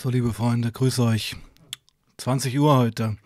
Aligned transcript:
So, 0.00 0.10
liebe 0.10 0.32
Freunde, 0.32 0.70
grüße 0.70 1.02
euch. 1.02 1.34
20 2.18 2.56
Uhr 2.60 2.76
heute. 2.76 3.16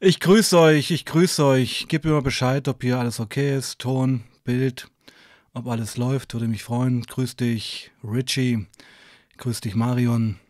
Ich 0.00 0.18
grüße 0.18 0.58
euch, 0.58 0.90
ich 0.90 1.04
grüße 1.04 1.44
euch. 1.44 1.86
Gebt 1.86 2.04
mir 2.04 2.10
mal 2.10 2.20
Bescheid, 2.20 2.66
ob 2.66 2.82
hier 2.82 2.98
alles 2.98 3.20
okay 3.20 3.56
ist. 3.56 3.78
Ton, 3.78 4.24
Bild, 4.42 4.88
ob 5.52 5.68
alles 5.68 5.96
läuft. 5.96 6.32
Würde 6.32 6.48
mich 6.48 6.64
freuen. 6.64 7.02
Grüß 7.02 7.36
dich, 7.36 7.92
Richie. 8.02 8.66
Grüß 9.36 9.60
dich, 9.60 9.76
Marion. 9.76 10.40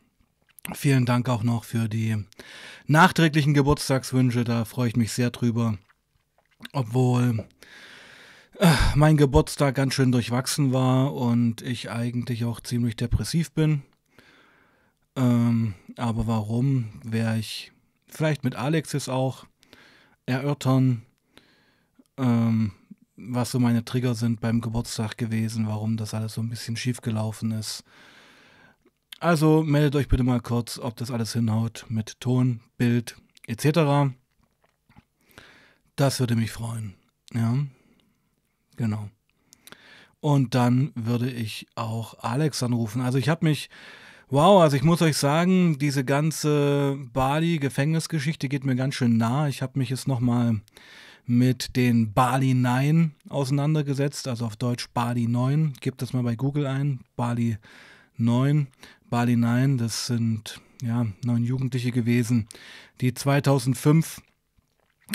Vielen 0.72 1.04
Dank 1.04 1.28
auch 1.28 1.42
noch 1.42 1.64
für 1.64 1.90
die 1.90 2.16
nachträglichen 2.86 3.52
Geburtstagswünsche. 3.52 4.44
Da 4.44 4.64
freue 4.64 4.88
ich 4.88 4.96
mich 4.96 5.12
sehr 5.12 5.28
drüber. 5.28 5.76
Obwohl 6.72 7.46
äh, 8.58 8.72
mein 8.94 9.18
Geburtstag 9.18 9.74
ganz 9.74 9.92
schön 9.92 10.10
durchwachsen 10.10 10.72
war 10.72 11.12
und 11.12 11.60
ich 11.60 11.90
eigentlich 11.90 12.46
auch 12.46 12.60
ziemlich 12.60 12.96
depressiv 12.96 13.52
bin. 13.52 13.82
Ähm, 15.16 15.74
aber 15.96 16.26
warum, 16.26 17.00
werde 17.04 17.38
ich 17.38 17.72
vielleicht 18.06 18.44
mit 18.44 18.56
Alex 18.56 18.92
jetzt 18.92 19.08
auch 19.08 19.46
erörtern, 20.26 21.02
ähm, 22.16 22.72
was 23.16 23.50
so 23.50 23.60
meine 23.60 23.84
Trigger 23.84 24.14
sind 24.14 24.40
beim 24.40 24.60
Geburtstag 24.60 25.16
gewesen, 25.16 25.68
warum 25.68 25.96
das 25.96 26.14
alles 26.14 26.34
so 26.34 26.40
ein 26.40 26.48
bisschen 26.48 26.76
schief 26.76 27.00
gelaufen 27.00 27.52
ist. 27.52 27.84
Also 29.20 29.62
meldet 29.62 29.96
euch 29.96 30.08
bitte 30.08 30.24
mal 30.24 30.40
kurz, 30.40 30.78
ob 30.78 30.96
das 30.96 31.10
alles 31.10 31.32
hinhaut 31.32 31.86
mit 31.88 32.20
Ton, 32.20 32.60
Bild 32.76 33.16
etc. 33.46 34.12
Das 35.96 36.18
würde 36.20 36.36
mich 36.36 36.50
freuen. 36.50 36.94
Ja, 37.32 37.56
genau. 38.76 39.08
Und 40.20 40.54
dann 40.54 40.90
würde 40.94 41.30
ich 41.30 41.66
auch 41.74 42.18
Alex 42.20 42.62
anrufen. 42.62 43.02
Also 43.02 43.18
ich 43.18 43.28
habe 43.28 43.44
mich 43.44 43.70
Wow, 44.34 44.62
also 44.62 44.76
ich 44.76 44.82
muss 44.82 45.00
euch 45.00 45.16
sagen, 45.16 45.78
diese 45.78 46.04
ganze 46.04 46.98
Bali-Gefängnisgeschichte 47.12 48.48
geht 48.48 48.64
mir 48.64 48.74
ganz 48.74 48.96
schön 48.96 49.16
nah. 49.16 49.46
Ich 49.46 49.62
habe 49.62 49.78
mich 49.78 49.90
jetzt 49.90 50.08
nochmal 50.08 50.60
mit 51.24 51.76
den 51.76 52.12
Bali 52.14 52.52
9 52.52 53.14
auseinandergesetzt, 53.28 54.26
also 54.26 54.46
auf 54.46 54.56
Deutsch 54.56 54.88
Bali 54.92 55.28
9. 55.28 55.74
Gebt 55.80 56.02
das 56.02 56.12
mal 56.12 56.24
bei 56.24 56.34
Google 56.34 56.66
ein, 56.66 57.04
Bali 57.14 57.58
9. 58.16 58.66
Bali 59.08 59.36
9, 59.36 59.78
das 59.78 60.06
sind 60.06 60.60
ja 60.82 61.06
neun 61.24 61.44
Jugendliche 61.44 61.92
gewesen, 61.92 62.48
die 63.00 63.14
2005 63.14 64.20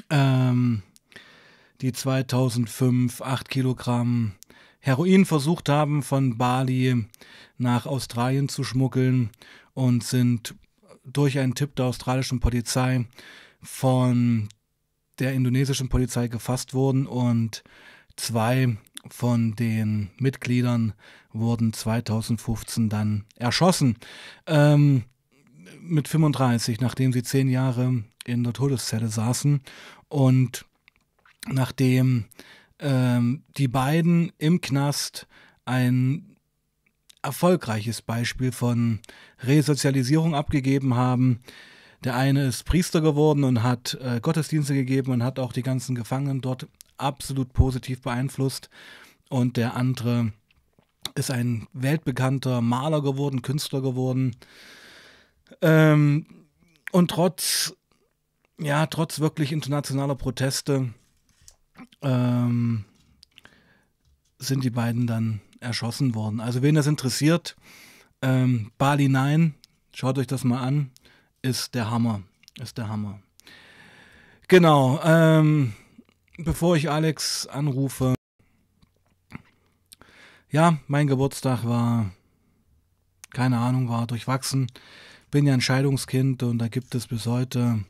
ähm, 0.09 0.81
die 1.81 1.92
2005 1.92 3.22
8 3.22 3.50
Kilogramm 3.50 4.36
Heroin 4.80 5.25
versucht 5.25 5.69
haben, 5.69 6.03
von 6.03 6.38
Bali 6.38 7.05
nach 7.58 7.85
Australien 7.85 8.49
zu 8.49 8.63
schmuggeln 8.63 9.30
und 9.73 10.03
sind 10.03 10.55
durch 11.03 11.39
einen 11.39 11.55
Tipp 11.55 11.75
der 11.75 11.86
australischen 11.86 12.39
Polizei 12.39 13.05
von 13.61 14.49
der 15.19 15.33
indonesischen 15.33 15.89
Polizei 15.89 16.27
gefasst 16.27 16.73
worden 16.73 17.05
und 17.05 17.63
zwei 18.15 18.77
von 19.09 19.55
den 19.55 20.11
Mitgliedern 20.17 20.93
wurden 21.31 21.73
2015 21.73 22.89
dann 22.89 23.25
erschossen. 23.36 23.98
Ähm, 24.48 25.04
mit 25.81 26.08
35, 26.08 26.81
nachdem 26.81 27.14
sie 27.14 27.23
zehn 27.23 27.49
Jahre 27.49 28.04
in 28.25 28.43
der 28.43 28.54
Todeszelle 28.54 29.08
saßen 29.08 29.61
und 30.08 30.65
nachdem 31.48 32.25
ähm, 32.80 33.44
die 33.58 33.67
beiden 33.67 34.32
im 34.38 34.62
Knast 34.62 35.28
ein 35.66 36.36
erfolgreiches 37.22 38.02
Beispiel 38.02 38.52
von 38.52 39.00
Resozialisierung 39.42 40.36
abgegeben 40.36 40.95
haben. 40.95 41.42
Der 42.04 42.16
eine 42.16 42.45
ist 42.45 42.64
Priester 42.64 43.02
geworden 43.02 43.44
und 43.44 43.62
hat 43.62 43.98
äh, 44.02 44.22
Gottesdienste 44.22 44.73
gegeben 44.73 45.12
und 45.12 45.23
hat 45.23 45.38
auch 45.38 45.52
die 45.52 45.64
ganzen 45.64 45.95
Gefangenen 45.95 46.42
dort 46.42 46.67
absolut 46.98 47.52
positiv 47.52 48.02
beeinflusst. 48.02 48.70
Und 49.30 49.58
der 49.58 49.76
andere 49.76 50.32
ist 51.16 51.30
ein 51.30 51.67
weltbekannter 51.73 52.61
Maler 52.61 53.02
geworden, 53.02 53.42
Künstler 53.42 53.82
geworden. 53.82 54.36
Ähm, 55.61 56.26
und 56.92 57.11
trotz, 57.11 57.76
ja, 58.60 58.86
trotz 58.88 59.20
wirklich 59.20 59.52
internationaler 59.52 60.16
Proteste 60.16 60.94
ähm, 62.02 62.86
sind 64.38 64.64
die 64.64 64.70
beiden 64.70 65.08
dann 65.08 65.42
erschossen 65.60 66.16
worden. 66.16 66.40
Also 66.40 66.62
wen 66.62 66.76
das 66.76 66.88
interessiert, 66.88 67.56
ähm, 68.22 68.72
Bali 68.78 69.10
9, 69.10 69.54
schaut 69.94 70.17
euch 70.17 70.28
das 70.28 70.44
mal 70.44 70.62
an, 70.62 70.92
ist 71.42 71.76
der 71.76 71.90
Hammer. 71.90 72.22
Ist 72.60 72.78
der 72.78 72.90
Hammer. 72.90 73.20
Genau, 74.48 75.00
ähm, 75.04 75.73
bevor 76.38 76.76
ich 76.76 76.90
Alex 76.90 77.48
anrufe, 77.48 78.16
ja, 80.50 80.80
mein 80.88 81.08
Geburtstag 81.08 81.66
war, 81.66 82.11
keine 83.32 83.60
Ahnung, 83.60 83.90
war 83.90 84.08
durchwachsen. 84.08 84.67
Bin 85.30 85.46
ja 85.46 85.54
ein 85.54 85.61
Scheidungskind 85.61 86.42
und 86.42 86.58
da 86.58 86.67
gibt 86.67 86.96
es 86.96 87.06
bis 87.06 87.28
heute 87.28 87.86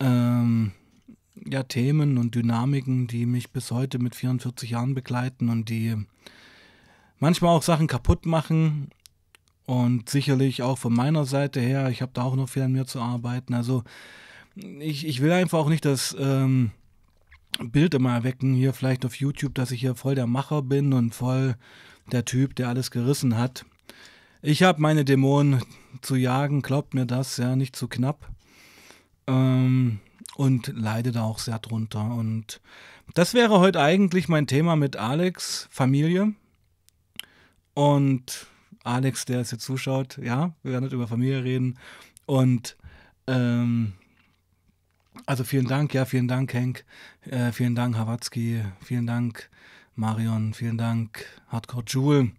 ähm, 0.00 0.72
ja, 1.48 1.62
Themen 1.62 2.18
und 2.18 2.34
Dynamiken, 2.34 3.06
die 3.06 3.26
mich 3.26 3.50
bis 3.50 3.70
heute 3.70 3.98
mit 3.98 4.14
44 4.14 4.70
Jahren 4.70 4.94
begleiten 4.94 5.48
und 5.48 5.68
die 5.68 5.96
manchmal 7.18 7.56
auch 7.56 7.62
Sachen 7.62 7.86
kaputt 7.86 8.26
machen. 8.26 8.90
Und 9.66 10.08
sicherlich 10.08 10.62
auch 10.62 10.78
von 10.78 10.94
meiner 10.94 11.24
Seite 11.24 11.60
her, 11.60 11.90
ich 11.90 12.00
habe 12.00 12.12
da 12.14 12.22
auch 12.22 12.36
noch 12.36 12.48
viel 12.48 12.62
an 12.62 12.72
mir 12.72 12.86
zu 12.86 13.00
arbeiten. 13.00 13.52
Also 13.52 13.82
ich, 14.54 15.06
ich 15.06 15.20
will 15.20 15.32
einfach 15.32 15.58
auch 15.58 15.68
nicht 15.68 15.84
das 15.84 16.16
ähm, 16.18 16.70
Bild 17.58 17.94
immer 17.94 18.14
erwecken, 18.14 18.54
hier 18.54 18.72
vielleicht 18.72 19.04
auf 19.04 19.16
YouTube, 19.16 19.54
dass 19.54 19.72
ich 19.72 19.80
hier 19.80 19.96
voll 19.96 20.14
der 20.14 20.26
Macher 20.26 20.62
bin 20.62 20.92
und 20.92 21.14
voll 21.14 21.56
der 22.12 22.24
Typ, 22.24 22.54
der 22.54 22.68
alles 22.68 22.92
gerissen 22.92 23.36
hat. 23.36 23.64
Ich 24.40 24.62
habe 24.62 24.80
meine 24.80 25.04
Dämonen 25.04 25.62
zu 26.02 26.14
jagen, 26.14 26.62
glaubt 26.62 26.94
mir 26.94 27.06
das, 27.06 27.36
ja, 27.38 27.56
nicht 27.56 27.74
zu 27.74 27.88
knapp. 27.88 28.30
Ähm, 29.26 29.98
und 30.36 30.70
leide 30.76 31.12
da 31.12 31.22
auch 31.22 31.38
sehr 31.38 31.58
drunter. 31.58 32.04
Und 32.14 32.60
das 33.14 33.32
wäre 33.32 33.58
heute 33.58 33.80
eigentlich 33.80 34.28
mein 34.28 34.46
Thema 34.46 34.76
mit 34.76 34.96
Alex, 34.96 35.66
Familie. 35.70 36.34
Und 37.72 38.46
Alex, 38.84 39.24
der 39.24 39.40
es 39.40 39.50
jetzt 39.50 39.64
zuschaut, 39.64 40.18
ja, 40.18 40.52
wir 40.62 40.72
werden 40.72 40.84
nicht 40.84 40.92
über 40.92 41.08
Familie 41.08 41.42
reden. 41.42 41.78
Und 42.26 42.76
ähm, 43.26 43.94
also 45.24 45.42
vielen 45.42 45.66
Dank, 45.66 45.94
ja, 45.94 46.04
vielen 46.04 46.28
Dank, 46.28 46.52
Henk. 46.52 46.84
Äh, 47.22 47.52
vielen 47.52 47.74
Dank, 47.74 47.96
Hawatzki. 47.96 48.62
Vielen 48.84 49.06
Dank, 49.06 49.48
Marion. 49.94 50.52
Vielen 50.52 50.76
Dank, 50.76 51.24
Hardcore 51.48 51.84
Jule. 51.86 52.32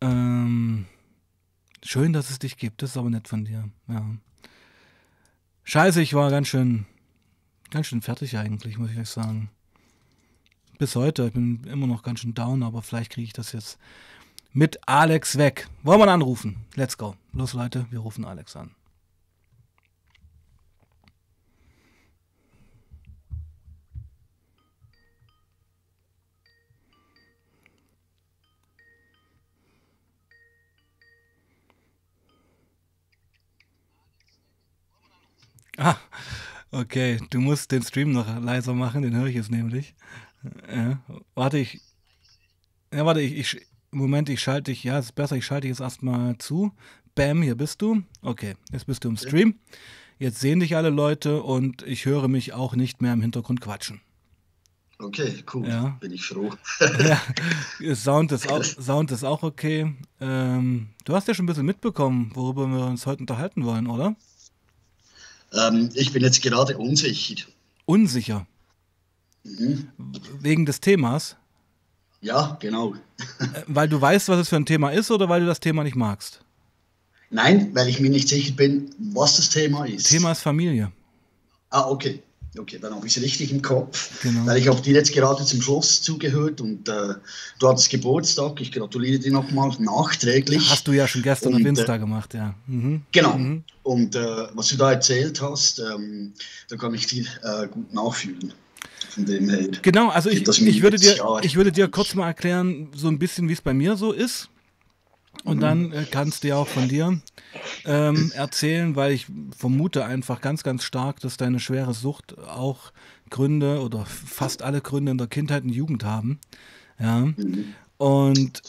Ähm, 0.00 0.86
schön, 1.84 2.12
dass 2.12 2.30
es 2.30 2.40
dich 2.40 2.56
gibt. 2.56 2.82
Das 2.82 2.90
ist 2.90 2.96
aber 2.96 3.10
nett 3.10 3.28
von 3.28 3.44
dir. 3.44 3.70
Ja. 3.86 4.04
Scheiße, 5.64 6.02
ich 6.02 6.12
war 6.12 6.30
ganz 6.30 6.48
schön, 6.48 6.84
ganz 7.70 7.86
schön 7.86 8.02
fertig 8.02 8.36
eigentlich, 8.36 8.78
muss 8.78 8.90
ich 8.90 8.98
euch 8.98 9.08
sagen. 9.08 9.50
Bis 10.78 10.94
heute. 10.94 11.26
Ich 11.26 11.32
bin 11.32 11.64
immer 11.64 11.86
noch 11.86 12.02
ganz 12.02 12.20
schön 12.20 12.34
down, 12.34 12.62
aber 12.62 12.82
vielleicht 12.82 13.12
kriege 13.12 13.26
ich 13.26 13.32
das 13.32 13.52
jetzt 13.52 13.78
mit 14.52 14.78
Alex 14.86 15.38
weg. 15.38 15.68
Wollen 15.82 16.00
wir 16.00 16.06
ihn 16.06 16.10
anrufen? 16.10 16.56
Let's 16.74 16.98
go. 16.98 17.16
Los, 17.32 17.54
Leute, 17.54 17.86
wir 17.90 18.00
rufen 18.00 18.24
Alex 18.24 18.56
an. 18.56 18.72
Ah, 35.76 35.96
okay. 36.70 37.20
Du 37.30 37.40
musst 37.40 37.72
den 37.72 37.82
Stream 37.82 38.12
noch 38.12 38.40
leiser 38.40 38.74
machen, 38.74 39.02
den 39.02 39.16
höre 39.16 39.26
ich 39.26 39.34
jetzt 39.34 39.50
nämlich. 39.50 39.94
Ja, 40.70 41.00
warte, 41.34 41.58
ich. 41.58 41.80
Ja, 42.92 43.06
warte, 43.06 43.20
ich, 43.20 43.36
ich. 43.36 43.66
Moment, 43.90 44.28
ich 44.28 44.40
schalte 44.40 44.70
dich. 44.70 44.84
Ja, 44.84 44.98
es 44.98 45.06
ist 45.06 45.12
besser, 45.12 45.36
ich 45.36 45.46
schalte 45.46 45.62
dich 45.62 45.70
jetzt 45.70 45.80
erstmal 45.80 46.36
zu. 46.38 46.72
Bam, 47.14 47.42
hier 47.42 47.54
bist 47.54 47.80
du. 47.80 48.02
Okay, 48.22 48.54
jetzt 48.72 48.86
bist 48.86 49.04
du 49.04 49.08
im 49.08 49.16
Stream. 49.16 49.58
Jetzt 50.18 50.40
sehen 50.40 50.60
dich 50.60 50.76
alle 50.76 50.90
Leute 50.90 51.42
und 51.42 51.82
ich 51.82 52.06
höre 52.06 52.28
mich 52.28 52.52
auch 52.52 52.74
nicht 52.74 53.02
mehr 53.02 53.12
im 53.12 53.20
Hintergrund 53.20 53.60
quatschen. 53.60 54.00
Okay, 54.98 55.44
cool. 55.52 55.68
Ja. 55.68 55.96
Bin 56.00 56.12
ich 56.12 56.24
froh. 56.24 56.50
ja, 57.80 57.94
Sound 57.94 58.32
ist 58.32 58.50
auch, 58.50 58.62
Sound 58.62 59.10
ist 59.10 59.24
auch 59.24 59.42
okay. 59.42 59.94
Ähm, 60.20 60.88
du 61.04 61.14
hast 61.14 61.26
ja 61.26 61.34
schon 61.34 61.44
ein 61.44 61.48
bisschen 61.48 61.66
mitbekommen, 61.66 62.30
worüber 62.34 62.66
wir 62.68 62.86
uns 62.86 63.06
heute 63.06 63.20
unterhalten 63.20 63.64
wollen, 63.64 63.86
oder? 63.86 64.14
Ähm, 65.54 65.90
ich 65.94 66.12
bin 66.12 66.22
jetzt 66.22 66.42
gerade 66.42 66.76
unsicher. 66.78 67.44
Unsicher? 67.86 68.46
Mhm. 69.44 69.88
Wegen 70.40 70.66
des 70.66 70.80
Themas? 70.80 71.36
Ja, 72.20 72.56
genau. 72.60 72.94
Äh, 73.38 73.62
weil 73.66 73.88
du 73.88 74.00
weißt, 74.00 74.28
was 74.28 74.38
es 74.38 74.48
für 74.48 74.56
ein 74.56 74.66
Thema 74.66 74.90
ist 74.90 75.10
oder 75.10 75.28
weil 75.28 75.40
du 75.40 75.46
das 75.46 75.60
Thema 75.60 75.84
nicht 75.84 75.96
magst? 75.96 76.40
Nein, 77.30 77.74
weil 77.74 77.88
ich 77.88 78.00
mir 78.00 78.10
nicht 78.10 78.28
sicher 78.28 78.54
bin, 78.54 78.90
was 78.98 79.36
das 79.36 79.50
Thema 79.50 79.84
ist. 79.86 80.08
Thema 80.08 80.32
ist 80.32 80.40
Familie. 80.40 80.92
Ah, 81.70 81.88
okay. 81.88 82.22
Okay, 82.56 82.78
dann 82.80 82.94
habe 82.94 83.06
ich 83.06 83.16
es 83.16 83.22
richtig 83.22 83.50
im 83.50 83.62
Kopf. 83.62 84.22
Genau. 84.22 84.46
Weil 84.46 84.58
ich 84.58 84.68
habe 84.68 84.80
dir 84.80 84.94
jetzt 84.94 85.12
gerade 85.12 85.44
zum 85.44 85.60
Schluss 85.60 86.02
zugehört 86.02 86.60
und 86.60 86.88
äh, 86.88 87.14
du 87.58 87.68
hattest 87.68 87.90
Geburtstag. 87.90 88.60
Ich 88.60 88.70
gratuliere 88.70 89.18
dir 89.18 89.32
nochmal 89.32 89.70
nachträglich. 89.78 90.70
Hast 90.70 90.86
du 90.86 90.92
ja 90.92 91.08
schon 91.08 91.22
gestern 91.22 91.54
und, 91.54 91.62
auf 91.62 91.66
Insta 91.66 91.96
äh, 91.96 91.98
gemacht, 91.98 92.34
ja. 92.34 92.54
Mhm. 92.66 93.02
Genau. 93.10 93.36
Mhm. 93.36 93.64
Und 93.82 94.14
äh, 94.14 94.46
was 94.54 94.68
du 94.68 94.76
da 94.76 94.92
erzählt 94.92 95.42
hast, 95.42 95.80
ähm, 95.80 96.32
da 96.68 96.76
kann 96.76 96.94
ich 96.94 97.06
dir 97.06 97.24
äh, 97.42 97.66
gut 97.66 97.92
nachfühlen. 97.92 98.52
Von 99.10 99.24
dem 99.26 99.48
her. 99.48 99.68
Genau, 99.82 100.08
also 100.08 100.30
ich, 100.30 100.46
ich, 100.46 100.82
würde 100.82 100.96
dir, 100.96 101.16
ich 101.42 101.56
würde 101.56 101.72
dir 101.72 101.88
kurz 101.88 102.14
mal 102.14 102.26
erklären, 102.26 102.88
so 102.94 103.08
ein 103.08 103.18
bisschen, 103.18 103.48
wie 103.48 103.52
es 103.52 103.60
bei 103.60 103.74
mir 103.74 103.96
so 103.96 104.12
ist. 104.12 104.48
Und 105.44 105.60
dann 105.60 105.92
äh, 105.92 106.06
kannst 106.10 106.42
du 106.42 106.48
ja 106.48 106.56
auch 106.56 106.66
von 106.66 106.88
dir 106.88 107.20
ähm, 107.84 108.32
erzählen, 108.34 108.96
weil 108.96 109.12
ich 109.12 109.26
vermute 109.56 110.04
einfach 110.04 110.40
ganz, 110.40 110.62
ganz 110.62 110.84
stark, 110.84 111.20
dass 111.20 111.36
deine 111.36 111.60
schwere 111.60 111.92
Sucht 111.92 112.38
auch 112.38 112.92
Gründe 113.28 113.80
oder 113.80 114.06
fast 114.06 114.62
alle 114.62 114.80
Gründe 114.80 115.12
in 115.12 115.18
der 115.18 115.26
Kindheit 115.26 115.64
und 115.64 115.70
Jugend 115.70 116.02
haben. 116.02 116.40
Ja. 116.98 117.20
Mhm. 117.20 117.74
Und, 117.98 118.62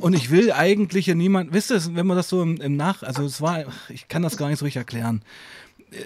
und 0.00 0.12
ich 0.14 0.30
will 0.30 0.52
eigentlich 0.52 1.06
ja 1.06 1.14
niemand, 1.14 1.52
wisst 1.52 1.70
ihr, 1.70 1.94
wenn 1.94 2.06
man 2.06 2.16
das 2.16 2.28
so 2.28 2.42
im, 2.42 2.60
im 2.60 2.76
Nach, 2.76 3.02
also 3.02 3.24
es 3.24 3.40
war, 3.40 3.64
ich 3.88 4.08
kann 4.08 4.22
das 4.22 4.36
gar 4.36 4.48
nicht 4.48 4.58
so 4.58 4.66
richtig 4.66 4.80
erklären. 4.80 5.22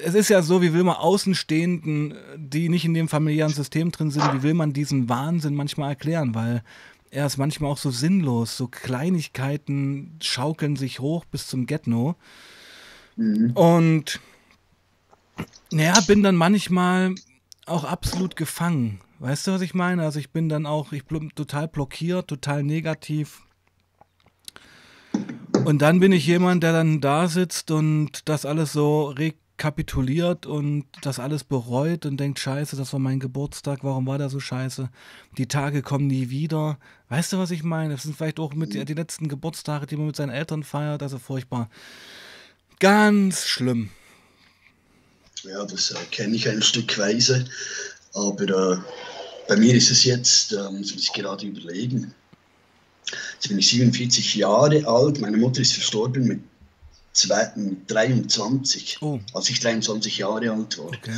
Es 0.04 0.14
ist 0.14 0.28
ja 0.28 0.43
so, 0.43 0.62
wie 0.62 0.72
will 0.72 0.84
man 0.84 0.96
Außenstehenden, 0.96 2.14
die 2.37 2.69
nicht 2.69 2.84
in 2.84 2.94
dem 2.94 3.08
familiären 3.08 3.52
System 3.52 3.90
drin 3.90 4.11
sind, 4.11 4.32
wie 4.34 4.43
will 4.43 4.54
man 4.54 4.72
diesen 4.72 5.08
Wahnsinn 5.08 5.54
manchmal 5.54 5.90
erklären, 5.90 6.34
weil 6.34 6.62
er 7.10 7.26
ist 7.26 7.37
manchmal 7.37 7.70
auch 7.70 7.78
so 7.78 7.90
sinnlos. 7.90 8.56
So 8.56 8.69
Kleinigkeiten 8.69 10.19
schaukeln 10.22 10.76
sich 10.76 11.00
hoch 11.00 11.25
bis 11.25 11.46
zum 11.46 11.66
Getno. 11.66 12.16
Mhm. 13.16 13.52
Und 13.52 14.20
naja, 15.70 16.00
bin 16.06 16.22
dann 16.22 16.37
manchmal 16.37 17.14
auch 17.66 17.84
absolut 17.84 18.37
gefangen. 18.37 19.00
Weißt 19.19 19.46
du, 19.46 19.52
was 19.52 19.62
ich 19.62 19.75
meine? 19.75 20.02
Also 20.02 20.19
ich 20.19 20.31
bin 20.31 20.49
dann 20.49 20.66
auch, 20.66 20.93
ich 20.93 21.05
bin 21.05 21.31
total 21.34 21.69
blockiert, 21.69 22.28
total 22.28 22.62
negativ. 22.62 23.43
Und 25.64 25.82
dann 25.82 26.00
bin 26.00 26.12
ich 26.12 26.26
jemand, 26.26 26.62
der 26.62 26.72
dann 26.72 27.00
da 27.00 27.28
sitzt 27.28 27.70
und 27.70 28.28
das 28.28 28.46
alles 28.46 28.72
so 28.72 29.06
regt 29.06 29.40
kapituliert 29.58 30.46
und 30.46 30.87
das 31.02 31.19
alles 31.19 31.44
bereut 31.44 32.06
und 32.06 32.16
denkt, 32.16 32.38
scheiße, 32.38 32.76
das 32.76 32.93
war 32.93 33.00
mein 33.00 33.20
Geburtstag, 33.20 33.81
warum 33.82 34.06
war 34.06 34.16
der 34.16 34.31
so 34.31 34.40
scheiße? 34.40 34.88
Die 35.37 35.46
Tage 35.46 35.82
kommen 35.82 36.06
nie 36.06 36.31
wieder. 36.31 36.78
Weißt 37.08 37.32
du, 37.32 37.38
was 37.38 37.50
ich 37.50 37.62
meine? 37.62 37.94
Das 37.94 38.05
sind 38.05 38.16
vielleicht 38.16 38.38
auch 38.40 38.55
mit 38.55 38.72
die 38.72 38.94
letzten 38.94 39.28
Geburtstage, 39.28 39.87
die 39.87 39.96
man 39.96 40.06
mit 40.06 40.16
seinen 40.16 40.31
Eltern 40.31 40.62
feiert, 40.62 41.02
also 41.02 41.19
furchtbar. 41.19 41.69
Ganz 42.78 43.46
schlimm. 43.46 43.90
Ja, 45.43 45.64
das 45.64 45.90
äh, 45.90 45.96
kenne 46.11 46.37
ich 46.37 46.49
ein 46.49 46.62
Stückweise, 46.62 47.44
aber 48.14 48.75
äh, 48.75 48.78
bei 49.49 49.56
mir 49.56 49.75
ist 49.75 49.90
es 49.90 50.04
jetzt, 50.04 50.52
äh, 50.52 50.70
muss 50.70 50.93
ich 50.93 51.12
gerade 51.12 51.46
überlegen, 51.46 52.14
jetzt 53.34 53.49
bin 53.49 53.58
ich 53.58 53.69
47 53.69 54.34
Jahre 54.34 54.87
alt, 54.87 55.20
meine 55.20 55.37
Mutter 55.37 55.61
ist 55.61 55.75
verstorben 55.75 56.26
mit 56.26 56.40
23, 57.26 58.98
oh. 59.00 59.18
als 59.34 59.50
ich 59.50 59.60
23 59.60 60.18
Jahre 60.18 60.52
alt 60.52 60.78
war. 60.78 60.86
Okay. 60.86 61.14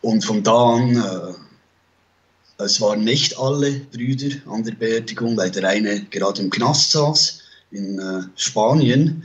Und 0.00 0.24
von 0.24 0.42
da 0.42 0.74
an, 0.74 0.96
äh, 0.96 2.62
es 2.62 2.80
waren 2.80 3.04
nicht 3.04 3.38
alle 3.38 3.72
Brüder 3.92 4.36
an 4.50 4.62
der 4.64 4.72
Beerdigung, 4.72 5.36
weil 5.36 5.50
der 5.50 5.68
eine 5.68 6.04
gerade 6.04 6.42
im 6.42 6.50
Knast 6.50 6.92
saß 6.92 7.40
in 7.70 7.98
äh, 7.98 8.22
Spanien. 8.36 9.24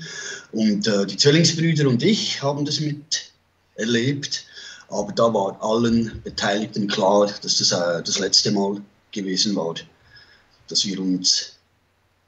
Und 0.51 0.87
äh, 0.87 1.05
die 1.05 1.17
Zwillingsbrüder 1.17 1.87
und 1.87 2.01
ich 2.03 2.41
haben 2.41 2.65
das 2.65 2.79
mit 2.79 3.31
erlebt. 3.75 4.45
Aber 4.89 5.11
da 5.11 5.33
war 5.33 5.61
allen 5.61 6.21
Beteiligten 6.23 6.87
klar, 6.87 7.29
dass 7.41 7.57
das 7.57 7.71
äh, 7.71 8.01
das 8.03 8.19
letzte 8.19 8.51
Mal 8.51 8.81
gewesen 9.11 9.55
war, 9.55 9.75
dass 10.67 10.85
wir 10.85 10.99
uns 10.99 11.56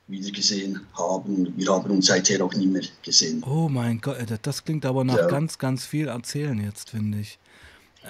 wiedergesehen 0.09 0.81
haben. 0.93 1.53
Wir 1.55 1.69
haben 1.69 1.91
uns 1.91 2.07
seither 2.07 2.43
auch 2.43 2.53
nie 2.53 2.67
mehr 2.67 2.83
gesehen. 3.03 3.43
Oh 3.43 3.69
mein 3.69 4.01
Gott, 4.01 4.17
äh, 4.17 4.37
das 4.41 4.63
klingt 4.63 4.85
aber 4.85 5.03
nach 5.03 5.17
ja. 5.17 5.27
ganz, 5.27 5.57
ganz 5.57 5.85
viel 5.85 6.07
erzählen 6.07 6.59
jetzt, 6.59 6.91
finde 6.91 7.19
ich. 7.19 7.39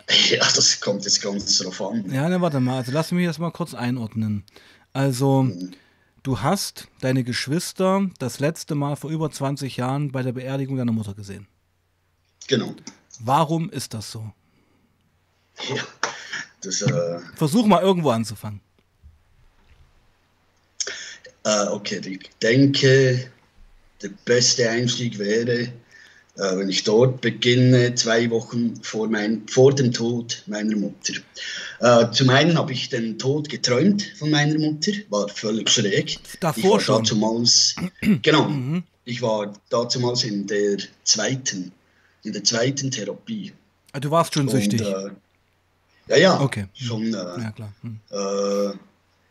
Ja, 0.30 0.40
das 0.56 0.80
kommt 0.80 1.04
jetzt 1.04 1.22
ganz 1.22 1.57
drauf 1.57 1.81
an. 1.81 2.12
Ja, 2.12 2.30
ne, 2.30 2.40
warte 2.42 2.60
mal, 2.60 2.78
also 2.78 2.92
lass 2.92 3.12
mich 3.12 3.25
das 3.25 3.40
mal 3.40 3.51
kurz 3.51 3.74
einordnen. 3.74 4.44
Also, 4.94 5.44
mhm. 5.44 5.72
du 6.24 6.42
hast 6.42 6.88
deine 7.01 7.24
Geschwister 7.24 8.07
das 8.19 8.40
letzte 8.40 8.75
Mal 8.75 8.96
vor 8.96 9.10
über 9.10 9.31
20 9.31 9.78
Jahren 9.78 10.12
bei 10.12 10.22
der 10.22 10.34
Beerdigung 10.34 10.78
deiner 10.78 10.92
Mutter 10.92 11.16
gesehen. 11.16 11.48
Genau. 12.48 12.75
Warum 13.19 13.69
ist 13.69 13.94
das 13.94 14.12
so? 14.12 14.31
Ja, 15.68 15.84
das, 16.62 16.81
äh 16.81 17.19
Versuch 17.36 17.66
mal 17.66 17.81
irgendwo 17.81 18.12
anzufangen. 18.12 18.62
Äh, 21.44 21.68
okay, 21.68 22.01
ich 22.06 22.30
denke, 22.41 23.30
der 24.01 24.09
beste 24.25 24.69
Einstieg 24.69 25.18
wäre, 25.19 25.71
äh, 26.39 26.57
wenn 26.57 26.69
ich 26.69 26.83
dort 26.83 27.21
beginne, 27.21 27.95
zwei 27.95 28.30
Wochen 28.30 28.81
vor, 28.81 29.07
mein, 29.07 29.47
vor 29.47 29.74
dem 29.74 29.91
Tod 29.91 30.44
meiner 30.47 30.75
Mutter. 30.75 31.13
Äh, 31.80 32.12
zum 32.12 32.30
einen 32.30 32.57
habe 32.57 32.71
ich 32.71 32.89
den 32.89 33.18
Tod 33.18 33.50
geträumt 33.50 34.03
von 34.18 34.30
meiner 34.31 34.57
Mutter, 34.57 34.91
war 35.09 35.27
völlig 35.30 35.69
schräg. 35.69 36.18
Davor 36.39 36.63
ich 36.63 36.69
war 36.69 36.80
schon? 36.80 37.03
Dazumals, 37.03 37.75
genau, 38.21 38.50
mhm. 38.50 38.83
ich 39.06 39.21
war 39.21 39.53
damals 39.69 40.24
in 40.24 40.47
der 40.47 40.77
zweiten, 41.03 41.71
in 42.24 42.33
der 42.33 42.43
zweiten 42.43 42.91
Therapie. 42.91 43.53
Ah, 43.91 44.00
du 44.00 44.12
warst 44.12 44.34
schon 44.34 44.48
Und, 44.48 44.51
süchtig? 44.51 44.81
Äh, 44.81 45.10
ja, 46.10 46.17
ja, 46.17 46.41
okay. 46.41 46.65
schon. 46.74 47.13
Äh, 47.13 47.17
ja, 47.17 47.51
klar. 47.51 47.74
Mhm. 47.81 48.00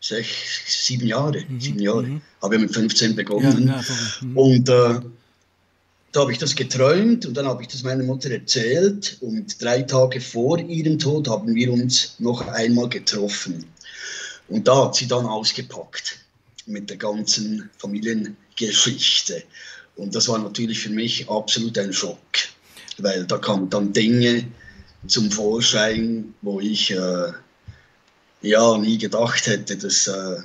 Sechs, 0.01 0.87
sieben 0.87 1.07
Jahre. 1.07 1.45
Mhm. 1.49 1.61
Sieben 1.61 1.81
Jahre. 1.81 2.03
Mhm. 2.05 2.21
Habe 2.41 2.55
ja 2.55 2.61
mit 2.61 2.75
15 2.75 3.17
begonnen. 3.17 3.69
Ja, 3.69 3.85
mhm. 4.21 4.37
Und 4.37 4.69
äh, 4.69 5.01
da 6.13 6.21
habe 6.21 6.33
ich 6.33 6.39
das 6.39 6.55
geträumt 6.55 7.27
und 7.27 7.37
dann 7.37 7.47
habe 7.47 7.63
ich 7.63 7.69
das 7.69 7.83
meiner 7.83 8.05
Mutter 8.05 8.31
erzählt. 8.31 9.19
Und 9.21 9.61
drei 9.63 9.83
Tage 9.83 10.21
vor 10.21 10.59
ihrem 10.59 10.99
Tod 10.99 11.29
haben 11.29 11.55
wir 11.55 11.73
uns 11.73 12.15
noch 12.19 12.47
einmal 12.49 12.89
getroffen. 12.89 13.65
Und 14.49 14.67
da 14.67 14.85
hat 14.85 14.95
sie 14.95 15.07
dann 15.07 15.27
ausgepackt 15.27 16.19
mit 16.67 16.89
der 16.91 16.97
ganzen 16.97 17.69
Familiengeschichte. 17.79 19.43
Und 19.97 20.15
das 20.15 20.29
war 20.29 20.39
natürlich 20.39 20.79
für 20.79 20.91
mich 20.91 21.29
absolut 21.29 21.77
ein 21.77 21.93
Schock, 21.93 22.19
weil 22.99 23.27
da 23.27 23.37
kamen 23.37 23.69
dann 23.69 23.93
Dinge 23.93 24.45
zum 25.07 25.31
Vorschein, 25.31 26.35
wo 26.41 26.61
ich 26.61 26.91
äh, 26.91 27.33
ja 28.43 28.79
nie 28.79 28.99
gedacht 28.99 29.47
hätte, 29.47 29.77
dass 29.77 30.07
äh, 30.07 30.37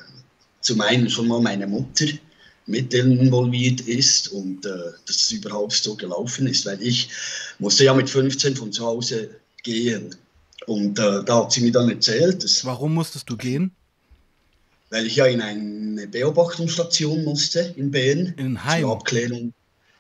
zum 0.62 0.82
einen 0.82 1.10
schon 1.10 1.28
mal 1.28 1.42
meine 1.42 1.68
Mutter 1.68 2.06
mit 2.66 2.94
involviert 2.94 3.82
ist 3.82 4.30
und 4.30 4.66
äh, 4.66 4.70
dass 5.06 5.18
es 5.18 5.32
überhaupt 5.32 5.74
so 5.74 5.96
gelaufen 5.96 6.48
ist, 6.48 6.66
weil 6.66 6.82
ich 6.82 7.10
musste 7.60 7.84
ja 7.84 7.94
mit 7.94 8.10
15 8.10 8.56
von 8.56 8.72
zu 8.72 8.86
Hause 8.86 9.30
gehen 9.64 10.16
und 10.66 10.98
äh, 11.00 11.24
da 11.24 11.44
hat 11.44 11.52
sie 11.52 11.62
mir 11.62 11.72
dann 11.72 11.90
erzählt, 11.90 12.44
dass, 12.44 12.64
Warum 12.66 12.94
musstest 12.94 13.30
du 13.30 13.36
gehen? 13.36 13.72
Weil 14.90 15.08
ich 15.08 15.16
ja 15.16 15.26
in 15.26 15.42
eine 15.42 16.08
Beobachtungsstation 16.08 17.24
musste 17.24 17.74
in 17.76 17.92
Bern. 17.92 18.34
In 18.38 18.64
Heim? 18.64 18.84
Zur 18.84 18.92
Abklärung 18.94 19.54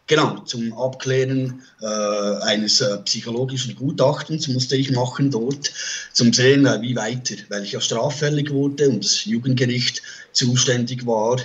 Genau, 0.07 0.39
zum 0.39 0.73
Abklären 0.73 1.63
äh, 1.81 1.85
eines 1.85 2.81
äh, 2.81 2.97
psychologischen 3.05 3.73
Gutachtens 3.75 4.49
musste 4.49 4.75
ich 4.75 4.91
machen 4.91 5.31
dort, 5.31 5.71
zum 6.11 6.33
sehen, 6.33 6.65
äh, 6.65 6.81
wie 6.81 6.95
weiter, 6.95 7.35
weil 7.47 7.63
ich 7.63 7.71
ja 7.71 7.79
straffällig 7.79 8.51
wurde 8.51 8.89
und 8.89 9.05
das 9.05 9.23
Jugendgericht 9.23 10.01
zuständig 10.33 11.05
war 11.05 11.39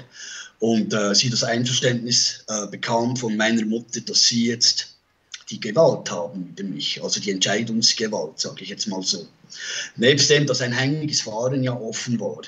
und 0.58 0.92
äh, 0.92 1.14
sie 1.14 1.30
das 1.30 1.44
Einverständnis 1.44 2.44
äh, 2.48 2.66
bekam 2.66 3.16
von 3.16 3.36
meiner 3.36 3.64
Mutter, 3.64 4.00
dass 4.00 4.24
sie 4.24 4.48
jetzt 4.48 4.96
die 5.50 5.60
Gewalt 5.60 6.10
haben 6.10 6.48
über 6.50 6.64
mich, 6.64 7.02
also 7.02 7.20
die 7.20 7.30
Entscheidungsgewalt, 7.30 8.40
sage 8.40 8.64
ich 8.64 8.70
jetzt 8.70 8.88
mal 8.88 9.02
so. 9.02 9.24
Nebst 9.96 10.30
dem, 10.30 10.46
dass 10.46 10.60
ein 10.60 10.72
hängiges 10.72 11.22
Fahren 11.22 11.62
ja 11.62 11.72
offen 11.72 12.18
war. 12.20 12.42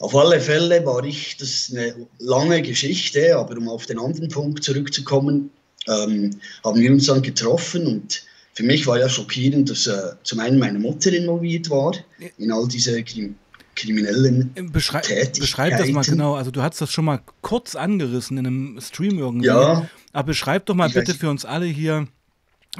Auf 0.00 0.16
alle 0.16 0.40
Fälle 0.40 0.84
war 0.86 1.04
ich, 1.04 1.36
das 1.36 1.48
ist 1.48 1.72
eine 1.72 1.94
lange 2.18 2.62
Geschichte, 2.62 3.36
aber 3.36 3.56
um 3.58 3.68
auf 3.68 3.84
den 3.84 3.98
anderen 3.98 4.30
Punkt 4.30 4.64
zurückzukommen, 4.64 5.50
ähm, 5.88 6.40
haben 6.64 6.80
wir 6.80 6.90
uns 6.90 7.06
dann 7.06 7.20
getroffen 7.20 7.86
und 7.86 8.24
für 8.54 8.62
mich 8.62 8.86
war 8.86 8.98
ja 8.98 9.08
schockierend, 9.10 9.68
dass 9.70 9.86
äh, 9.86 10.12
zum 10.22 10.40
einen 10.40 10.58
meine 10.58 10.78
Mutter 10.78 11.12
involviert 11.12 11.68
war 11.68 11.94
in 12.38 12.50
all 12.50 12.66
diese 12.66 13.02
Krim 13.04 13.36
kriminellen 13.76 14.52
Beschrei 14.72 15.00
Tätigkeiten. 15.00 15.40
Beschreib 15.40 15.78
das 15.78 15.88
mal 15.90 16.02
genau, 16.02 16.34
also 16.34 16.50
du 16.50 16.62
hast 16.62 16.80
das 16.80 16.90
schon 16.90 17.04
mal 17.04 17.20
kurz 17.40 17.76
angerissen 17.76 18.38
in 18.38 18.46
einem 18.46 18.80
Stream 18.80 19.18
irgendwie. 19.18 19.46
Ja. 19.46 19.88
Aber 20.12 20.26
beschreib 20.26 20.66
doch 20.66 20.74
mal 20.74 20.90
bitte 20.90 21.14
für 21.14 21.30
uns 21.30 21.44
alle 21.44 21.66
hier 21.66 22.08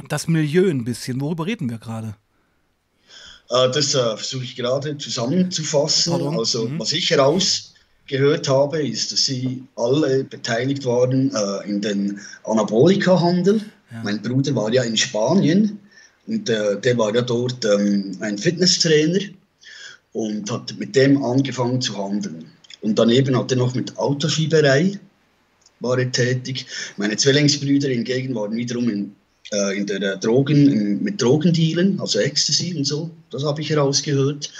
das 0.08 0.26
Milieu 0.26 0.68
ein 0.68 0.84
bisschen. 0.84 1.20
Worüber 1.20 1.46
reden 1.46 1.70
wir 1.70 1.78
gerade? 1.78 2.16
Äh, 3.50 3.70
das 3.70 3.94
äh, 3.94 4.16
versuche 4.16 4.44
ich 4.44 4.56
gerade 4.56 4.96
zusammenzufassen. 4.98 6.12
Pardon? 6.12 6.38
Also, 6.38 6.68
mhm. 6.68 6.78
was 6.78 6.92
ich 6.92 7.10
herausgefunden 7.10 7.70
gehört 8.06 8.48
habe, 8.48 8.84
ist, 8.84 9.12
dass 9.12 9.26
sie 9.26 9.62
alle 9.76 10.24
beteiligt 10.24 10.84
waren 10.84 11.32
äh, 11.32 11.68
in 11.68 11.80
den 11.80 12.20
Anabolika-Handel. 12.42 13.60
Ja. 13.92 14.02
Mein 14.02 14.20
Bruder 14.20 14.52
war 14.56 14.72
ja 14.72 14.82
in 14.82 14.96
Spanien 14.96 15.78
und 16.26 16.48
der 16.48 16.98
war 16.98 17.14
ja 17.14 17.22
dort 17.22 17.64
ähm, 17.64 18.16
ein 18.20 18.36
Fitnesstrainer 18.36 19.20
und 20.12 20.50
hat 20.50 20.74
mit 20.76 20.96
dem 20.96 21.22
angefangen 21.22 21.80
zu 21.80 21.96
handeln. 21.96 22.50
Und 22.82 22.98
daneben 22.98 23.38
hat 23.38 23.52
er 23.52 23.58
noch 23.58 23.74
mit 23.74 23.96
Autoschieberei 23.96 24.98
war 25.80 25.98
er 25.98 26.12
tätig. 26.12 26.66
Meine 26.96 27.16
Zwillingsbrüder 27.16 27.88
hingegen 27.88 28.34
waren 28.34 28.54
wiederum 28.54 28.88
in, 28.90 29.14
äh, 29.52 29.76
in 29.76 29.86
der 29.86 30.00
äh, 30.02 30.18
Drogen, 30.18 30.70
in, 30.70 31.02
mit 31.02 31.20
Drogendealen, 31.20 32.00
also 32.00 32.18
Ecstasy 32.18 32.74
und 32.76 32.84
so. 32.84 33.10
Das 33.30 33.44
habe 33.44 33.60
ich 33.60 33.70
herausgehört. 33.70 34.50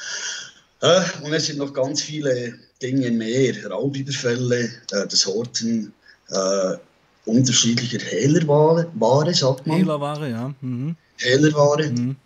Äh, 0.82 1.02
und 1.22 1.32
es 1.32 1.46
sind 1.46 1.58
noch 1.58 1.72
ganz 1.72 2.02
viele 2.02 2.54
Dinge 2.82 3.10
mehr, 3.10 3.70
Raubüberfälle, 3.70 4.64
äh, 4.64 5.06
das 5.06 5.26
Horten 5.26 5.92
äh, 6.28 6.76
unterschiedlicher 7.26 7.98
Hehlerware, 7.98 9.34
sagt 9.34 9.66
man. 9.66 9.78
Hehlerware, 9.78 10.30
ja. 10.30 10.54
Mhm. 10.60 10.96
Hehlerware. 11.18 11.90
Mhm. 11.90 12.16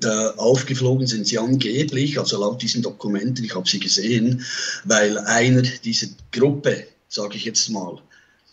Da 0.00 0.30
aufgeflogen 0.32 1.06
sind 1.06 1.28
sie 1.28 1.38
angeblich, 1.38 2.18
also 2.18 2.40
laut 2.40 2.60
diesen 2.60 2.82
Dokumenten, 2.82 3.44
ich 3.44 3.54
habe 3.54 3.68
sie 3.68 3.78
gesehen, 3.78 4.44
weil 4.84 5.16
einer 5.18 5.62
dieser 5.62 6.08
Gruppe, 6.32 6.88
sage 7.08 7.36
ich 7.36 7.44
jetzt 7.44 7.68
mal, 7.70 7.98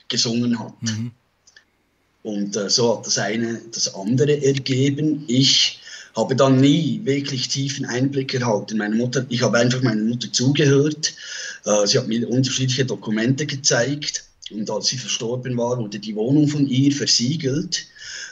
gesungen 0.09 0.59
hat. 0.59 0.79
Mhm. 0.81 1.11
Und 2.23 2.55
äh, 2.55 2.69
so 2.69 2.97
hat 2.97 3.05
das 3.05 3.17
eine 3.17 3.61
das 3.71 3.93
andere 3.93 4.43
ergeben. 4.43 5.25
Ich 5.27 5.79
habe 6.15 6.35
dann 6.35 6.61
nie 6.61 7.01
wirklich 7.03 7.47
tiefen 7.47 7.85
Einblick 7.85 8.33
erhalten. 8.33 8.77
Meine 8.77 8.95
Mutter, 8.95 9.25
ich 9.29 9.41
habe 9.41 9.57
einfach 9.57 9.81
meiner 9.81 10.03
Mutter 10.03 10.31
zugehört. 10.31 11.13
Äh, 11.65 11.85
sie 11.85 11.97
hat 11.97 12.07
mir 12.07 12.27
unterschiedliche 12.29 12.85
Dokumente 12.85 13.45
gezeigt. 13.45 14.23
Und 14.51 14.69
als 14.69 14.87
sie 14.87 14.97
verstorben 14.97 15.57
war, 15.57 15.77
wurde 15.77 15.99
die 15.99 16.15
Wohnung 16.15 16.47
von 16.47 16.67
ihr 16.67 16.91
versiegelt. 16.91 17.85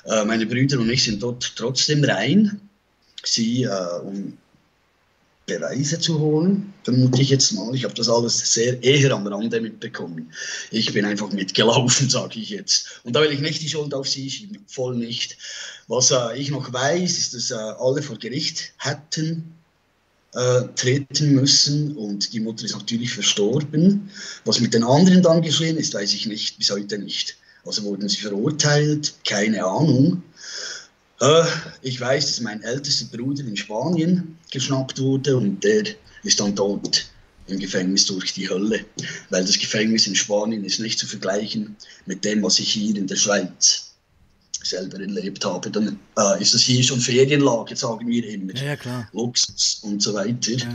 Äh, 0.05 0.25
meine 0.25 0.45
Brüder 0.45 0.79
und 0.79 0.89
ich 0.89 1.03
sind 1.03 1.21
dort 1.21 1.53
trotzdem 1.55 2.03
rein. 2.03 2.61
Sie, 3.23 3.63
äh, 3.63 3.99
um 4.03 4.37
Beweise 5.59 5.99
zu 5.99 6.19
holen, 6.19 6.73
vermute 6.83 7.21
ich 7.21 7.29
jetzt 7.29 7.51
mal. 7.53 7.73
Ich 7.75 7.83
habe 7.83 7.93
das 7.93 8.09
alles 8.09 8.53
sehr 8.53 8.81
eher 8.83 9.11
am 9.11 9.27
Rande 9.27 9.61
mitbekommen. 9.61 10.31
Ich 10.71 10.93
bin 10.93 11.05
einfach 11.05 11.31
mitgelaufen, 11.31 12.09
sage 12.09 12.39
ich 12.39 12.49
jetzt. 12.49 13.01
Und 13.03 13.15
da 13.15 13.21
will 13.21 13.31
ich 13.31 13.41
nicht 13.41 13.61
die 13.61 13.69
Schuld 13.69 13.93
auf 13.93 14.07
Sie 14.07 14.29
schieben, 14.29 14.63
voll 14.67 14.95
nicht. 14.95 15.37
Was 15.87 16.11
äh, 16.11 16.37
ich 16.37 16.51
noch 16.51 16.71
weiß, 16.71 17.17
ist, 17.17 17.33
dass 17.33 17.51
äh, 17.51 17.55
alle 17.55 18.01
vor 18.01 18.17
Gericht 18.17 18.73
hätten 18.77 19.55
äh, 20.33 20.63
treten 20.75 21.33
müssen 21.33 21.95
und 21.97 22.33
die 22.33 22.39
Mutter 22.39 22.65
ist 22.65 22.75
natürlich 22.75 23.13
verstorben. 23.13 24.09
Was 24.45 24.59
mit 24.59 24.73
den 24.73 24.83
anderen 24.83 25.21
dann 25.21 25.41
geschehen 25.41 25.77
ist, 25.77 25.93
weiß 25.93 26.13
ich 26.13 26.25
nicht, 26.25 26.57
bis 26.57 26.71
heute 26.71 26.97
nicht. 26.97 27.37
Also 27.65 27.83
wurden 27.83 28.09
sie 28.09 28.17
verurteilt, 28.17 29.13
keine 29.27 29.63
Ahnung. 29.65 30.23
Äh, 31.21 31.43
ich 31.81 32.01
weiß, 32.01 32.25
dass 32.25 32.41
mein 32.41 32.61
ältester 32.63 33.05
Bruder 33.15 33.43
in 33.43 33.55
Spanien 33.55 34.37
geschnappt 34.51 34.99
wurde 34.99 35.37
und 35.37 35.63
der 35.63 35.83
ist 36.23 36.39
dann 36.39 36.55
dort 36.55 37.05
im 37.47 37.59
Gefängnis 37.59 38.05
durch 38.05 38.33
die 38.33 38.49
Hölle, 38.49 38.85
weil 39.29 39.43
das 39.43 39.59
Gefängnis 39.59 40.07
in 40.07 40.15
Spanien 40.15 40.63
ist 40.63 40.79
nicht 40.79 40.99
zu 40.99 41.05
vergleichen 41.05 41.75
mit 42.05 42.25
dem, 42.25 42.41
was 42.43 42.59
ich 42.59 42.71
hier 42.73 42.95
in 42.95 43.07
der 43.07 43.15
Schweiz 43.15 43.91
selber 44.63 44.99
erlebt 44.99 45.43
habe. 45.45 45.69
Dann 45.69 45.99
äh, 46.17 46.41
ist 46.41 46.53
das 46.53 46.61
hier 46.61 46.83
schon 46.83 46.99
Ferienlage, 46.99 47.75
sagen 47.75 48.07
wir 48.07 48.27
immer. 48.27 48.55
Ja, 48.55 48.75
klar. 48.75 49.07
Luxus 49.13 49.79
und 49.83 50.01
so 50.01 50.13
weiter. 50.13 50.51
Ja. 50.51 50.67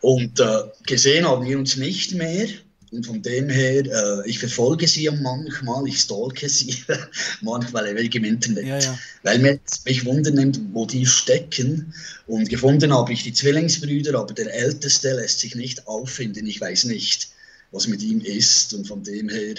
Und 0.00 0.40
äh, 0.40 0.58
gesehen 0.86 1.26
haben 1.26 1.46
wir 1.46 1.58
uns 1.58 1.76
nicht 1.76 2.14
mehr. 2.14 2.48
Und 2.92 3.06
von 3.06 3.22
dem 3.22 3.48
her, 3.48 3.86
äh, 3.86 4.28
ich 4.28 4.38
verfolge 4.38 4.86
sie 4.86 5.04
ja 5.04 5.12
manchmal, 5.12 5.88
ich 5.88 5.98
stalke 5.98 6.46
sie 6.46 6.76
manchmal 7.40 7.86
im 7.86 8.24
Internet, 8.24 8.66
ja, 8.66 8.78
ja. 8.78 8.98
weil 9.22 9.58
mich 9.86 10.04
wundern 10.04 10.34
nimmt, 10.34 10.60
wo 10.74 10.84
die 10.84 11.06
stecken. 11.06 11.94
Und 12.26 12.50
gefunden 12.50 12.92
habe 12.92 13.14
ich 13.14 13.22
die 13.22 13.32
Zwillingsbrüder, 13.32 14.18
aber 14.18 14.34
der 14.34 14.52
Älteste 14.52 15.14
lässt 15.14 15.40
sich 15.40 15.54
nicht 15.54 15.88
auffinden. 15.88 16.46
Ich 16.46 16.60
weiß 16.60 16.84
nicht, 16.84 17.30
was 17.70 17.88
mit 17.88 18.02
ihm 18.02 18.20
ist. 18.20 18.74
Und 18.74 18.86
von 18.86 19.02
dem 19.02 19.30
her 19.30 19.54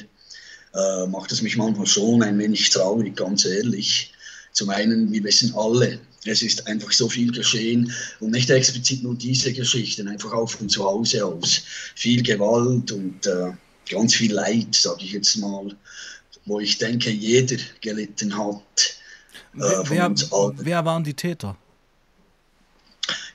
äh, 0.76 1.08
macht 1.08 1.32
es 1.32 1.42
mich 1.42 1.58
manchmal 1.58 1.88
schon 1.88 2.22
ein 2.22 2.38
wenig 2.38 2.70
traurig, 2.70 3.16
ganz 3.16 3.46
ehrlich. 3.46 4.14
Zum 4.52 4.70
einen, 4.70 5.12
wir 5.12 5.24
wissen 5.24 5.56
alle, 5.56 6.00
es 6.26 6.42
ist 6.42 6.68
einfach 6.68 6.92
so 6.92 7.10
viel 7.10 7.32
geschehen 7.32 7.92
und 8.20 8.32
nicht 8.32 8.50
explizit 8.50 9.04
nur 9.04 9.16
diese 9.16 9.54
Geschichten, 9.54 10.08
einfach 10.08 10.32
auch 10.32 10.50
von 10.50 10.70
zu 10.70 10.84
Hause 10.84 11.26
aus. 11.26 11.64
Viel 11.96 12.24
Gewalt 12.24 12.92
und 12.92 13.26
äh, 13.26 13.52
ganz 13.90 14.16
viel 14.16 14.34
Leid, 14.34 14.74
sage 14.76 15.04
ich 15.04 15.14
jetzt 15.14 15.38
mal, 15.38 15.76
wo 16.46 16.60
ich 16.60 16.78
denke, 16.78 17.10
jeder 17.10 17.58
gelitten 17.82 18.38
hat. 18.38 18.98
Äh, 19.56 19.60
wer, 19.90 20.14
wer 20.58 20.86
waren 20.86 21.04
die 21.04 21.14
Täter? 21.14 21.58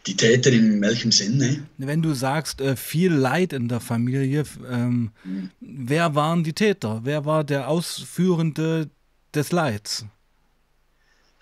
Die 0.06 0.16
Täter 0.16 0.50
in 0.50 0.80
welchem 0.80 1.12
Sinne? 1.12 1.66
Wenn 1.76 2.00
du 2.00 2.14
sagst, 2.14 2.60
äh, 2.60 2.76
viel 2.76 3.12
Leid 3.12 3.52
in 3.52 3.68
der 3.68 3.80
Familie, 3.80 4.44
ähm, 4.70 5.10
mhm. 5.22 5.50
wer 5.60 6.14
waren 6.14 6.44
die 6.44 6.54
Täter? 6.54 7.00
Wer 7.04 7.26
war 7.26 7.44
der 7.44 7.68
Ausführende 7.68 8.88
des 9.34 9.52
Leids? 9.52 10.06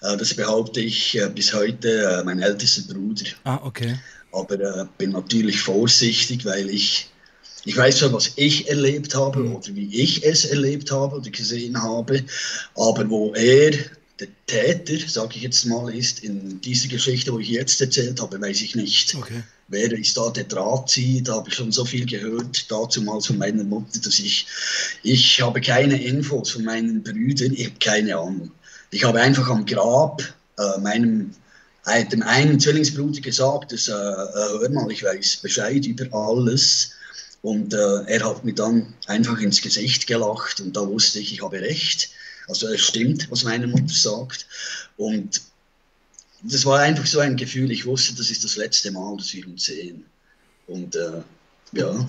Äh, 0.07 0.17
das 0.17 0.35
behaupte 0.35 0.81
ich 0.81 1.19
äh, 1.19 1.29
bis 1.29 1.53
heute 1.53 1.89
äh, 1.89 2.25
mein 2.25 2.41
ältester 2.41 2.83
Bruder. 2.93 3.25
Ah, 3.45 3.61
okay. 3.63 3.99
Aber 4.33 4.89
bin 4.99 5.13
natürlich 5.13 5.61
vorsichtig, 5.61 6.45
weil 6.45 6.69
ich, 6.69 7.09
ich 7.65 7.77
weiß 7.77 7.99
zwar, 7.99 8.13
was 8.13 8.33
ich 8.37 8.69
erlebt 8.69 9.15
habe 9.15 9.41
mhm. 9.41 9.57
oder 9.57 9.75
wie 9.75 10.03
ich 10.03 10.25
es 10.25 10.45
erlebt 10.45 10.91
habe 10.91 11.17
oder 11.17 11.31
gesehen 11.31 11.83
habe, 11.83 12.23
aber 12.75 13.09
wo 13.09 13.33
er 13.35 13.73
der 14.19 14.29
Täter, 14.47 15.09
sage 15.09 15.37
ich 15.37 15.43
jetzt 15.43 15.65
mal, 15.65 15.95
ist 15.95 16.23
in 16.23 16.61
dieser 16.61 16.89
Geschichte, 16.89 17.33
wo 17.33 17.39
ich 17.39 17.49
jetzt 17.49 17.81
erzählt 17.81 18.21
habe, 18.21 18.41
weiß 18.41 18.63
ich 18.63 18.75
nicht. 18.75 19.15
Okay. 19.15 19.43
Wer 19.69 19.93
ist 19.93 20.17
da 20.17 20.31
der 20.31 20.45
Drahtzieher? 20.45 21.23
Da 21.23 21.35
habe 21.37 21.49
ich 21.49 21.55
schon 21.55 21.73
so 21.73 21.85
viel 21.85 22.07
gehört, 22.07 22.71
dazu 22.71 23.03
mal 23.03 23.21
von 23.21 23.39
meiner 23.39 23.65
Mutter, 23.65 24.01
dass 24.01 24.19
ich, 24.19 24.47
ich 25.03 25.41
habe 25.41 25.61
keine 25.61 26.03
Infos 26.03 26.51
von 26.51 26.65
meinen 26.65 27.03
Brüdern, 27.03 27.53
ich 27.55 27.67
habe 27.67 27.77
keine 27.79 28.17
Ahnung. 28.17 28.53
Ich 28.91 29.05
habe 29.05 29.21
einfach 29.21 29.49
am 29.49 29.67
Grab 29.67 30.23
äh, 30.59 30.81
meinem 30.81 31.33
äh, 31.87 32.05
dem 32.05 32.23
einen 32.23 32.59
Zwillingsbruder 32.59 33.21
gesagt, 33.21 33.73
dass, 33.73 33.89
äh, 33.89 33.93
äh, 33.93 34.61
hör 34.61 34.69
mal, 34.71 34.91
ich 34.91 35.05
weiß 35.05 35.37
Bescheid 35.37 35.87
über 35.87 36.13
alles. 36.13 36.91
Und 37.43 37.73
äh, 37.75 38.03
er 38.07 38.29
hat 38.29 38.45
mir 38.45 38.55
dann 38.55 38.95
einfach 39.07 39.39
ins 39.41 39.63
Gesicht 39.63 40.07
gelacht 40.07 40.61
und 40.61 40.77
da 40.77 40.87
wusste 40.87 41.21
ich, 41.21 41.33
ich 41.33 41.43
habe 41.43 41.61
recht. 41.61 42.11
Also 42.49 42.67
es 42.69 42.81
stimmt, 42.81 43.31
was 43.31 43.45
meine 43.45 43.69
Mutter 43.69 43.95
sagt. 43.95 44.47
Und 44.97 45.43
das 46.43 46.65
war 46.65 46.81
einfach 46.81 47.07
so 47.07 47.21
ein 47.21 47.37
Gefühl, 47.37 47.71
ich 47.71 47.87
wusste, 47.87 48.15
das 48.17 48.31
ist 48.31 48.43
das 48.43 48.57
letzte 48.57 48.91
Mal, 48.91 49.17
dass 49.17 49.33
wir 49.33 49.47
uns 49.47 49.65
sehen. 49.65 50.05
Und 50.67 50.99
ja. 51.73 52.09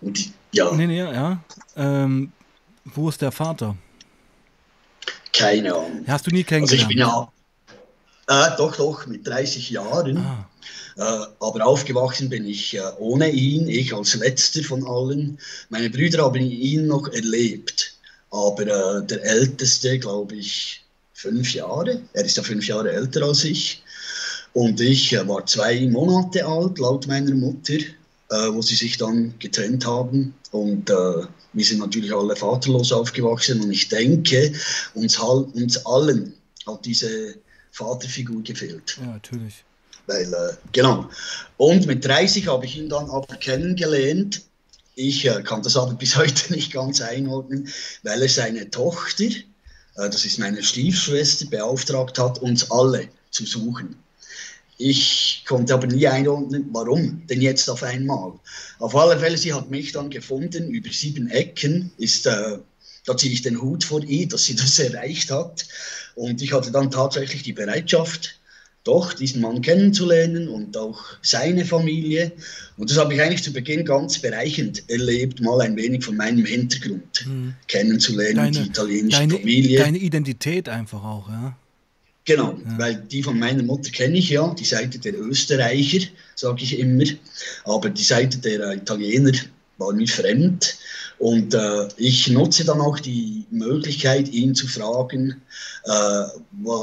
Und 0.00 0.32
ja. 0.52 0.72
Nee, 0.72 0.86
nee, 0.86 0.98
ja. 0.98 1.42
Ähm, 1.76 2.32
wo 2.84 3.08
ist 3.08 3.20
der 3.20 3.32
Vater? 3.32 3.76
Keine 5.32 5.74
Ahnung. 5.74 6.04
Hast 6.06 6.26
du 6.26 6.30
nie 6.30 6.44
kennengelernt? 6.44 6.72
Also 6.72 6.82
ich 6.82 6.88
bin 6.88 6.98
ja, 6.98 7.30
äh, 8.30 8.56
doch, 8.56 8.76
doch, 8.76 9.06
mit 9.06 9.26
30 9.26 9.70
Jahren. 9.70 10.18
Ah. 10.18 10.48
Äh, 10.96 11.26
aber 11.40 11.66
aufgewachsen 11.66 12.28
bin 12.28 12.46
ich 12.46 12.76
äh, 12.76 12.80
ohne 12.98 13.28
ihn, 13.28 13.68
ich 13.68 13.92
als 13.92 14.14
letzter 14.14 14.62
von 14.62 14.86
allen. 14.86 15.38
Meine 15.68 15.90
Brüder 15.90 16.24
haben 16.24 16.40
ihn 16.40 16.86
noch 16.86 17.08
erlebt, 17.08 17.94
aber 18.30 18.62
äh, 18.62 19.06
der 19.06 19.24
älteste, 19.24 19.98
glaube 19.98 20.36
ich, 20.36 20.84
fünf 21.14 21.54
Jahre. 21.54 22.00
Er 22.12 22.24
ist 22.24 22.36
ja 22.36 22.42
fünf 22.44 22.66
Jahre 22.68 22.92
älter 22.92 23.22
als 23.24 23.42
ich. 23.44 23.82
Und 24.52 24.80
ich 24.80 25.12
äh, 25.12 25.26
war 25.26 25.44
zwei 25.46 25.86
Monate 25.88 26.46
alt, 26.46 26.78
laut 26.78 27.08
meiner 27.08 27.34
Mutter, 27.34 27.78
wo 28.30 28.62
sie 28.62 28.76
sich 28.76 28.96
dann 28.96 29.34
getrennt 29.40 29.84
haben. 29.86 30.34
Und 30.52 30.88
wir 30.88 31.64
sind 31.64 31.80
natürlich 31.80 32.14
alle 32.14 32.36
vaterlos 32.36 32.92
aufgewachsen 32.92 33.60
und 33.60 33.72
ich 33.72 33.88
denke, 33.88 34.52
uns, 34.94 35.18
uns 35.18 35.84
allen 35.84 36.34
hat 36.66 36.84
diese 36.84 37.34
Vaterfigur 37.72 38.42
gefehlt. 38.42 38.98
Ja, 39.00 39.06
natürlich. 39.06 39.64
Weil, 40.06 40.32
äh, 40.32 40.54
genau. 40.72 41.08
Und 41.56 41.86
mit 41.86 42.04
30 42.04 42.48
habe 42.48 42.66
ich 42.66 42.76
ihn 42.76 42.88
dann 42.88 43.08
aber 43.10 43.36
kennengelernt. 43.36 44.42
Ich 44.96 45.24
äh, 45.24 45.42
kann 45.42 45.62
das 45.62 45.76
aber 45.76 45.94
bis 45.98 46.16
heute 46.16 46.52
nicht 46.52 46.72
ganz 46.72 47.00
einordnen, 47.00 47.68
weil 48.02 48.22
er 48.22 48.28
seine 48.28 48.70
Tochter, 48.70 49.24
äh, 49.24 49.40
das 49.94 50.24
ist 50.24 50.38
meine 50.38 50.62
Stiefschwester, 50.62 51.46
beauftragt 51.46 52.18
hat, 52.18 52.38
uns 52.38 52.70
alle 52.70 53.08
zu 53.30 53.46
suchen. 53.46 53.96
Ich 54.82 55.44
konnte 55.46 55.74
aber 55.74 55.86
nie 55.86 56.06
einordnen, 56.06 56.70
warum 56.72 57.26
denn 57.26 57.42
jetzt 57.42 57.68
auf 57.68 57.82
einmal. 57.82 58.32
Auf 58.78 58.96
alle 58.96 59.18
Fälle, 59.18 59.36
sie 59.36 59.52
hat 59.52 59.70
mich 59.70 59.92
dann 59.92 60.08
gefunden, 60.08 60.70
über 60.70 60.88
sieben 60.90 61.28
Ecken 61.28 61.90
ist, 61.98 62.26
äh, 62.26 62.56
da 63.04 63.14
ziehe 63.14 63.30
ich 63.30 63.42
den 63.42 63.60
Hut 63.60 63.84
vor 63.84 64.02
ihr, 64.02 64.26
dass 64.26 64.44
sie 64.44 64.54
das 64.56 64.78
erreicht 64.78 65.30
hat. 65.30 65.66
Und 66.14 66.40
ich 66.40 66.54
hatte 66.54 66.72
dann 66.72 66.90
tatsächlich 66.90 67.42
die 67.42 67.52
Bereitschaft, 67.52 68.40
doch 68.84 69.12
diesen 69.12 69.42
Mann 69.42 69.60
kennenzulernen 69.60 70.48
und 70.48 70.74
auch 70.78 70.98
seine 71.20 71.66
Familie. 71.66 72.32
Und 72.78 72.90
das 72.90 72.96
habe 72.96 73.12
ich 73.12 73.20
eigentlich 73.20 73.42
zu 73.42 73.52
Beginn 73.52 73.84
ganz 73.84 74.18
bereichend 74.18 74.88
erlebt, 74.88 75.42
mal 75.42 75.60
ein 75.60 75.76
wenig 75.76 76.02
von 76.02 76.16
meinem 76.16 76.46
Hintergrund 76.46 77.20
hm. 77.24 77.54
kennenzulernen, 77.68 78.36
deine, 78.36 78.50
die 78.52 78.66
italienische 78.70 79.18
deine, 79.18 79.34
Familie. 79.34 79.78
Deine 79.78 79.98
Identität 79.98 80.70
einfach 80.70 81.04
auch, 81.04 81.28
ja. 81.28 81.54
Genau, 82.24 82.52
ja. 82.52 82.78
weil 82.78 82.94
die 82.96 83.22
von 83.22 83.38
meiner 83.38 83.62
Mutter 83.62 83.90
kenne 83.90 84.18
ich 84.18 84.30
ja, 84.30 84.54
die 84.54 84.64
Seite 84.64 84.98
der 84.98 85.18
Österreicher, 85.18 86.06
sage 86.34 86.62
ich 86.62 86.78
immer, 86.78 87.04
aber 87.64 87.90
die 87.90 88.02
Seite 88.02 88.38
der 88.38 88.72
Italiener 88.72 89.32
war 89.78 89.92
mir 89.92 90.06
fremd. 90.06 90.76
Und 91.18 91.52
äh, 91.52 91.88
ich 91.96 92.28
nutze 92.28 92.64
dann 92.64 92.80
auch 92.80 92.98
die 92.98 93.44
Möglichkeit, 93.50 94.28
ihn 94.28 94.54
zu 94.54 94.66
fragen, 94.66 95.42
äh, 95.84 96.24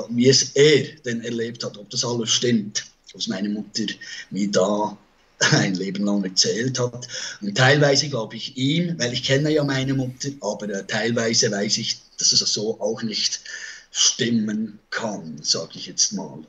wie 0.09 0.29
es 0.29 0.51
er 0.51 0.83
denn 1.05 1.21
erlebt 1.21 1.63
hat, 1.63 1.77
ob 1.77 1.89
das 1.89 2.05
alles 2.05 2.29
stimmt, 2.29 2.85
was 3.13 3.27
meine 3.27 3.49
Mutter 3.49 3.85
mir 4.29 4.51
da 4.51 4.95
ein 5.39 5.73
Leben 5.73 6.05
lang 6.05 6.23
erzählt 6.23 6.79
hat. 6.79 7.07
Und 7.41 7.57
teilweise 7.57 8.09
glaube 8.09 8.35
ich 8.35 8.57
ihm, 8.57 8.99
weil 8.99 9.13
ich 9.13 9.23
kenne 9.23 9.51
ja 9.51 9.63
meine 9.63 9.95
Mutter, 9.95 10.29
aber 10.41 10.69
äh, 10.69 10.85
teilweise 10.85 11.49
weiß 11.51 11.77
ich, 11.79 11.99
dass 12.19 12.31
es 12.31 12.39
so 12.53 12.79
auch 12.79 13.01
nicht 13.01 13.41
stimmen 13.91 14.79
kann, 14.89 15.39
sage 15.41 15.71
ich 15.75 15.87
jetzt 15.87 16.13
mal. 16.13 16.39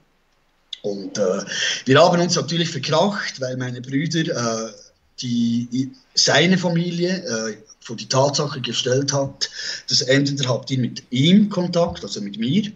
Und 0.83 1.19
äh, 1.19 1.45
wir 1.87 2.01
haben 2.01 2.21
uns 2.21 2.37
natürlich 2.37 2.71
verkracht, 2.71 3.41
weil 3.41 3.57
meine 3.57 3.81
Brüder 3.81 4.69
äh, 4.69 4.73
die, 5.21 5.91
seine 6.15 6.57
Familie 6.57 7.25
äh, 7.25 7.57
vor 7.81 7.97
die 7.97 8.09
Tatsache 8.09 8.61
gestellt 8.61 9.13
hat, 9.13 9.51
dass 9.89 10.03
entweder 10.03 10.49
habt 10.49 10.71
ihr 10.71 10.79
mit 10.79 11.03
ihm 11.11 11.49
Kontakt, 11.49 12.05
also 12.05 12.21
mit 12.21 12.39
mir, 12.39 12.71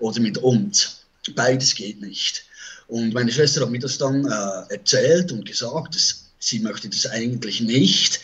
oder 0.00 0.20
mit 0.20 0.38
uns. 0.38 1.02
Beides 1.34 1.74
geht 1.74 2.00
nicht. 2.00 2.44
Und 2.88 3.14
meine 3.14 3.32
Schwester 3.32 3.62
hat 3.62 3.70
mir 3.70 3.78
das 3.78 3.98
dann 3.98 4.26
äh, 4.26 4.74
erzählt 4.74 5.32
und 5.32 5.46
gesagt, 5.46 5.94
dass 5.94 6.23
sie 6.44 6.60
möchte 6.60 6.88
das 6.88 7.06
eigentlich 7.06 7.60
nicht. 7.60 8.20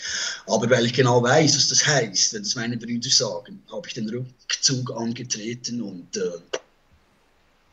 Aber 0.47 0.69
weil 0.71 0.87
ich 0.87 0.93
genau 0.93 1.23
weiß, 1.23 1.57
was 1.57 1.69
das 1.69 1.87
heißt, 1.87 2.35
wenn 2.35 2.43
das 2.43 2.55
meine 2.55 2.77
Brüder 2.77 3.11
sagen, 3.11 3.63
habe 3.73 3.89
ich 3.89 3.95
den 3.95 4.09
Rückzug 4.09 4.93
angetreten 4.93 5.83
und 5.83 6.17
äh, 6.17 6.61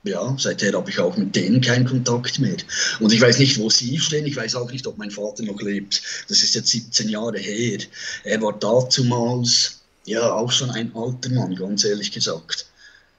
ja, 0.04 0.36
seither 0.40 0.74
habe 0.74 0.90
ich 0.90 1.00
auch 1.00 1.18
mit 1.18 1.36
denen 1.36 1.60
keinen 1.60 1.86
Kontakt 1.86 2.40
mehr. 2.40 2.56
Und 3.00 3.12
ich 3.12 3.20
weiß 3.20 3.40
nicht, 3.40 3.58
wo 3.58 3.70
sie 3.70 4.00
stehen. 4.00 4.26
Ich 4.26 4.38
weiß 4.38 4.56
auch 4.56 4.72
nicht, 4.72 4.88
ob 4.88 4.98
mein 4.98 5.12
Vater 5.12 5.44
noch 5.44 5.62
lebt. 5.62 6.02
Das 6.30 6.44
ist 6.44 6.56
jetzt 6.56 6.70
17 6.70 7.10
Jahre 7.10 7.38
her. 7.38 7.80
Er 8.24 8.42
war 8.42 8.58
dazumals, 8.58 9.82
ja, 10.06 10.32
auch 10.32 10.52
schon 10.52 10.70
ein 10.70 10.96
alter 10.96 11.30
Mann, 11.32 11.56
ganz 11.56 11.84
ehrlich 11.84 12.12
gesagt. 12.12 12.68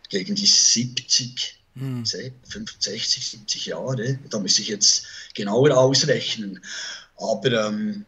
Gegen 0.09 0.35
die 0.35 0.47
70, 0.47 1.59
hm. 1.75 2.05
65, 2.07 3.27
70 3.27 3.67
Jahre. 3.67 4.19
Da 4.31 4.39
muss 4.39 4.59
ich 4.59 4.69
jetzt 4.69 5.05
genauer 5.35 5.77
ausrechnen. 5.77 6.61
Aber 7.19 7.69
ähm, 7.69 8.05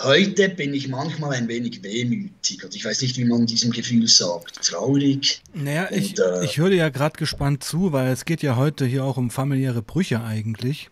Heute 0.00 0.48
bin 0.48 0.74
ich 0.74 0.88
manchmal 0.88 1.34
ein 1.34 1.46
wenig 1.46 1.82
wehmütig. 1.82 2.64
Also 2.64 2.76
ich 2.76 2.84
weiß 2.84 3.00
nicht, 3.02 3.16
wie 3.16 3.24
man 3.24 3.46
diesem 3.46 3.70
Gefühl 3.70 4.08
sagt. 4.08 4.62
Traurig. 4.62 5.40
Naja, 5.52 5.86
und, 5.88 5.96
ich, 5.96 6.18
äh, 6.18 6.44
ich 6.44 6.58
höre 6.58 6.72
ja 6.72 6.88
gerade 6.88 7.16
gespannt 7.16 7.62
zu, 7.62 7.92
weil 7.92 8.08
es 8.08 8.24
geht 8.24 8.42
ja 8.42 8.56
heute 8.56 8.86
hier 8.86 9.04
auch 9.04 9.16
um 9.16 9.30
familiäre 9.30 9.82
Brüche 9.82 10.22
eigentlich, 10.22 10.90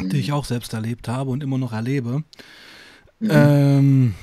die 0.00 0.18
ich 0.18 0.30
auch 0.30 0.44
selbst 0.44 0.72
erlebt 0.72 1.08
habe 1.08 1.30
und 1.30 1.42
immer 1.42 1.58
noch 1.58 1.72
erlebe. 1.72 2.22
Mhm. 3.18 3.30
Ähm, 3.30 4.14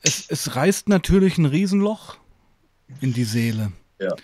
es, 0.00 0.24
es 0.28 0.56
reißt 0.56 0.88
natürlich 0.88 1.36
ein 1.36 1.46
Riesenloch 1.46 2.16
in 3.02 3.12
die 3.12 3.24
Seele. 3.24 3.72
Ja. 4.00 4.14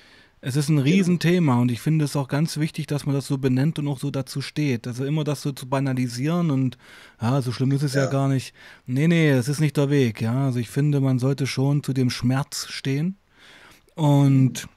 Es 0.40 0.54
ist 0.54 0.68
ein 0.68 0.78
Riesenthema 0.78 1.60
und 1.60 1.70
ich 1.70 1.80
finde 1.80 2.04
es 2.04 2.14
auch 2.14 2.28
ganz 2.28 2.58
wichtig, 2.58 2.86
dass 2.86 3.06
man 3.06 3.14
das 3.14 3.26
so 3.26 3.38
benennt 3.38 3.78
und 3.80 3.88
auch 3.88 3.98
so 3.98 4.10
dazu 4.10 4.40
steht. 4.40 4.86
Also 4.86 5.04
immer 5.04 5.24
das 5.24 5.42
so 5.42 5.50
zu 5.50 5.68
banalisieren 5.68 6.50
und 6.52 6.78
ja, 7.20 7.42
so 7.42 7.50
schlimm 7.50 7.72
ist 7.72 7.82
es 7.82 7.94
ja, 7.94 8.04
ja 8.04 8.10
gar 8.10 8.28
nicht. 8.28 8.54
Nee, 8.86 9.08
nee, 9.08 9.30
es 9.30 9.48
ist 9.48 9.60
nicht 9.60 9.76
der 9.76 9.90
Weg, 9.90 10.20
ja. 10.20 10.46
Also 10.46 10.60
ich 10.60 10.68
finde, 10.68 11.00
man 11.00 11.18
sollte 11.18 11.48
schon 11.48 11.82
zu 11.82 11.92
dem 11.92 12.08
Schmerz 12.08 12.68
stehen. 12.68 13.16
Und 13.96 14.68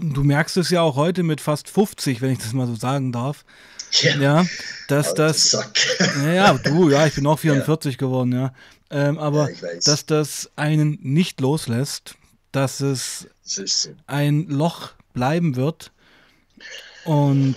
du 0.00 0.24
merkst 0.24 0.56
es 0.56 0.70
ja 0.70 0.80
auch 0.80 0.96
heute 0.96 1.22
mit 1.22 1.42
fast 1.42 1.68
50, 1.68 2.22
wenn 2.22 2.32
ich 2.32 2.38
das 2.38 2.54
mal 2.54 2.66
so 2.66 2.76
sagen 2.76 3.12
darf. 3.12 3.44
Ja, 4.02 4.16
ja 4.16 4.46
dass 4.88 5.12
das. 5.12 5.56
Ja, 6.22 6.32
ja, 6.32 6.54
du, 6.54 6.88
ja, 6.90 7.06
ich 7.06 7.14
bin 7.14 7.26
auch 7.26 7.38
44 7.38 7.92
ja. 7.92 7.98
geworden, 7.98 8.32
ja. 8.32 8.52
Ähm, 8.90 9.18
aber 9.18 9.50
ja, 9.50 9.68
dass 9.84 10.06
das 10.06 10.50
einen 10.56 10.98
nicht 11.02 11.40
loslässt, 11.40 12.14
dass 12.52 12.80
es 12.80 13.28
ein 14.06 14.48
Loch 14.48 14.92
bleiben 15.12 15.56
wird. 15.56 15.92
Und 17.04 17.56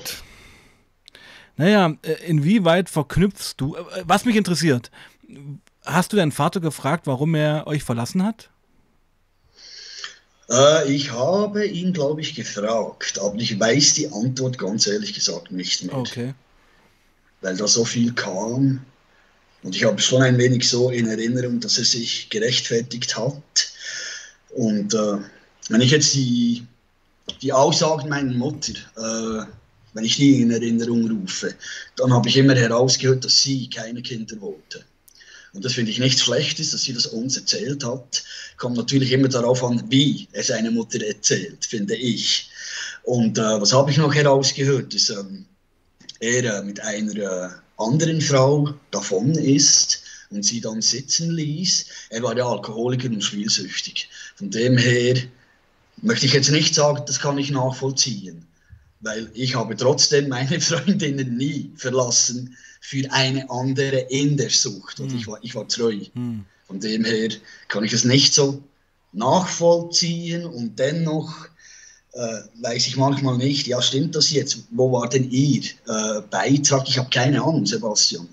naja, 1.57 1.95
inwieweit 2.25 2.89
verknüpfst 2.89 3.55
du, 3.57 3.77
was 4.05 4.25
mich 4.25 4.35
interessiert, 4.35 4.91
hast 5.85 6.13
du 6.13 6.17
deinen 6.17 6.31
Vater 6.31 6.59
gefragt, 6.59 7.07
warum 7.07 7.35
er 7.35 7.67
euch 7.67 7.83
verlassen 7.83 8.23
hat? 8.23 8.49
Äh, 10.49 10.91
ich 10.91 11.11
habe 11.11 11.65
ihn, 11.65 11.93
glaube 11.93 12.21
ich, 12.21 12.35
gefragt, 12.35 13.19
aber 13.19 13.37
ich 13.37 13.59
weiß 13.59 13.93
die 13.93 14.11
Antwort 14.11 14.57
ganz 14.57 14.85
ehrlich 14.87 15.13
gesagt 15.13 15.51
nicht 15.51 15.83
mehr. 15.83 15.95
Okay. 15.95 16.33
Weil 17.41 17.55
da 17.55 17.67
so 17.67 17.85
viel 17.85 18.13
kam. 18.13 18.85
Und 19.63 19.75
ich 19.75 19.83
habe 19.85 20.01
schon 20.01 20.23
ein 20.23 20.37
wenig 20.37 20.67
so 20.67 20.89
in 20.89 21.07
Erinnerung, 21.07 21.59
dass 21.59 21.77
er 21.77 21.85
sich 21.85 22.29
gerechtfertigt 22.29 23.17
hat. 23.17 23.73
Und 24.49 24.93
äh, 24.93 25.17
wenn 25.71 25.81
ich 25.81 25.91
jetzt 25.91 26.13
die, 26.13 26.63
die 27.41 27.53
Aussagen 27.53 28.09
meiner 28.09 28.33
Mutter, 28.33 28.73
äh, 28.97 29.45
wenn 29.93 30.05
ich 30.05 30.17
die 30.17 30.41
in 30.41 30.51
Erinnerung 30.51 31.09
rufe, 31.09 31.55
dann 31.95 32.13
habe 32.13 32.29
ich 32.29 32.37
immer 32.37 32.55
herausgehört, 32.55 33.25
dass 33.25 33.41
sie 33.41 33.69
keine 33.69 34.01
Kinder 34.01 34.39
wollte. 34.41 34.83
Und 35.53 35.65
das 35.65 35.73
finde 35.73 35.91
ich 35.91 35.99
nichts 35.99 36.21
Schlechtes, 36.21 36.71
dass 36.71 36.83
sie 36.83 36.93
das 36.93 37.07
uns 37.07 37.35
erzählt 37.35 37.83
hat. 37.83 38.23
Kommt 38.57 38.77
natürlich 38.77 39.11
immer 39.11 39.27
darauf 39.27 39.63
an, 39.63 39.83
wie 39.89 40.27
es 40.31 40.49
eine 40.49 40.71
Mutter 40.71 41.05
erzählt, 41.05 41.65
finde 41.65 41.95
ich. 41.95 42.49
Und 43.03 43.37
äh, 43.37 43.61
was 43.61 43.73
habe 43.73 43.91
ich 43.91 43.97
noch 43.97 44.13
herausgehört, 44.13 44.93
dass 44.93 45.09
ähm, 45.09 45.45
er 46.19 46.59
äh, 46.59 46.63
mit 46.63 46.79
einer 46.81 47.15
äh, 47.15 47.49
anderen 47.77 48.21
Frau 48.21 48.73
davon 48.91 49.31
ist 49.31 50.03
und 50.29 50.43
sie 50.43 50.61
dann 50.61 50.81
sitzen 50.81 51.31
ließ. 51.31 51.85
Er 52.09 52.23
war 52.23 52.37
ja 52.37 52.47
Alkoholiker 52.47 53.09
und 53.09 53.23
spielsüchtig. 53.23 54.09
Von 54.35 54.51
dem 54.51 54.77
her 54.77 55.15
möchte 56.01 56.25
ich 56.25 56.33
jetzt 56.33 56.51
nicht 56.51 56.75
sagen, 56.75 57.03
das 57.05 57.19
kann 57.19 57.37
ich 57.37 57.51
nachvollziehen, 57.51 58.45
weil 59.01 59.29
ich 59.33 59.55
habe 59.55 59.75
trotzdem 59.75 60.29
meine 60.29 60.59
Freundinnen 60.61 61.37
nie 61.37 61.71
verlassen 61.75 62.57
für 62.81 63.09
eine 63.11 63.49
andere 63.49 63.99
in 64.09 64.37
der 64.37 64.49
Sucht. 64.49 64.99
Und 64.99 65.11
hm. 65.11 65.17
ich, 65.17 65.27
war, 65.27 65.39
ich 65.41 65.55
war 65.55 65.67
treu. 65.67 65.99
Hm. 66.13 66.45
Von 66.67 66.79
dem 66.79 67.05
her 67.05 67.29
kann 67.67 67.83
ich 67.83 67.93
es 67.93 68.03
nicht 68.03 68.33
so 68.33 68.63
nachvollziehen 69.13 70.45
und 70.45 70.79
dennoch 70.79 71.47
äh, 72.13 72.41
weiß 72.61 72.87
ich 72.87 72.97
manchmal 72.97 73.37
nicht, 73.37 73.67
ja 73.67 73.81
stimmt 73.81 74.15
das 74.15 74.31
jetzt, 74.31 74.63
wo 74.71 74.91
war 74.91 75.07
denn 75.09 75.29
Ihr 75.31 75.63
äh, 75.87 76.21
Beitrag? 76.29 76.87
Ich 76.87 76.97
habe 76.97 77.09
keine 77.09 77.41
Ahnung, 77.41 77.65
Sebastian. 77.65 78.27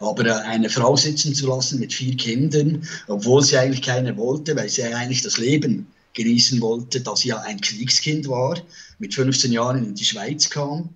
Aber 0.00 0.26
äh, 0.26 0.32
eine 0.32 0.68
Frau 0.68 0.96
sitzen 0.96 1.34
zu 1.34 1.46
lassen 1.46 1.78
mit 1.78 1.92
vier 1.92 2.16
Kindern, 2.16 2.86
obwohl 3.06 3.42
sie 3.42 3.56
eigentlich 3.56 3.82
keine 3.82 4.16
wollte, 4.16 4.56
weil 4.56 4.68
sie 4.68 4.82
eigentlich 4.82 5.22
das 5.22 5.38
Leben 5.38 5.86
genießen 6.14 6.60
wollte, 6.60 7.00
dass 7.00 7.24
ja 7.24 7.40
ein 7.40 7.60
Kriegskind 7.60 8.28
war, 8.28 8.60
mit 8.98 9.14
15 9.14 9.52
Jahren 9.52 9.84
in 9.84 9.94
die 9.94 10.04
Schweiz 10.04 10.48
kam 10.48 10.88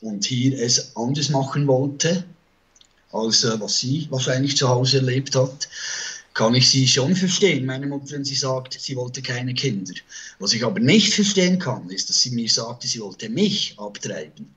und 0.00 0.24
hier 0.24 0.58
es 0.58 0.96
anders 0.96 1.28
machen 1.28 1.66
wollte, 1.66 2.24
als 3.12 3.44
äh, 3.44 3.60
was 3.60 3.78
sie 3.78 4.06
wahrscheinlich 4.10 4.56
zu 4.56 4.68
Hause 4.68 4.98
erlebt 4.98 5.36
hat, 5.36 5.68
kann 6.34 6.54
ich 6.54 6.68
sie 6.68 6.88
schon 6.88 7.14
verstehen, 7.14 7.64
meine 7.64 7.86
Mutter, 7.86 8.10
wenn 8.10 8.24
sie 8.24 8.34
sagt, 8.34 8.76
sie 8.78 8.96
wollte 8.96 9.22
keine 9.22 9.54
Kinder. 9.54 9.94
Was 10.40 10.52
ich 10.52 10.64
aber 10.64 10.80
nicht 10.80 11.14
verstehen 11.14 11.60
kann, 11.60 11.88
ist, 11.90 12.08
dass 12.08 12.20
sie 12.20 12.30
mir 12.30 12.48
sagte, 12.48 12.88
sie 12.88 13.00
wollte 13.00 13.28
mich 13.28 13.74
abtreiben. 13.78 14.52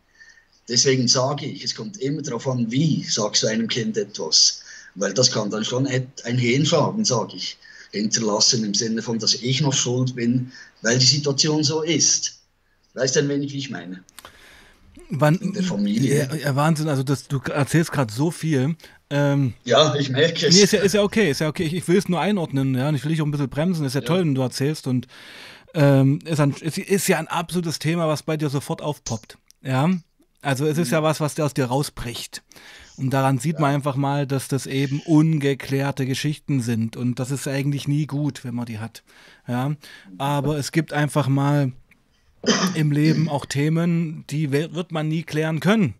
Deswegen 0.67 1.07
sage 1.07 1.45
ich, 1.45 1.63
es 1.63 1.75
kommt 1.75 1.97
immer 1.97 2.23
darauf 2.23 2.47
an, 2.47 2.69
wie 2.71 3.03
sagst 3.03 3.43
du 3.43 3.47
einem 3.47 3.67
Kind 3.67 3.95
etwas. 3.95 4.61
Weil 4.95 5.13
das 5.13 5.31
kann 5.31 5.51
dann 5.51 5.63
schon 5.63 5.85
ein 5.87 6.37
Hirnschaden, 6.37 7.05
sage 7.05 7.37
ich, 7.37 7.57
hinterlassen, 7.97 8.63
im 8.63 8.73
Sinne 8.73 9.01
von, 9.01 9.19
dass 9.19 9.35
ich 9.35 9.61
noch 9.61 9.73
schuld 9.73 10.15
bin, 10.15 10.51
weil 10.81 10.97
die 10.97 11.05
Situation 11.05 11.63
so 11.63 11.81
ist. 11.81 12.39
Weißt 12.93 13.15
du 13.15 13.19
ein 13.19 13.29
wenig, 13.29 13.53
wie 13.53 13.57
ich 13.57 13.69
meine? 13.69 14.03
Wann, 15.09 15.35
In 15.35 15.53
der 15.53 15.63
Familie. 15.63 16.29
Ja, 16.43 16.55
Wahnsinn, 16.55 16.89
also 16.89 17.03
das, 17.03 17.27
du 17.27 17.39
erzählst 17.39 17.91
gerade 17.91 18.11
so 18.11 18.31
viel. 18.31 18.75
Ähm, 19.09 19.53
ja, 19.63 19.95
ich 19.95 20.09
merke 20.09 20.47
es. 20.47 20.55
Nee, 20.55 20.63
ist 20.63 20.73
ja, 20.73 20.81
ist 20.81 20.93
ja 20.93 21.03
okay, 21.03 21.31
ist 21.31 21.39
ja 21.39 21.47
okay. 21.47 21.63
Ich, 21.63 21.73
ich 21.73 21.87
will 21.87 21.97
es 21.97 22.09
nur 22.09 22.19
einordnen, 22.19 22.75
ja, 22.75 22.89
und 22.89 22.95
ich 22.95 23.03
will 23.03 23.11
dich 23.11 23.21
auch 23.21 23.25
ein 23.25 23.31
bisschen 23.31 23.49
bremsen. 23.49 23.85
Ist 23.85 23.93
ja, 23.93 24.01
ja. 24.01 24.07
toll, 24.07 24.21
wenn 24.21 24.35
du 24.35 24.41
erzählst 24.41 24.87
und 24.87 25.07
ähm, 25.73 26.19
ist, 26.25 26.39
ein, 26.39 26.51
ist, 26.51 26.77
ist 26.77 27.07
ja 27.07 27.17
ein 27.17 27.27
absolutes 27.27 27.79
Thema, 27.79 28.07
was 28.07 28.23
bei 28.23 28.35
dir 28.35 28.49
sofort 28.49 28.81
aufpoppt. 28.81 29.37
Ja, 29.61 29.89
also 30.41 30.65
es 30.65 30.77
ist 30.77 30.91
ja 30.91 30.99
mhm. 31.01 31.05
was, 31.05 31.19
was 31.19 31.35
dir 31.35 31.45
aus 31.45 31.53
dir 31.53 31.65
rausbricht. 31.65 32.43
Und 32.97 33.11
daran 33.11 33.37
sieht 33.37 33.55
ja. 33.55 33.61
man 33.61 33.75
einfach 33.75 33.95
mal, 33.95 34.25
dass 34.25 34.47
das 34.47 34.65
eben 34.65 35.01
ungeklärte 35.05 36.05
Geschichten 36.05 36.61
sind. 36.61 36.97
Und 36.97 37.19
das 37.19 37.31
ist 37.31 37.47
eigentlich 37.47 37.87
nie 37.87 38.07
gut, 38.07 38.43
wenn 38.43 38.55
man 38.55 38.65
die 38.65 38.79
hat. 38.79 39.03
Ja. 39.47 39.75
Aber 40.17 40.57
es 40.57 40.71
gibt 40.71 40.93
einfach 40.93 41.27
mal 41.27 41.71
im 42.75 42.91
Leben 42.91 43.29
auch 43.29 43.45
Themen, 43.45 44.25
die 44.29 44.51
wird 44.51 44.91
man 44.91 45.07
nie 45.07 45.23
klären 45.23 45.59
können. 45.59 45.93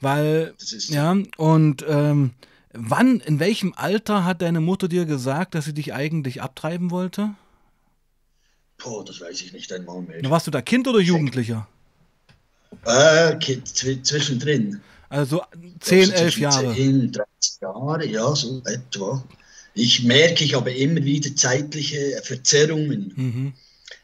Weil, 0.00 0.54
ja, 0.88 1.16
und 1.36 1.84
ähm, 1.88 2.32
wann, 2.72 3.20
in 3.20 3.38
welchem 3.38 3.72
Alter 3.76 4.24
hat 4.24 4.42
deine 4.42 4.60
Mutter 4.60 4.88
dir 4.88 5.06
gesagt, 5.06 5.54
dass 5.54 5.64
sie 5.64 5.74
dich 5.74 5.94
eigentlich 5.94 6.42
abtreiben 6.42 6.90
wollte? 6.90 7.34
Boah, 8.78 9.04
das 9.04 9.20
weiß 9.20 9.40
ich 9.42 9.52
nicht 9.52 9.72
einmal 9.72 10.02
mehr. 10.02 10.20
warst 10.28 10.46
du 10.46 10.50
da 10.50 10.60
Kind 10.60 10.86
oder 10.86 11.00
Jugendlicher? 11.00 11.66
Äh, 12.84 13.36
kind, 13.36 13.66
zwischendrin. 13.68 14.80
Also 15.08 15.42
10, 15.80 16.10
11 16.10 16.38
Jahre. 16.38 16.74
10, 16.74 17.12
13 17.12 17.26
Jahre, 17.60 18.06
ja, 18.06 18.34
so 18.34 18.62
etwa. 18.64 19.24
Ich 19.74 20.04
merke, 20.04 20.44
ich 20.44 20.54
habe 20.54 20.72
immer 20.72 21.04
wieder 21.04 21.34
zeitliche 21.36 22.20
Verzerrungen, 22.22 23.12
mhm. 23.14 23.52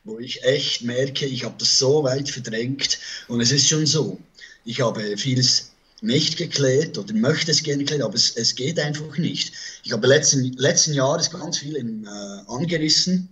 wo 0.04 0.18
ich 0.18 0.42
echt 0.44 0.82
merke, 0.82 1.26
ich 1.26 1.44
habe 1.44 1.54
das 1.58 1.78
so 1.78 2.04
weit 2.04 2.28
verdrängt. 2.28 2.98
Und 3.28 3.40
es 3.40 3.52
ist 3.52 3.68
schon 3.68 3.86
so, 3.86 4.20
ich 4.64 4.80
habe 4.80 5.16
vieles 5.16 5.70
nicht 6.02 6.36
geklärt 6.36 6.98
oder 6.98 7.14
möchte 7.14 7.52
es 7.52 7.62
gerne 7.62 7.84
klären, 7.84 8.02
aber 8.02 8.14
es, 8.14 8.36
es 8.36 8.54
geht 8.54 8.78
einfach 8.78 9.16
nicht. 9.18 9.52
Ich 9.84 9.92
habe 9.92 10.06
letzten, 10.06 10.52
letzten 10.54 10.94
Jahres 10.94 11.30
ganz 11.30 11.58
viel 11.58 11.76
in, 11.76 12.04
äh, 12.04 12.50
angerissen, 12.50 13.28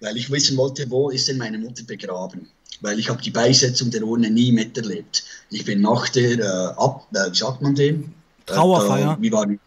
weil 0.00 0.16
ich 0.16 0.30
wissen 0.30 0.56
wollte, 0.56 0.88
wo 0.90 1.10
ist 1.10 1.28
denn 1.28 1.38
meine 1.38 1.58
Mutter 1.58 1.82
begraben 1.84 2.48
weil 2.82 2.98
ich 2.98 3.08
habe 3.08 3.22
die 3.22 3.30
Beisetzung 3.30 3.90
der 3.90 4.02
Urne 4.02 4.30
nie 4.30 4.52
miterlebt. 4.52 5.24
Ich 5.52 5.66
bin 5.66 5.82
nach 5.82 6.08
der, 6.08 6.38
äh, 6.38 6.74
ab, 6.76 7.06
äh, 7.12 7.30
wie 7.30 7.36
sagt 7.36 7.60
man 7.60 7.74
dem? 7.74 8.12
Trauerfeier? 8.46 9.16
Äh, 9.18 9.22
wie 9.22 9.30
war 9.30 9.46
die? 9.46 9.58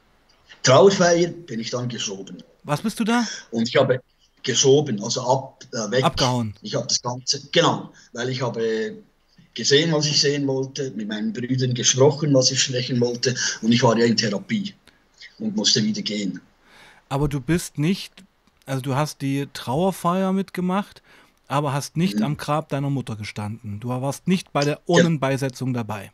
Trauerfeier 0.64 1.28
bin 1.28 1.60
ich 1.60 1.70
dann 1.70 1.88
geschoben. 1.88 2.44
Was 2.64 2.82
bist 2.82 3.00
du 3.00 3.04
da? 3.04 3.24
Und 3.52 3.68
ich 3.68 3.76
habe 3.76 4.02
geschoben, 4.42 5.02
also 5.04 5.22
ab, 5.22 5.64
äh, 5.72 5.92
weg. 5.92 6.04
Abgehauen. 6.04 6.56
Ich 6.64 6.74
habe 6.74 6.88
das 6.88 7.02
Ganze, 7.02 7.40
genau, 7.52 7.92
weil 8.14 8.30
ich 8.30 8.42
habe 8.42 8.96
gesehen, 9.54 9.92
was 9.94 10.08
ich 10.08 10.20
sehen 10.20 10.48
wollte, 10.48 10.92
mit 10.96 11.08
meinen 11.08 11.32
Brüdern 11.32 11.76
gesprochen, 11.76 12.34
was 12.34 12.52
ich 12.52 12.62
sprechen 12.62 13.00
wollte 13.00 13.36
und 13.62 13.72
ich 13.72 13.84
war 13.84 13.98
ja 13.98 14.06
in 14.06 14.18
Therapie 14.18 14.74
und 15.40 15.56
musste 15.56 15.84
wieder 15.84 16.02
gehen. 16.02 16.42
Aber 17.10 17.28
du 17.28 17.40
bist 17.40 17.78
nicht, 17.78 18.24
also 18.66 18.82
du 18.82 18.96
hast 18.96 19.22
die 19.22 19.48
Trauerfeier 19.54 20.34
mitgemacht 20.34 21.02
aber 21.48 21.74
hast 21.74 21.98
nicht 21.98 22.18
mhm. 22.18 22.26
am 22.26 22.38
Grab 22.38 22.70
deiner 22.70 22.90
Mutter 22.90 23.16
gestanden. 23.16 23.80
Du 23.80 23.90
warst 23.90 24.28
nicht 24.28 24.52
bei 24.52 24.64
der 24.64 24.82
Urnenbeisetzung 24.88 25.74
dabei. 25.74 26.12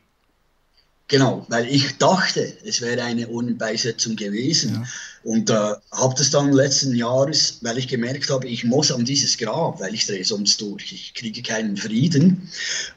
Genau, 1.12 1.46
weil 1.50 1.68
ich 1.68 1.98
dachte, 1.98 2.54
es 2.64 2.80
wäre 2.80 3.04
eine 3.04 3.28
Urnenbeisetzung 3.28 4.16
gewesen. 4.16 4.76
Ja. 4.76 4.84
Und 5.24 5.50
äh, 5.50 5.74
habe 5.92 6.16
das 6.18 6.30
dann 6.30 6.54
letzten 6.54 6.96
Jahres, 6.96 7.60
weil 7.62 7.78
ich 7.78 7.90
gemerkt 7.90 8.30
habe, 8.30 8.48
ich 8.48 8.64
muss 8.64 8.94
an 8.94 9.04
dieses 9.04 9.38
Grab, 9.38 9.82
weil 9.82 9.94
ich 9.94 10.08
drehe 10.08 10.24
sonst 10.24 10.62
durch. 10.62 10.94
Ich 10.94 11.14
kriege 11.14 11.42
keinen 11.42 11.76
Frieden. 11.76 12.50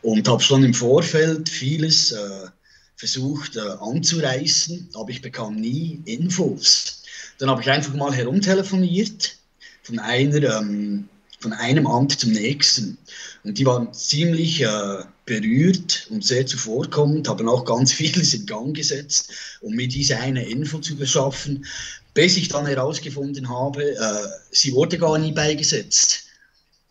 Und 0.02 0.28
habe 0.28 0.40
schon 0.40 0.62
im 0.62 0.74
Vorfeld 0.74 1.48
vieles 1.48 2.12
äh, 2.12 2.46
versucht 2.94 3.56
äh, 3.56 3.60
anzureißen, 3.80 4.90
aber 4.94 5.10
ich 5.10 5.20
bekam 5.20 5.56
nie 5.56 6.00
Infos. 6.04 7.02
Dann 7.38 7.50
habe 7.50 7.62
ich 7.62 7.70
einfach 7.70 7.94
mal 7.94 8.14
herumtelefoniert 8.14 9.36
von 9.82 9.98
einer 9.98 10.60
ähm, 10.60 11.08
von 11.44 11.52
einem 11.52 11.86
Amt 11.86 12.18
zum 12.18 12.32
nächsten. 12.32 12.96
Und 13.44 13.58
die 13.58 13.66
waren 13.66 13.92
ziemlich 13.92 14.62
äh, 14.62 15.04
berührt 15.26 16.06
und 16.08 16.24
sehr 16.24 16.46
zuvorkommend, 16.46 17.28
haben 17.28 17.48
auch 17.50 17.66
ganz 17.66 17.92
vieles 18.00 18.32
in 18.32 18.46
Gang 18.46 18.74
gesetzt, 18.74 19.30
um 19.60 19.74
mir 19.74 19.86
diese 19.86 20.16
eine 20.16 20.48
Info 20.48 20.78
zu 20.78 20.96
beschaffen, 20.96 21.66
bis 22.14 22.38
ich 22.38 22.48
dann 22.48 22.66
herausgefunden 22.66 23.48
habe, 23.50 23.82
äh, 23.94 24.28
sie 24.52 24.72
wurde 24.72 24.96
gar 24.96 25.18
nie 25.18 25.32
beigesetzt. 25.32 26.24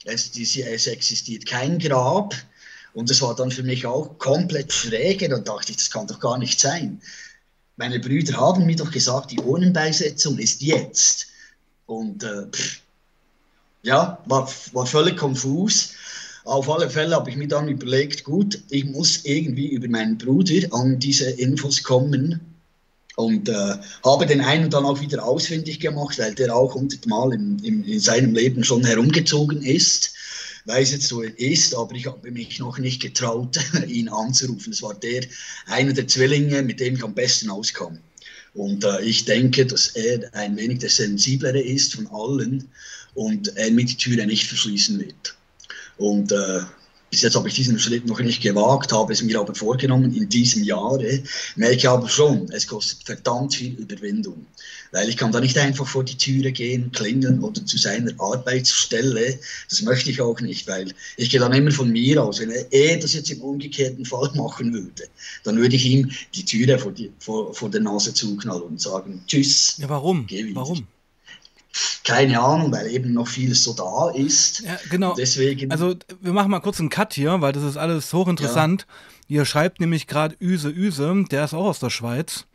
Es, 0.05 0.29
die, 0.31 0.43
es 0.61 0.85
existiert 0.85 1.47
kein 1.47 1.79
Grab. 1.79 2.35
Und 2.93 3.09
das 3.09 3.23
war 3.23 3.35
dann 3.35 3.49
für 3.49 3.63
mich 3.63 3.87
auch 3.87 4.19
komplett 4.19 4.71
schräge. 4.71 5.29
Dann 5.29 5.45
dachte 5.45 5.71
ich, 5.71 5.77
das 5.77 5.89
kann 5.89 6.05
doch 6.05 6.19
gar 6.19 6.37
nicht 6.37 6.59
sein. 6.59 7.01
Meine 7.77 7.99
Brüder 7.99 8.37
haben 8.37 8.67
mir 8.67 8.75
doch 8.75 8.91
gesagt, 8.91 9.31
die 9.31 9.39
Urnenbeisetzung 9.39 10.37
ist 10.37 10.61
jetzt. 10.61 11.27
Und 11.87 12.23
äh, 12.23 12.45
pff, 12.51 12.82
ja, 13.83 14.17
war, 14.25 14.49
war 14.71 14.85
völlig 14.85 15.17
konfus. 15.17 15.93
Auf 16.45 16.69
alle 16.69 16.89
Fälle 16.89 17.15
habe 17.15 17.29
ich 17.29 17.37
mir 17.37 17.47
dann 17.47 17.69
überlegt, 17.69 18.23
gut, 18.23 18.59
ich 18.69 18.85
muss 18.85 19.23
irgendwie 19.23 19.67
über 19.67 19.87
meinen 19.87 20.17
Bruder 20.17 20.67
an 20.71 20.99
diese 20.99 21.29
Infos 21.29 21.83
kommen 21.83 22.39
und 23.15 23.47
äh, 23.47 23.75
habe 24.03 24.25
den 24.25 24.41
einen 24.41 24.69
dann 24.69 24.85
auch 24.85 24.99
wieder 24.99 25.23
ausfindig 25.23 25.79
gemacht, 25.79 26.17
weil 26.19 26.33
der 26.33 26.55
auch 26.55 26.73
hundertmal 26.73 27.33
in, 27.33 27.59
in, 27.59 27.83
in 27.83 27.99
seinem 27.99 28.33
Leben 28.33 28.63
schon 28.63 28.83
herumgezogen 28.83 29.61
ist. 29.61 30.13
Weiß 30.65 30.91
jetzt, 30.91 31.13
wo 31.13 31.21
er 31.21 31.37
ist, 31.37 31.75
aber 31.75 31.93
ich 31.93 32.07
habe 32.07 32.31
mich 32.31 32.59
noch 32.59 32.77
nicht 32.77 33.01
getraut, 33.01 33.59
ihn 33.87 34.09
anzurufen. 34.09 34.73
Es 34.73 34.81
war 34.81 34.93
der, 34.93 35.23
einer 35.67 35.93
der 35.93 36.07
Zwillinge, 36.07 36.63
mit 36.63 36.79
dem 36.79 36.95
ich 36.95 37.03
am 37.03 37.13
besten 37.13 37.49
auskam. 37.49 37.99
Und 38.53 38.83
äh, 38.83 39.01
ich 39.01 39.25
denke, 39.25 39.65
dass 39.65 39.89
er 39.89 40.33
ein 40.33 40.57
wenig 40.57 40.79
der 40.79 40.89
sensiblere 40.89 41.59
ist 41.59 41.95
von 41.95 42.07
allen 42.07 42.69
und 43.15 43.56
er 43.56 43.71
mir 43.71 43.86
die 43.86 43.97
Türe 43.97 44.26
nicht 44.26 44.47
verschließen 44.47 44.99
wird. 44.99 45.36
Und 45.97 46.32
äh, 46.32 46.62
bis 47.13 47.21
jetzt 47.21 47.36
habe 47.36 47.47
ich 47.47 47.54
diesen 47.54 47.78
Schritt 47.78 48.08
noch 48.08 48.19
nicht 48.21 48.41
gewagt, 48.41 48.91
habe 48.91 49.13
es 49.13 49.21
mir 49.21 49.39
aber 49.39 49.54
vorgenommen 49.54 50.15
in 50.15 50.30
diesem 50.30 50.63
Jahre. 50.63 51.21
Merke 51.56 51.91
aber 51.91 52.10
schon, 52.10 52.52
es 52.52 52.65
kostet 52.65 53.06
verdammt 53.06 53.54
viel 53.54 53.73
Überwindung. 53.73 54.47
Weil 54.91 55.10
ich 55.10 55.17
kann 55.17 55.32
da 55.32 55.39
nicht 55.39 55.56
einfach 55.60 55.86
vor 55.86 56.04
die 56.04 56.17
Türe 56.17 56.52
gehen, 56.52 56.91
klingeln 56.91 57.43
oder 57.43 57.63
zu 57.63 57.78
seiner 57.78 58.19
Arbeitsstelle. 58.19 59.38
Das 59.69 59.84
möchte 59.84 60.10
ich 60.10 60.21
auch 60.21 60.41
nicht, 60.41 60.67
weil 60.67 60.91
ich 61.15 61.30
gehe 61.30 61.39
dann 61.39 61.54
immer 61.54 61.69
von 61.69 61.91
mir 61.91 62.23
aus. 62.23 62.39
Wenn 62.39 62.49
er 62.49 62.97
das 62.97 63.13
jetzt 63.13 63.30
im 63.30 63.41
umgekehrten 63.41 64.06
Fall 64.06 64.32
machen 64.36 64.73
würde, 64.73 65.04
dann 65.43 65.58
würde 65.58 65.76
ich 65.76 65.86
ihm 65.86 66.10
die 66.34 66.45
Türe 66.45 66.80
vor, 66.80 66.93
die, 66.93 67.12
vor, 67.19 67.54
vor 67.54 67.69
der 67.69 67.82
Nase 67.82 68.15
zuknallen 68.15 68.63
und 68.63 68.82
sagen, 68.82 69.21
tschüss. 69.28 69.78
Ja, 69.78 69.88
warum? 69.88 70.26
Warum? 70.54 70.88
Keine 72.03 72.39
Ahnung, 72.39 72.71
weil 72.71 72.88
eben 72.88 73.13
noch 73.13 73.27
vieles 73.27 73.63
so 73.63 73.73
da 73.73 74.12
ist. 74.12 74.62
Ja, 74.62 74.77
genau. 74.89 75.15
Deswegen. 75.15 75.71
Also, 75.71 75.95
wir 76.21 76.33
machen 76.33 76.51
mal 76.51 76.59
kurz 76.59 76.79
einen 76.79 76.89
Cut 76.89 77.13
hier, 77.13 77.41
weil 77.41 77.53
das 77.53 77.63
ist 77.63 77.77
alles 77.77 78.13
hochinteressant. 78.13 78.86
Ja. 78.88 79.39
Ihr 79.39 79.45
schreibt 79.45 79.79
nämlich 79.79 80.07
gerade 80.07 80.36
Üse 80.39 80.69
Üse, 80.69 81.25
der 81.31 81.45
ist 81.45 81.53
auch 81.53 81.65
aus 81.65 81.79
der 81.79 81.89
Schweiz. 81.89 82.45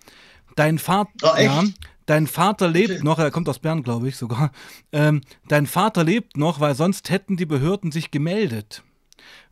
Dein 0.54 0.78
Vater, 0.78 1.10
oh, 1.22 1.40
ja, 1.40 1.64
dein 2.06 2.26
Vater 2.26 2.68
lebt 2.68 3.04
noch, 3.04 3.18
er 3.18 3.30
kommt 3.30 3.48
aus 3.48 3.58
Bern, 3.58 3.82
glaube 3.82 4.08
ich 4.08 4.16
sogar. 4.16 4.52
Ähm, 4.92 5.22
dein 5.46 5.66
Vater 5.66 6.04
lebt 6.04 6.36
noch, 6.36 6.60
weil 6.60 6.74
sonst 6.74 7.10
hätten 7.10 7.36
die 7.36 7.46
Behörden 7.46 7.92
sich 7.92 8.10
gemeldet. 8.10 8.82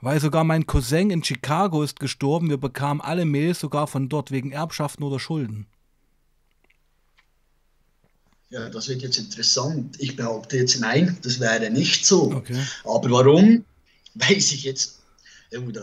Weil 0.00 0.20
sogar 0.20 0.44
mein 0.44 0.66
Cousin 0.66 1.10
in 1.10 1.24
Chicago 1.24 1.82
ist 1.82 2.00
gestorben, 2.00 2.50
wir 2.50 2.58
bekamen 2.58 3.00
alle 3.00 3.24
Mails 3.24 3.60
sogar 3.60 3.86
von 3.86 4.08
dort 4.08 4.30
wegen 4.30 4.52
Erbschaften 4.52 5.04
oder 5.04 5.18
Schulden. 5.18 5.66
Ja, 8.50 8.68
das 8.68 8.88
wird 8.88 9.02
jetzt 9.02 9.18
interessant. 9.18 9.96
Ich 9.98 10.14
behaupte 10.14 10.56
jetzt 10.56 10.78
nein, 10.80 11.16
das 11.22 11.40
wäre 11.40 11.68
nicht 11.70 12.06
so. 12.06 12.32
Okay. 12.32 12.62
Aber 12.84 13.10
warum, 13.10 13.64
weiß 14.14 14.52
ich 14.52 14.62
jetzt. 14.64 15.00
Ja, 15.50 15.60
da, 15.60 15.82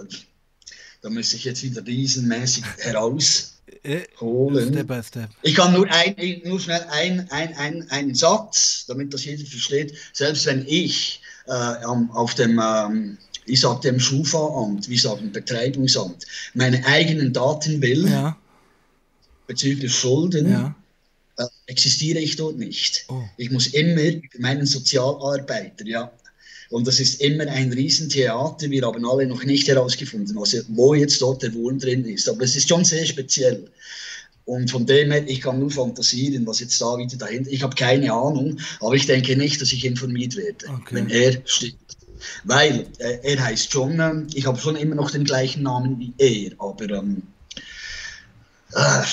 da 1.02 1.10
muss 1.10 1.34
ich 1.34 1.44
jetzt 1.44 1.62
wieder 1.64 1.86
riesenmäßig 1.86 2.64
herausholen. 2.78 4.70
Step 4.70 4.88
by 4.88 5.02
step. 5.04 5.30
Ich 5.42 5.56
kann 5.56 5.74
nur, 5.74 5.90
ein, 5.92 6.42
nur 6.46 6.60
schnell 6.60 6.86
ein, 6.90 7.30
ein, 7.32 7.54
ein, 7.58 7.90
einen 7.92 8.16
Satz, 8.16 8.86
damit 8.88 9.14
das 9.14 9.26
jeder 9.26 9.46
versteht. 9.46 9.94
Selbst 10.14 10.46
wenn 10.46 10.66
ich 10.66 11.22
äh, 11.48 11.52
auf 11.84 12.36
dem, 12.36 12.62
ähm, 12.64 13.18
ich 13.46 13.60
sage 13.60 13.82
dem 13.82 14.00
Schufa-Amt, 14.00 14.88
wie 14.88 14.98
sagen 14.98 15.34
Betreibungsamt, 15.34 16.26
meine 16.54 16.86
eigenen 16.86 17.34
Daten 17.34 17.82
will, 17.82 18.08
ja. 18.10 18.38
bezüglich 19.48 19.94
Schulden, 19.94 20.50
ja 20.50 20.76
äh, 21.38 21.46
existiere 21.68 22.20
ich 22.20 22.36
dort 22.36 22.58
nicht. 22.58 23.06
Oh. 23.10 23.24
Ich 23.38 23.52
muss 23.52 23.68
immer 23.68 24.22
meinen 24.38 24.66
Sozialarbeiter, 24.66 25.86
ja. 25.86 26.12
Und 26.70 26.88
das 26.88 27.00
ist 27.00 27.22
immer 27.22 27.46
ein 27.48 27.72
Riesentheater. 27.72 28.70
Wir 28.70 28.84
haben 28.84 29.06
alle 29.06 29.28
noch 29.28 29.44
nicht 29.44 29.68
herausgefunden, 29.68 30.36
was, 30.36 30.56
wo 30.70 30.96
jetzt 30.96 31.22
dort 31.22 31.44
der 31.44 31.54
Wurm 31.54 31.78
drin 31.78 32.04
ist. 32.06 32.28
Aber 32.28 32.44
es 32.44 32.56
ist 32.56 32.68
schon 32.68 32.84
sehr 32.84 33.06
speziell. 33.06 33.70
Und 34.46 34.72
von 34.72 34.86
dem 34.86 35.12
her, 35.12 35.24
ich 35.28 35.42
kann 35.42 35.60
nur 35.60 35.72
fantasieren, 35.72 36.46
was 36.46 36.60
jetzt 36.60 36.82
da 36.82 36.98
wieder 36.98 37.16
dahinter 37.16 37.52
Ich 37.52 37.64
habe 37.64 37.76
keine 37.76 38.12
Ahnung, 38.12 38.60
aber 38.80 38.96
ich 38.96 39.06
denke 39.06 39.38
nicht, 39.38 39.62
dass 39.62 39.72
ich 39.72 39.86
informiert 39.86 40.36
werde, 40.36 40.68
okay. 40.68 40.96
wenn 40.96 41.10
er 41.10 41.42
steht. 41.46 41.76
Weil 42.44 42.88
äh, 43.00 43.20
er 43.24 43.44
heißt 43.44 43.72
schon, 43.72 44.00
äh, 44.00 44.24
ich 44.34 44.46
habe 44.46 44.60
schon 44.60 44.76
immer 44.76 44.96
noch 44.96 45.12
den 45.12 45.24
gleichen 45.24 45.64
Namen 45.64 46.00
wie 46.00 46.14
er, 46.18 46.52
aber 46.60 46.90
ähm, 46.90 47.24
äh, 48.74 49.04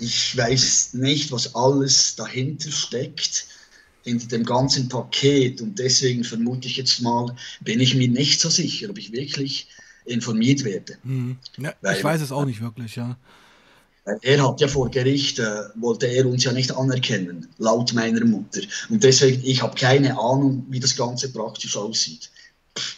ich 0.00 0.36
weiß 0.36 0.94
nicht, 0.94 1.30
was 1.30 1.54
alles 1.54 2.16
dahinter 2.16 2.70
steckt, 2.70 3.46
hinter 4.02 4.26
dem 4.28 4.44
ganzen 4.44 4.88
Paket. 4.88 5.60
Und 5.60 5.78
deswegen 5.78 6.24
vermute 6.24 6.68
ich 6.68 6.76
jetzt 6.76 7.00
mal, 7.02 7.34
bin 7.60 7.80
ich 7.80 7.94
mir 7.94 8.08
nicht 8.08 8.40
so 8.40 8.48
sicher, 8.48 8.90
ob 8.90 8.98
ich 8.98 9.12
wirklich 9.12 9.68
informiert 10.06 10.64
werde. 10.64 10.96
Mhm. 11.02 11.36
Ja, 11.58 11.74
Weil, 11.80 11.98
ich 11.98 12.04
weiß 12.04 12.20
es 12.22 12.32
auch 12.32 12.44
nicht 12.44 12.60
wirklich, 12.60 12.96
ja. 12.96 13.16
Er 14.22 14.42
hat 14.42 14.60
ja 14.60 14.66
vor 14.66 14.90
Gericht, 14.90 15.38
äh, 15.38 15.64
wollte 15.76 16.06
er 16.06 16.26
uns 16.26 16.42
ja 16.44 16.52
nicht 16.52 16.72
anerkennen, 16.72 17.46
laut 17.58 17.92
meiner 17.92 18.24
Mutter. 18.24 18.62
Und 18.88 19.04
deswegen, 19.04 19.44
ich 19.44 19.62
habe 19.62 19.76
keine 19.76 20.18
Ahnung, 20.18 20.66
wie 20.70 20.80
das 20.80 20.96
Ganze 20.96 21.30
praktisch 21.30 21.76
aussieht. 21.76 22.30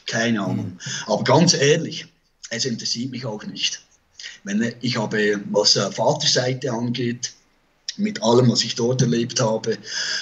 Keine 0.07 0.41
Ahnung. 0.41 0.79
Aber 1.07 1.25
ganz 1.25 1.55
ehrlich, 1.55 2.07
es 2.51 2.65
interessiert 2.65 3.11
mich 3.11 3.27
auch 3.27 3.45
nicht. 3.45 3.83
Ich 4.81 4.97
habe, 4.97 5.41
was 5.51 5.77
äh, 5.77 5.91
Vaterseite 5.91 6.73
angeht, 6.73 7.33
mit 7.97 8.23
allem, 8.23 8.51
was 8.51 8.65
ich 8.65 8.75
dort 8.75 9.03
erlebt 9.03 9.41
habe, 9.41 9.79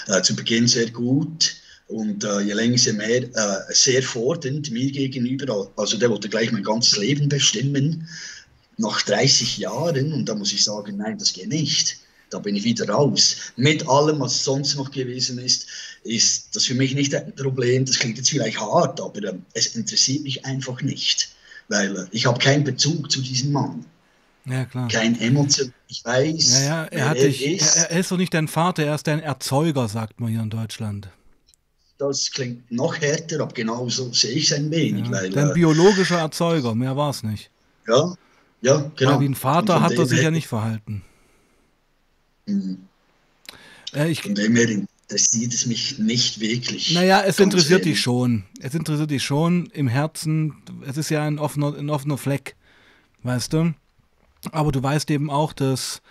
äh, 0.08 0.22
zu 0.22 0.34
Beginn 0.34 0.66
sehr 0.66 0.90
gut 0.90 1.54
und 1.86 2.24
äh, 2.24 2.40
je 2.40 2.52
länger, 2.52 2.76
je 2.76 2.92
mehr 2.92 3.22
äh, 3.22 3.58
sehr 3.70 4.02
fordernd 4.02 4.70
mir 4.70 4.90
gegenüber. 4.90 5.70
Also 5.76 5.96
der 5.96 6.10
wollte 6.10 6.28
gleich 6.28 6.52
mein 6.52 6.62
ganzes 6.62 6.98
Leben 6.98 7.28
bestimmen, 7.28 8.08
nach 8.76 9.02
30 9.02 9.58
Jahren. 9.58 10.12
Und 10.12 10.26
da 10.26 10.34
muss 10.34 10.52
ich 10.52 10.64
sagen, 10.64 10.96
nein, 10.96 11.18
das 11.18 11.32
geht 11.32 11.48
nicht. 11.48 11.98
Da 12.30 12.38
bin 12.38 12.54
ich 12.54 12.64
wieder 12.64 12.88
raus. 12.88 13.36
Mit 13.56 13.88
allem, 13.88 14.20
was 14.20 14.44
sonst 14.44 14.76
noch 14.76 14.92
gewesen 14.92 15.38
ist, 15.38 15.66
ist 16.04 16.54
das 16.54 16.64
für 16.64 16.74
mich 16.74 16.94
nicht 16.94 17.14
ein 17.14 17.34
Problem. 17.34 17.84
Das 17.84 17.98
klingt 17.98 18.18
jetzt 18.18 18.30
vielleicht 18.30 18.60
hart, 18.60 19.00
aber 19.00 19.22
äh, 19.24 19.34
es 19.54 19.74
interessiert 19.74 20.22
mich 20.22 20.44
einfach 20.44 20.80
nicht, 20.82 21.30
weil 21.68 21.96
äh, 21.96 22.06
ich 22.12 22.26
habe 22.26 22.38
keinen 22.38 22.64
Bezug 22.64 23.10
zu 23.10 23.20
diesem 23.20 23.52
Mann. 23.52 23.84
Ja, 24.46 24.64
klar. 24.64 24.88
Kein 24.88 25.20
Emotion. 25.20 25.72
Ich 25.88 26.04
weiß. 26.04 26.64
Ja, 26.64 26.64
ja, 26.64 26.84
er, 26.84 27.08
hat 27.08 27.16
er, 27.16 27.24
dich, 27.24 27.46
ist. 27.46 27.76
Er, 27.76 27.90
er 27.90 28.00
ist 28.00 28.10
doch 28.10 28.16
nicht 28.16 28.32
dein 28.32 28.48
Vater, 28.48 28.84
er 28.84 28.94
ist 28.94 29.06
dein 29.06 29.20
Erzeuger, 29.20 29.88
sagt 29.88 30.20
man 30.20 30.30
hier 30.30 30.40
in 30.40 30.50
Deutschland. 30.50 31.08
Das 31.98 32.30
klingt 32.30 32.70
noch 32.72 32.98
härter, 32.98 33.40
aber 33.40 33.52
genauso 33.52 34.10
sehe 34.12 34.30
ich 34.32 34.50
es 34.50 34.56
ein 34.56 34.70
wenig. 34.70 35.04
Ja, 35.04 35.12
weil, 35.12 35.30
dein 35.30 35.50
äh, 35.50 35.52
biologischer 35.52 36.18
Erzeuger, 36.18 36.74
mehr 36.74 36.96
war 36.96 37.10
es 37.10 37.22
nicht. 37.22 37.50
Ja, 37.86 38.14
ja, 38.62 38.90
genau. 38.96 39.12
Aber 39.12 39.20
wie 39.20 39.28
ein 39.28 39.34
Vater 39.34 39.82
hat 39.82 39.92
er 39.92 40.06
sich 40.06 40.22
ja 40.22 40.30
nicht 40.30 40.46
verhalten. 40.46 41.02
Mhm. 42.46 42.78
Äh, 43.94 44.10
ich, 44.10 44.22
von 44.22 44.34
dem 44.34 44.56
her 44.56 44.68
interessiert 44.68 45.52
es 45.52 45.66
mich 45.66 45.98
nicht 45.98 46.40
wirklich. 46.40 46.94
Naja, 46.94 47.22
es 47.22 47.38
interessiert 47.38 47.80
ehrlich. 47.80 47.96
dich 47.96 48.00
schon. 48.00 48.44
Es 48.60 48.74
interessiert 48.74 49.10
dich 49.10 49.24
schon 49.24 49.66
im 49.66 49.88
Herzen. 49.88 50.54
Es 50.86 50.96
ist 50.96 51.10
ja 51.10 51.24
ein 51.24 51.38
offener, 51.38 51.76
ein 51.76 51.90
offener 51.90 52.16
Fleck, 52.16 52.56
weißt 53.22 53.52
du? 53.52 53.74
Aber 54.52 54.72
du 54.72 54.82
weißt 54.82 55.10
eben 55.10 55.30
auch, 55.30 55.52
dass 55.52 56.02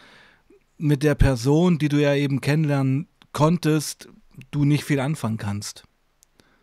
mit 0.77 1.03
der 1.03 1.15
Person, 1.15 1.77
die 1.77 1.89
du 1.89 1.97
ja 2.01 2.13
eben 2.13 2.41
kennenlernen 2.41 3.07
konntest, 3.33 4.07
du 4.51 4.65
nicht 4.65 4.83
viel 4.83 4.99
anfangen 4.99 5.37
kannst. 5.37 5.83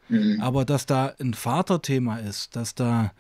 Mhm. 0.08 0.40
Aber 0.40 0.64
dass 0.64 0.86
da 0.86 1.14
ein 1.20 1.34
Vaterthema 1.34 2.18
ist, 2.18 2.56
dass 2.56 2.74
da 2.74 3.12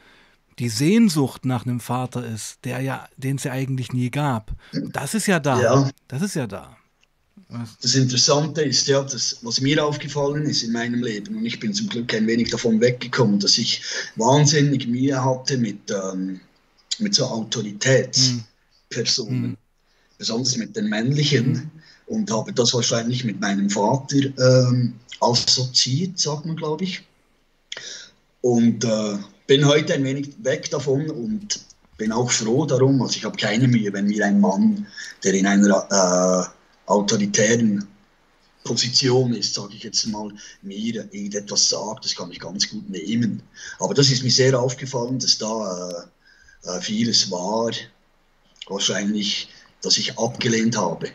die 0.58 0.68
Sehnsucht 0.68 1.44
nach 1.44 1.66
einem 1.66 1.80
Vater 1.80 2.26
ist, 2.26 2.64
der 2.64 2.80
ja, 2.80 3.08
den 3.16 3.36
es 3.36 3.44
ja 3.44 3.52
eigentlich 3.52 3.92
nie 3.92 4.10
gab, 4.10 4.52
das 4.72 5.14
ist 5.14 5.26
ja 5.26 5.38
da. 5.38 5.60
Ja. 5.60 5.90
Das 6.08 6.22
ist 6.22 6.34
ja 6.34 6.46
da. 6.46 6.76
Das 7.82 7.94
Interessante 7.94 8.62
ist 8.62 8.88
ja, 8.88 9.02
dass, 9.02 9.38
was 9.42 9.60
mir 9.60 9.84
aufgefallen 9.84 10.44
ist 10.44 10.62
in 10.62 10.72
meinem 10.72 11.02
Leben, 11.02 11.36
und 11.36 11.44
ich 11.44 11.60
bin 11.60 11.74
zum 11.74 11.88
Glück 11.88 12.12
ein 12.14 12.26
wenig 12.26 12.50
davon 12.50 12.80
weggekommen, 12.80 13.38
dass 13.38 13.58
ich 13.58 13.82
wahnsinnig 14.16 14.88
Mühe 14.88 15.22
hatte 15.22 15.58
mit 15.58 15.90
ähm, 15.90 16.40
mit 17.00 17.14
so 17.14 17.26
Autoritätspersonen, 17.26 19.50
mhm. 19.50 19.56
besonders 20.18 20.56
mit 20.56 20.76
den 20.76 20.88
männlichen, 20.88 21.52
mhm. 21.52 21.70
und 22.06 22.30
habe 22.30 22.52
das 22.52 22.74
wahrscheinlich 22.74 23.24
mit 23.24 23.40
meinem 23.40 23.70
Vater 23.70 24.18
ähm, 24.38 24.94
assoziiert, 25.20 26.18
sagt 26.18 26.46
man, 26.46 26.56
glaube 26.56 26.84
ich. 26.84 27.02
Und 28.42 28.84
äh, 28.84 29.18
bin 29.46 29.66
heute 29.66 29.94
ein 29.94 30.04
wenig 30.04 30.30
weg 30.42 30.70
davon 30.70 31.10
und 31.10 31.60
bin 31.96 32.12
auch 32.12 32.30
froh 32.30 32.66
darum, 32.66 33.00
also 33.02 33.16
ich 33.16 33.24
habe 33.24 33.36
keine 33.36 33.68
Mühe, 33.68 33.92
wenn 33.92 34.06
mir 34.06 34.26
ein 34.26 34.40
Mann, 34.40 34.86
der 35.24 35.34
in 35.34 35.46
einer 35.46 35.86
äh, 35.90 36.90
autoritären 36.90 37.86
Position 38.64 39.32
ist, 39.32 39.54
sage 39.54 39.74
ich 39.74 39.84
jetzt 39.84 40.06
mal, 40.08 40.30
mir 40.62 40.76
irgendetwas 40.76 41.68
sagt, 41.68 42.04
das 42.04 42.14
kann 42.14 42.30
ich 42.30 42.40
ganz 42.40 42.68
gut 42.68 42.88
nehmen. 42.90 43.42
Aber 43.78 43.94
das 43.94 44.10
ist 44.10 44.24
mir 44.24 44.30
sehr 44.30 44.58
aufgefallen, 44.58 45.18
dass 45.18 45.38
da 45.38 45.88
äh, 45.88 46.02
äh, 46.66 46.80
vieles 46.80 47.30
war 47.30 47.70
wahrscheinlich, 48.68 49.48
dass 49.82 49.98
ich 49.98 50.18
abgelehnt 50.18 50.76
habe. 50.76 51.10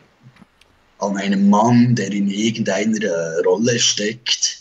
An 1.00 1.18
einem 1.18 1.50
Mann, 1.50 1.96
der 1.96 2.12
in 2.12 2.30
irgendeiner 2.30 3.04
äh, 3.04 3.40
Rolle 3.42 3.80
steckt. 3.80 4.60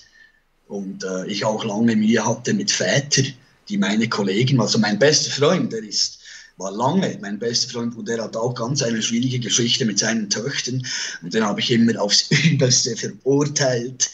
Und 0.69 1.05
äh, 1.05 1.27
ich 1.27 1.45
auch 1.45 1.65
lange 1.65 1.97
Mühe 1.97 2.25
hatte 2.25 2.55
mit 2.55 2.71
Vätern, 2.71 3.33
die 3.69 3.77
meine 3.77 4.09
Kollegen, 4.09 4.61
also 4.61 4.79
mein 4.79 4.99
bester 4.99 5.31
Freund, 5.31 5.73
der 5.73 5.83
ist 5.83 6.21
war 6.61 6.71
lange 6.71 7.19
mein 7.23 7.39
bester 7.39 7.71
Freund 7.71 7.97
und 7.97 8.07
der 8.07 8.23
hat 8.23 8.37
auch 8.37 8.55
ganz 8.55 8.83
eine 8.83 9.03
schwierige 9.03 9.41
Geschichte 9.41 9.87
mit 9.87 9.99
seinen 9.99 10.29
Töchtern. 10.29 10.87
Und 11.23 11.35
den 11.35 11.43
habe 11.43 11.61
ich 11.61 11.71
immer 11.71 12.01
aufs 12.01 12.31
Übelste 12.45 12.97
verurteilt, 12.97 14.11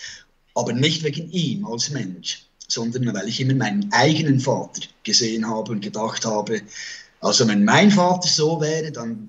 aber 0.55 0.73
nicht 0.73 1.03
wegen 1.03 1.31
ihm 1.33 1.67
als 1.67 1.91
Mensch, 1.91 2.46
sondern 2.69 3.13
weil 3.15 3.29
ich 3.29 3.41
immer 3.41 3.55
meinen 3.55 3.91
eigenen 3.93 4.41
Vater 4.41 4.83
gesehen 5.05 5.49
habe 5.49 5.73
und 5.73 5.81
gedacht 5.81 6.25
habe, 6.25 6.63
also 7.21 7.47
wenn 7.49 7.65
mein 7.65 7.91
Vater 7.91 8.29
so 8.29 8.61
wäre, 8.61 8.93
dann, 8.93 9.29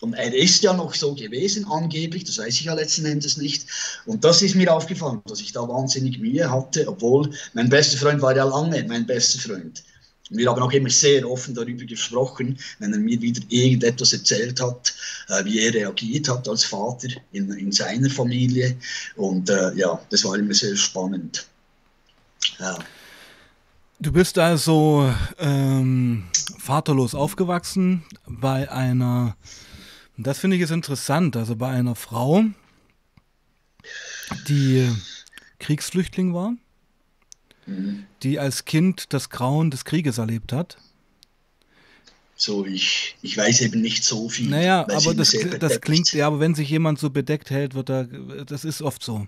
und 0.00 0.14
er 0.14 0.34
ist 0.34 0.62
ja 0.62 0.72
noch 0.72 0.94
so 0.94 1.14
gewesen, 1.14 1.66
angeblich, 1.66 2.24
das 2.24 2.38
weiß 2.38 2.54
ich 2.54 2.64
ja 2.64 2.74
letzten 2.74 3.04
Endes 3.04 3.36
nicht, 3.36 3.66
und 4.06 4.24
das 4.24 4.40
ist 4.42 4.54
mir 4.54 4.72
aufgefallen, 4.72 5.20
dass 5.26 5.40
ich 5.40 5.52
da 5.52 5.68
wahnsinnig 5.68 6.18
Mühe 6.18 6.50
hatte, 6.50 6.88
obwohl 6.88 7.30
mein 7.52 7.68
bester 7.68 7.98
Freund 7.98 8.22
war 8.22 8.34
ja 8.34 8.44
lange 8.44 8.84
mein 8.88 9.06
bester 9.06 9.38
Freund. 9.38 9.84
Wir 10.32 10.48
haben 10.48 10.62
auch 10.62 10.70
immer 10.70 10.90
sehr 10.90 11.28
offen 11.28 11.54
darüber 11.54 11.84
gesprochen, 11.84 12.56
wenn 12.78 12.92
er 12.92 13.00
mir 13.00 13.20
wieder 13.20 13.42
irgendetwas 13.48 14.12
erzählt 14.12 14.60
hat, 14.60 14.94
äh, 15.28 15.44
wie 15.44 15.58
er 15.58 15.74
reagiert 15.74 16.28
hat 16.28 16.48
als 16.48 16.64
Vater 16.64 17.08
in, 17.32 17.50
in 17.52 17.72
seiner 17.72 18.08
Familie. 18.08 18.76
Und 19.16 19.50
äh, 19.50 19.74
ja, 19.74 20.00
das 20.10 20.24
war 20.24 20.36
immer 20.36 20.54
sehr 20.54 20.76
spannend. 20.76 21.49
Ja. 22.58 22.78
Du 23.98 24.12
bist 24.12 24.38
also 24.38 25.14
ähm, 25.38 26.24
vaterlos 26.58 27.14
aufgewachsen 27.14 28.02
bei 28.26 28.70
einer, 28.70 29.36
das 30.16 30.38
finde 30.38 30.56
ich 30.56 30.62
ist 30.62 30.70
interessant, 30.70 31.36
also 31.36 31.54
bei 31.54 31.68
einer 31.68 31.94
Frau, 31.94 32.44
die 34.48 34.90
Kriegsflüchtling 35.58 36.32
war, 36.32 36.54
mhm. 37.66 38.06
die 38.22 38.38
als 38.38 38.64
Kind 38.64 39.12
das 39.12 39.28
Grauen 39.28 39.70
des 39.70 39.84
Krieges 39.84 40.16
erlebt 40.16 40.52
hat. 40.54 40.78
So, 42.36 42.64
ich, 42.64 43.16
ich 43.20 43.36
weiß 43.36 43.60
eben 43.60 43.82
nicht 43.82 44.02
so 44.02 44.30
viel. 44.30 44.48
Naja, 44.48 44.86
aber 44.88 45.12
das, 45.12 45.36
das 45.58 45.82
klingt, 45.82 46.10
ja, 46.14 46.26
aber 46.26 46.40
wenn 46.40 46.54
sich 46.54 46.70
jemand 46.70 46.98
so 46.98 47.10
bedeckt 47.10 47.50
hält, 47.50 47.74
wird 47.74 47.90
er, 47.90 48.04
das 48.04 48.64
ist 48.64 48.80
oft 48.80 49.02
so. 49.02 49.26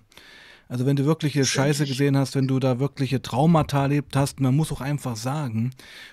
Also 0.67 0.85
wenn 0.85 0.95
du 0.95 1.05
wirkliche 1.05 1.45
Scheiße 1.45 1.85
gesehen 1.85 2.17
hast, 2.17 2.35
wenn 2.35 2.47
du 2.47 2.59
da 2.59 2.79
wirkliche 2.79 3.21
Traumata 3.21 3.83
erlebt 3.83 4.15
hast, 4.15 4.39
man 4.39 4.55
muss 4.55 4.71
auch 4.71 4.81
einfach 4.81 5.15
sagen, 5.15 5.71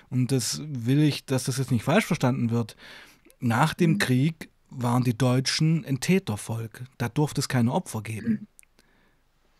und 0.09 0.31
das 0.31 0.61
will 0.65 1.01
ich, 1.01 1.25
dass 1.25 1.45
das 1.45 1.57
jetzt 1.57 1.71
nicht 1.71 1.83
falsch 1.83 2.05
verstanden 2.05 2.51
wird, 2.51 2.75
nach 3.39 3.73
dem 3.73 3.91
mhm. 3.91 3.97
Krieg 3.97 4.49
waren 4.69 5.03
die 5.03 5.17
Deutschen 5.17 5.85
ein 5.85 5.99
Tätervolk. 5.99 6.85
Da 6.97 7.09
durfte 7.09 7.41
es 7.41 7.47
keine 7.47 7.71
Opfer 7.73 8.01
geben. 8.01 8.47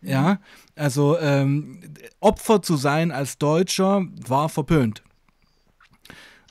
Mhm. 0.00 0.08
Ja, 0.08 0.40
also 0.74 1.18
ähm, 1.18 1.80
Opfer 2.20 2.60
zu 2.60 2.76
sein 2.76 3.12
als 3.12 3.38
Deutscher 3.38 4.04
war 4.26 4.48
verpönt. 4.48 5.02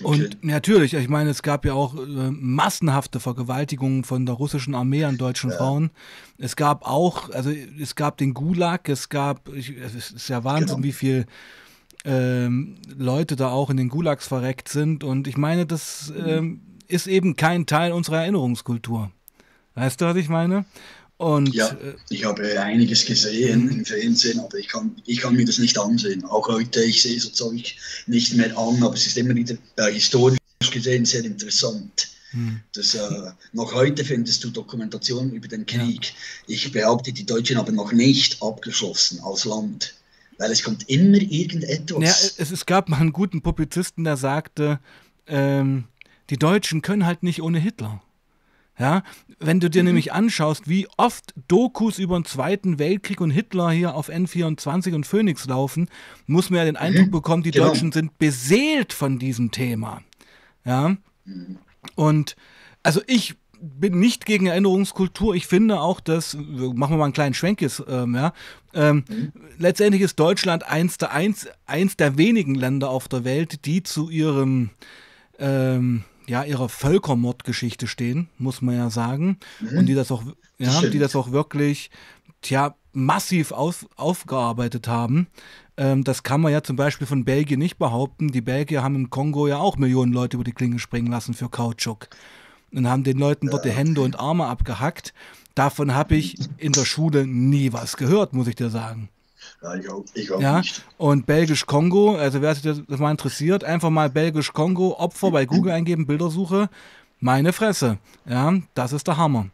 Und 0.04 0.26
okay. 0.26 0.38
natürlich, 0.42 0.94
ich 0.94 1.10
meine, 1.10 1.30
es 1.30 1.44
gab 1.44 1.66
ja 1.66 1.74
auch 1.74 1.96
äh, 1.96 2.32
massenhafte 2.32 3.20
Vergewaltigungen 3.20 4.04
von 4.04 4.26
der 4.26 4.36
russischen 4.36 4.76
Armee 4.76 5.04
an 5.04 5.18
deutschen 5.18 5.52
ja. 5.52 5.58
Frauen. 5.58 5.92
Es 6.38 6.56
gab 6.56 6.86
auch, 6.86 7.30
also 7.30 7.52
es 7.52 7.96
gab 7.96 8.18
den 8.18 8.34
Gulag, 8.34 8.90
es 8.90 9.10
gab, 9.10 9.50
ich, 9.50 9.76
es 9.78 10.12
ist 10.12 10.28
ja 10.28 10.44
Wahnsinn, 10.44 10.78
genau. 10.78 10.84
wie 10.84 10.92
viel 10.92 11.26
ähm, 12.06 12.78
Leute 12.98 13.36
da 13.36 13.50
auch 13.50 13.70
in 13.70 13.78
den 13.78 13.90
Gulags 13.90 14.28
verreckt 14.28 14.70
sind. 14.70 15.04
Und 15.04 15.28
ich 15.28 15.38
meine, 15.38 15.66
das 15.66 16.12
mhm. 16.16 16.28
ähm, 16.28 16.62
ist 16.88 17.08
eben 17.08 17.36
kein 17.36 17.66
Teil 17.66 17.92
unserer 17.92 18.22
Erinnerungskultur. 18.22 19.12
Weißt 19.76 20.02
du, 20.02 20.06
was 20.06 20.18
ich 20.18 20.30
meine? 20.30 20.66
Und, 21.22 21.54
ja, 21.54 21.68
äh, 21.68 21.94
ich 22.10 22.26
habe 22.26 22.60
einiges 22.60 23.06
gesehen 23.06 23.70
im 23.70 23.86
Fernsehen, 23.86 24.40
aber 24.40 24.58
ich 24.58 24.68
kann, 24.68 24.96
ich 25.06 25.20
kann 25.20 25.36
mir 25.36 25.46
das 25.46 25.60
nicht 25.60 25.78
ansehen. 25.78 26.26
Auch 26.26 26.48
heute, 26.48 26.84
ich 26.84 27.04
sehe 27.04 27.20
so 27.20 27.30
Zeug 27.30 27.76
nicht 28.08 28.34
mehr 28.34 28.58
an, 28.58 28.82
aber 28.82 28.96
es 28.96 29.06
ist 29.06 29.18
immer 29.20 29.36
wieder 29.36 29.56
äh, 29.76 29.92
historisch 29.92 30.40
gesehen 30.72 31.06
sehr 31.06 31.24
interessant. 31.24 32.10
Hm. 32.32 32.62
Das, 32.74 32.96
äh, 32.96 33.32
noch 33.54 33.72
heute 33.72 34.04
findest 34.04 34.44
du 34.44 34.50
Dokumentationen 34.50 35.32
über 35.34 35.48
den 35.48 35.68
Krieg. 35.68 36.06
Ja. 36.06 36.56
Ich 36.56 36.72
behaupte, 36.72 37.14
die 37.14 37.26
Deutschen 37.28 37.60
haben 37.60 37.76
noch 37.76 37.92
nicht 37.92 38.42
abgeschlossen 38.42 39.20
als 39.24 39.46
Land. 39.46 39.94
Weil 40.40 40.52
es 40.52 40.64
kommt 40.64 40.90
immer 40.90 41.22
irgendetwas. 41.22 42.02
Ja, 42.02 42.44
es, 42.44 42.52
es 42.52 42.66
gab 42.66 42.90
mal 42.90 43.00
einen 43.00 43.14
guten 43.14 43.44
Publizisten, 43.44 44.06
der 44.06 44.18
sagte, 44.18 44.80
ähm, 45.28 45.84
die 46.32 46.38
Deutschen 46.38 46.82
können 46.82 47.06
halt 47.06 47.22
nicht 47.22 47.44
ohne 47.44 47.60
Hitler. 47.60 48.02
Ja, 48.80 49.04
wenn 49.40 49.60
du 49.60 49.70
dir 49.70 49.84
mhm. 49.84 49.88
nämlich 49.88 50.14
anschaust, 50.14 50.68
wie 50.68 50.88
oft 50.98 51.34
Dokus 51.48 52.00
über 52.00 52.20
den 52.20 52.26
Zweiten 52.26 52.80
Weltkrieg 52.80 53.22
und 53.22 53.30
Hitler 53.30 53.70
hier 53.72 53.94
auf 53.96 54.10
N24 54.10 54.96
und 54.96 55.06
Phoenix 55.06 55.46
laufen, 55.46 55.88
muss 56.26 56.50
man 56.50 56.60
ja 56.60 56.66
den 56.66 56.78
Eindruck 56.78 57.08
mhm. 57.08 57.12
bekommen, 57.12 57.44
die 57.44 57.52
genau. 57.52 57.68
Deutschen 57.68 57.92
sind 57.92 58.18
beseelt 58.18 58.94
von 58.94 59.20
diesem 59.20 59.52
Thema. 59.52 60.02
Ja. 60.66 60.96
Mhm. 61.26 61.58
Und 61.96 62.36
also 62.84 63.02
ich 63.08 63.36
bin 63.62 64.00
nicht 64.00 64.26
gegen 64.26 64.48
Erinnerungskultur. 64.48 65.36
Ich 65.36 65.46
finde 65.46 65.80
auch, 65.80 66.00
dass, 66.00 66.34
machen 66.34 66.94
wir 66.94 66.98
mal 66.98 67.04
einen 67.06 67.14
kleinen 67.14 67.36
Schwenk 67.36 67.62
jetzt, 67.62 67.84
ähm, 67.88 68.16
ja, 68.16 68.34
ähm, 68.74 69.04
mhm. 69.08 69.32
letztendlich 69.60 70.02
ist 70.02 70.20
Deutschland 70.20 70.68
eins 70.68 70.98
der, 70.98 71.12
eins, 71.12 71.48
eins 71.68 71.96
der 71.96 72.18
wenigen 72.18 72.56
Länder 72.56 72.90
auf 72.90 73.08
der 73.08 73.24
Welt, 73.24 73.66
die 73.66 73.84
zu 73.84 74.10
ihrem, 74.10 74.72
ähm, 75.38 76.04
ja, 76.32 76.44
ihrer 76.44 76.70
Völkermordgeschichte 76.70 77.88
stehen, 77.88 78.30
muss 78.38 78.62
man 78.62 78.76
ja 78.78 78.90
sagen. 78.90 79.38
Mhm. 79.60 79.80
Und 79.80 79.86
die 79.88 79.96
das 79.96 80.14
auch, 80.14 80.24
ja, 80.58 80.82
die 80.82 80.98
das 80.98 81.14
auch 81.14 81.34
wirklich, 81.34 81.92
tja, 82.42 82.74
massiv 82.94 83.52
auf, 83.52 83.86
aufgearbeitet 83.98 84.88
haben. 84.88 85.28
Ähm, 85.76 86.06
das 86.06 86.24
kann 86.24 86.40
man 86.40 86.54
ja 86.54 86.64
zum 86.64 86.78
Beispiel 86.78 87.06
von 87.06 87.26
Belgien 87.26 87.60
nicht 87.60 87.78
behaupten. 87.78 88.30
Die 88.30 88.40
Belgier 88.40 88.82
haben 88.82 88.96
im 88.96 89.10
Kongo 89.10 89.46
ja 89.48 89.58
auch 89.58 89.76
Millionen 89.76 90.14
Leute 90.14 90.38
über 90.38 90.46
die 90.46 90.54
Klinge 90.54 90.80
springen 90.80 91.12
lassen 91.12 91.34
für 91.34 91.50
Kautschuk. 91.50 92.08
Und 92.72 92.88
haben 92.88 93.04
den 93.04 93.18
Leuten 93.18 93.50
dort 93.50 93.66
die 93.66 93.72
Hände 93.72 94.00
und 94.00 94.18
Arme 94.18 94.46
abgehackt. 94.46 95.14
Davon 95.56 95.94
habe 95.94 96.16
ich 96.16 96.38
in 96.58 96.72
der 96.72 96.86
Schule 96.86 97.28
nie 97.28 97.74
was 97.74 97.98
gehört, 97.98 98.32
muss 98.32 98.48
ich 98.48 98.56
dir 98.56 98.70
sagen. 98.70 99.10
Ja, 99.62 99.76
ich 99.76 99.90
auch, 99.90 100.04
ich 100.14 100.32
auch 100.32 100.42
ja? 100.42 100.58
nicht. 100.60 100.84
Und 100.98 101.26
Belgisch-Kongo, 101.26 102.16
also 102.16 102.42
wer 102.42 102.56
sich 102.56 102.64
das, 102.64 102.82
das 102.88 103.00
mal 103.00 103.12
interessiert, 103.12 103.64
einfach 103.64 103.92
mal 103.92 104.10
Belgisch-Kongo, 104.10 104.96
Opfer 104.98 105.32
bei 105.32 105.46
Google 105.46 105.74
eingeben, 105.74 106.08
Bildersuche. 106.08 106.70
Meine 107.20 107.54
Fresse. 107.54 108.00
Ja, 108.26 108.54
das 108.74 108.94
ist 108.94 109.08
der 109.08 109.18
Hammer. 109.18 109.48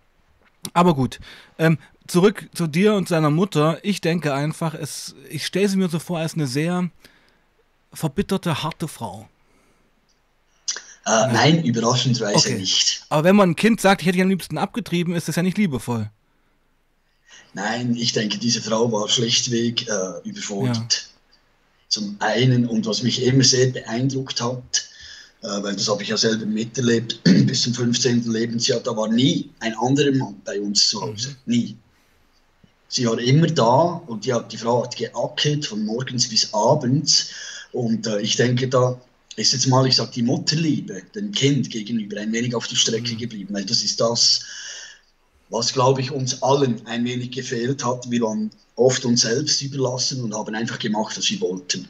Aber 0.73 0.95
gut, 0.95 1.19
ähm, 1.59 1.77
zurück 2.07 2.49
zu 2.53 2.67
dir 2.67 2.93
und 2.93 3.09
seiner 3.09 3.29
Mutter. 3.29 3.79
Ich 3.83 3.99
denke 3.99 4.33
einfach, 4.33 4.73
es, 4.73 5.15
ich 5.29 5.45
stelle 5.45 5.67
sie 5.67 5.77
mir 5.77 5.89
so 5.89 5.99
vor 5.99 6.19
als 6.19 6.35
eine 6.35 6.47
sehr 6.47 6.89
verbitterte, 7.91 8.63
harte 8.63 8.87
Frau. 8.87 9.27
Äh. 11.05 11.33
Nein, 11.33 11.63
überraschenderweise 11.63 12.49
okay. 12.49 12.57
nicht. 12.57 13.05
Aber 13.09 13.23
wenn 13.25 13.35
man 13.35 13.51
ein 13.51 13.55
Kind 13.55 13.81
sagt, 13.81 14.01
ich 14.01 14.07
hätte 14.07 14.15
dich 14.15 14.23
am 14.23 14.29
liebsten 14.29 14.57
abgetrieben, 14.57 15.15
ist 15.15 15.27
das 15.27 15.35
ja 15.35 15.43
nicht 15.43 15.57
liebevoll. 15.57 16.09
Nein, 17.53 17.95
ich 17.95 18.13
denke, 18.13 18.37
diese 18.37 18.61
Frau 18.61 18.91
war 18.91 19.09
schlichtweg 19.09 19.87
äh, 19.87 20.27
überfordert. 20.27 20.75
Ja. 20.75 21.17
Zum 21.89 22.17
einen, 22.19 22.67
und 22.67 22.85
was 22.85 23.01
mich 23.03 23.23
immer 23.23 23.43
sehr 23.43 23.67
beeindruckt 23.67 24.41
hat, 24.41 24.89
äh, 25.41 25.63
weil 25.63 25.75
das 25.75 25.87
habe 25.87 26.03
ich 26.03 26.09
ja 26.09 26.17
selber 26.17 26.45
miterlebt, 26.45 27.19
bis 27.23 27.61
zum 27.61 27.73
15. 27.73 28.23
Lebensjahr, 28.31 28.79
da 28.79 28.95
war 28.95 29.07
nie 29.07 29.49
ein 29.59 29.75
anderer 29.77 30.11
Mann 30.11 30.41
bei 30.43 30.59
uns 30.59 30.87
zu 30.89 31.01
Hause. 31.01 31.29
Mhm. 31.29 31.53
Nie. 31.53 31.77
Sie 32.89 33.05
war 33.05 33.19
immer 33.19 33.47
da 33.47 34.01
und 34.07 34.25
die, 34.25 34.33
hat, 34.33 34.51
die 34.51 34.57
Frau 34.57 34.83
hat 34.83 34.95
geackert 34.95 35.65
von 35.65 35.83
morgens 35.85 36.29
bis 36.29 36.53
abends. 36.53 37.29
Und 37.71 38.07
äh, 38.07 38.21
ich 38.21 38.35
denke, 38.37 38.67
da 38.67 38.99
ist 39.35 39.53
jetzt 39.53 39.67
mal, 39.67 39.85
ich 39.87 39.95
sage, 39.95 40.11
die 40.15 40.23
Mutterliebe 40.23 41.03
dem 41.13 41.31
Kind 41.31 41.69
gegenüber 41.69 42.19
ein 42.19 42.31
wenig 42.31 42.55
auf 42.55 42.67
der 42.67 42.75
Strecke 42.75 43.13
mhm. 43.13 43.17
geblieben, 43.17 43.53
weil 43.53 43.65
das 43.65 43.83
ist 43.83 43.99
das, 43.99 44.45
was, 45.49 45.73
glaube 45.73 46.01
ich, 46.01 46.11
uns 46.11 46.41
allen 46.43 46.85
ein 46.85 47.05
wenig 47.05 47.31
gefehlt 47.31 47.83
hat. 47.85 48.09
Wir 48.09 48.21
waren 48.21 48.51
oft 48.75 49.05
uns 49.05 49.21
selbst 49.21 49.61
überlassen 49.61 50.21
und 50.23 50.35
haben 50.35 50.55
einfach 50.55 50.79
gemacht, 50.79 51.17
was 51.17 51.29
wir 51.29 51.41
wollten. 51.41 51.87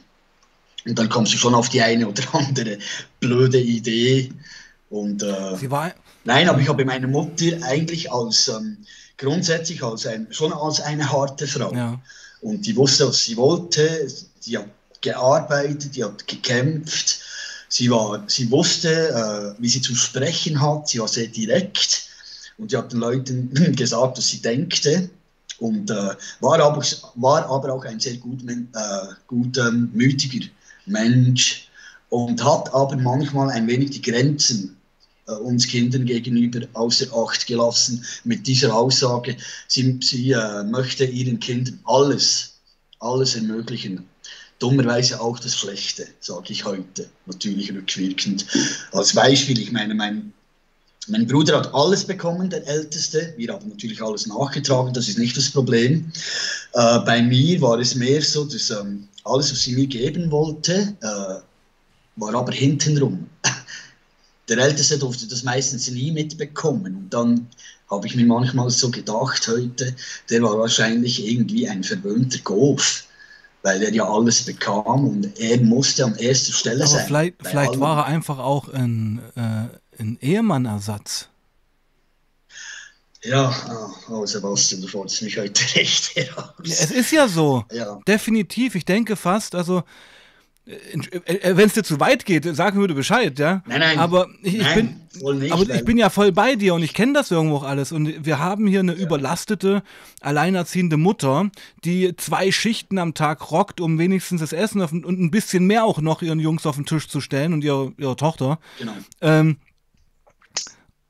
Und 0.86 0.98
dann 0.98 1.08
kommst 1.08 1.34
du 1.34 1.38
schon 1.38 1.54
auf 1.54 1.68
die 1.68 1.82
eine 1.82 2.08
oder 2.08 2.22
andere 2.34 2.78
blöde 3.20 3.60
Idee. 3.60 4.32
Und 4.90 5.22
äh, 5.22 5.60
nein, 6.24 6.48
aber 6.48 6.60
ich 6.60 6.68
habe 6.68 6.84
meine 6.84 7.06
Mutter 7.06 7.62
eigentlich 7.62 8.10
als 8.10 8.48
ähm, 8.48 8.78
grundsätzlich 9.18 9.82
als 9.82 10.06
ein, 10.06 10.28
schon 10.30 10.52
als 10.52 10.80
eine 10.80 11.10
harte 11.10 11.46
Frau. 11.46 11.74
Ja. 11.74 12.00
Und 12.40 12.64
die 12.66 12.76
wusste, 12.76 13.08
was 13.08 13.24
sie 13.24 13.36
wollte. 13.36 14.08
Sie 14.40 14.56
hat 14.56 14.68
gearbeitet, 15.00 15.94
die 15.96 16.04
hat 16.04 16.26
gekämpft. 16.26 17.20
Sie, 17.68 17.90
war, 17.90 18.24
sie 18.28 18.50
wusste, 18.50 19.10
äh, 19.58 19.60
wie 19.60 19.68
sie 19.68 19.82
zu 19.82 19.94
sprechen 19.94 20.60
hat. 20.60 20.88
Sie 20.88 21.00
war 21.00 21.08
sehr 21.08 21.26
direkt. 21.26 22.07
Und 22.58 22.70
sie 22.70 22.76
hat 22.76 22.92
den 22.92 23.00
Leuten 23.00 23.54
gesagt, 23.76 24.18
was 24.18 24.28
sie 24.28 24.42
denkte. 24.42 25.08
Und 25.58 25.90
äh, 25.90 26.10
war, 26.40 26.60
aber, 26.60 26.82
war 27.14 27.46
aber 27.46 27.72
auch 27.72 27.84
ein 27.84 27.98
sehr 27.98 28.16
gut, 28.16 28.42
äh, 28.48 28.58
gut 29.26 29.56
ähm, 29.58 29.90
mütiger 29.92 30.46
Mensch. 30.86 31.68
Und 32.10 32.42
hat 32.42 32.72
aber 32.72 32.96
manchmal 32.96 33.50
ein 33.50 33.66
wenig 33.66 33.90
die 33.90 34.02
Grenzen 34.02 34.78
äh, 35.28 35.32
uns 35.32 35.66
Kindern 35.66 36.06
gegenüber 36.06 36.66
außer 36.72 37.06
Acht 37.14 37.46
gelassen 37.46 38.04
mit 38.24 38.46
dieser 38.46 38.74
Aussage, 38.74 39.36
sie, 39.66 39.98
sie 40.02 40.32
äh, 40.32 40.64
möchte 40.64 41.04
ihren 41.04 41.38
Kindern 41.38 41.78
alles, 41.84 42.54
alles 43.00 43.34
ermöglichen. 43.34 44.08
Dummerweise 44.58 45.20
auch 45.20 45.38
das 45.38 45.56
Schlechte, 45.56 46.08
sage 46.18 46.52
ich 46.52 46.64
heute, 46.64 47.08
natürlich 47.26 47.72
rückwirkend. 47.72 48.44
Als 48.90 49.12
Beispiel, 49.12 49.58
ich 49.60 49.70
meine, 49.70 49.94
mein, 49.94 50.32
mein 51.08 51.26
Bruder 51.26 51.58
hat 51.58 51.74
alles 51.74 52.04
bekommen, 52.04 52.50
der 52.50 52.66
Älteste. 52.66 53.34
Wir 53.36 53.52
haben 53.52 53.68
natürlich 53.68 54.02
alles 54.02 54.26
nachgetragen, 54.26 54.92
das 54.92 55.08
ist 55.08 55.18
nicht 55.18 55.36
das 55.36 55.50
Problem. 55.50 56.10
Äh, 56.74 56.98
bei 57.00 57.22
mir 57.22 57.60
war 57.60 57.78
es 57.78 57.94
mehr 57.94 58.22
so, 58.22 58.44
dass 58.44 58.70
ähm, 58.70 59.08
alles, 59.24 59.52
was 59.52 59.62
sie 59.62 59.74
mir 59.74 59.86
geben 59.86 60.30
wollte, 60.30 60.96
äh, 61.00 61.40
war 62.16 62.34
aber 62.34 62.52
hintenrum 62.52 63.28
der 64.48 64.58
Älteste 64.58 64.98
durfte 64.98 65.26
das 65.26 65.42
meistens 65.42 65.90
nie 65.90 66.10
mitbekommen. 66.10 66.96
Und 66.96 67.10
dann 67.10 67.46
habe 67.90 68.06
ich 68.06 68.16
mir 68.16 68.26
manchmal 68.26 68.70
so 68.70 68.90
gedacht 68.90 69.46
heute, 69.48 69.94
der 70.30 70.42
war 70.42 70.58
wahrscheinlich 70.58 71.26
irgendwie 71.26 71.68
ein 71.68 71.84
verwöhnter 71.84 72.38
Golf, 72.40 73.04
weil 73.62 73.82
er 73.82 73.92
ja 73.92 74.08
alles 74.08 74.42
bekam 74.44 75.08
und 75.08 75.38
er 75.38 75.60
musste 75.60 76.04
an 76.04 76.16
erster 76.16 76.52
Stelle 76.52 76.84
Aber 76.84 76.92
sein. 76.92 77.06
Vielleicht, 77.06 77.34
vielleicht 77.42 77.80
war 77.80 77.98
er 77.98 78.04
einfach 78.06 78.38
auch 78.38 78.68
ein, 78.68 79.20
äh, 79.36 79.87
ein 79.98 80.18
Ehemannersatz. 80.20 81.28
Ja, 83.24 83.52
oh, 84.08 84.24
Sebastian, 84.24 84.80
du 84.82 84.88
forderst 84.88 85.22
mich 85.22 85.36
heute 85.38 85.62
recht. 85.74 86.12
Es 86.62 86.90
ist 86.90 87.10
ja 87.10 87.26
so. 87.26 87.64
Ja. 87.72 87.98
Definitiv. 88.06 88.74
Ich 88.74 88.84
denke 88.84 89.16
fast, 89.16 89.54
also 89.54 89.82
äh, 90.68 91.32
äh, 91.32 91.56
wenn 91.56 91.66
es 91.66 91.74
dir 91.74 91.82
zu 91.82 91.98
weit 91.98 92.26
geht, 92.26 92.44
sag 92.54 92.74
mir 92.74 92.82
bitte 92.82 92.94
Bescheid, 92.94 93.38
ja. 93.38 93.62
Nein, 93.66 93.80
nein. 93.80 93.98
Aber 93.98 94.28
ich, 94.42 94.56
ich 94.56 94.62
nein, 94.62 95.00
bin, 95.20 95.38
nicht, 95.40 95.52
aber 95.52 95.62
ich 95.74 95.84
bin 95.84 95.96
ja 95.96 96.10
voll 96.10 96.30
bei 96.30 96.56
dir 96.56 96.74
und 96.74 96.82
ich 96.82 96.92
kenne 96.92 97.14
das 97.14 97.30
irgendwo 97.30 97.56
auch 97.56 97.62
alles. 97.62 97.90
Und 97.90 98.24
wir 98.26 98.38
haben 98.38 98.66
hier 98.66 98.80
eine 98.80 98.94
ja. 98.94 99.02
überlastete, 99.02 99.82
alleinerziehende 100.20 100.96
Mutter, 100.98 101.50
die 101.84 102.14
zwei 102.16 102.52
Schichten 102.52 102.98
am 102.98 103.14
Tag 103.14 103.50
rockt, 103.50 103.80
um 103.80 103.98
wenigstens 103.98 104.42
das 104.42 104.52
Essen 104.52 104.82
auf, 104.82 104.92
und 104.92 105.06
ein 105.06 105.30
bisschen 105.30 105.66
mehr 105.66 105.84
auch 105.84 106.00
noch 106.00 106.20
ihren 106.20 106.38
Jungs 106.38 106.66
auf 106.66 106.76
den 106.76 106.84
Tisch 106.84 107.08
zu 107.08 107.20
stellen 107.20 107.54
und 107.54 107.64
ihre, 107.64 107.92
ihre 107.96 108.16
Tochter. 108.16 108.58
Genau. 108.78 108.92
Ähm, 109.22 109.56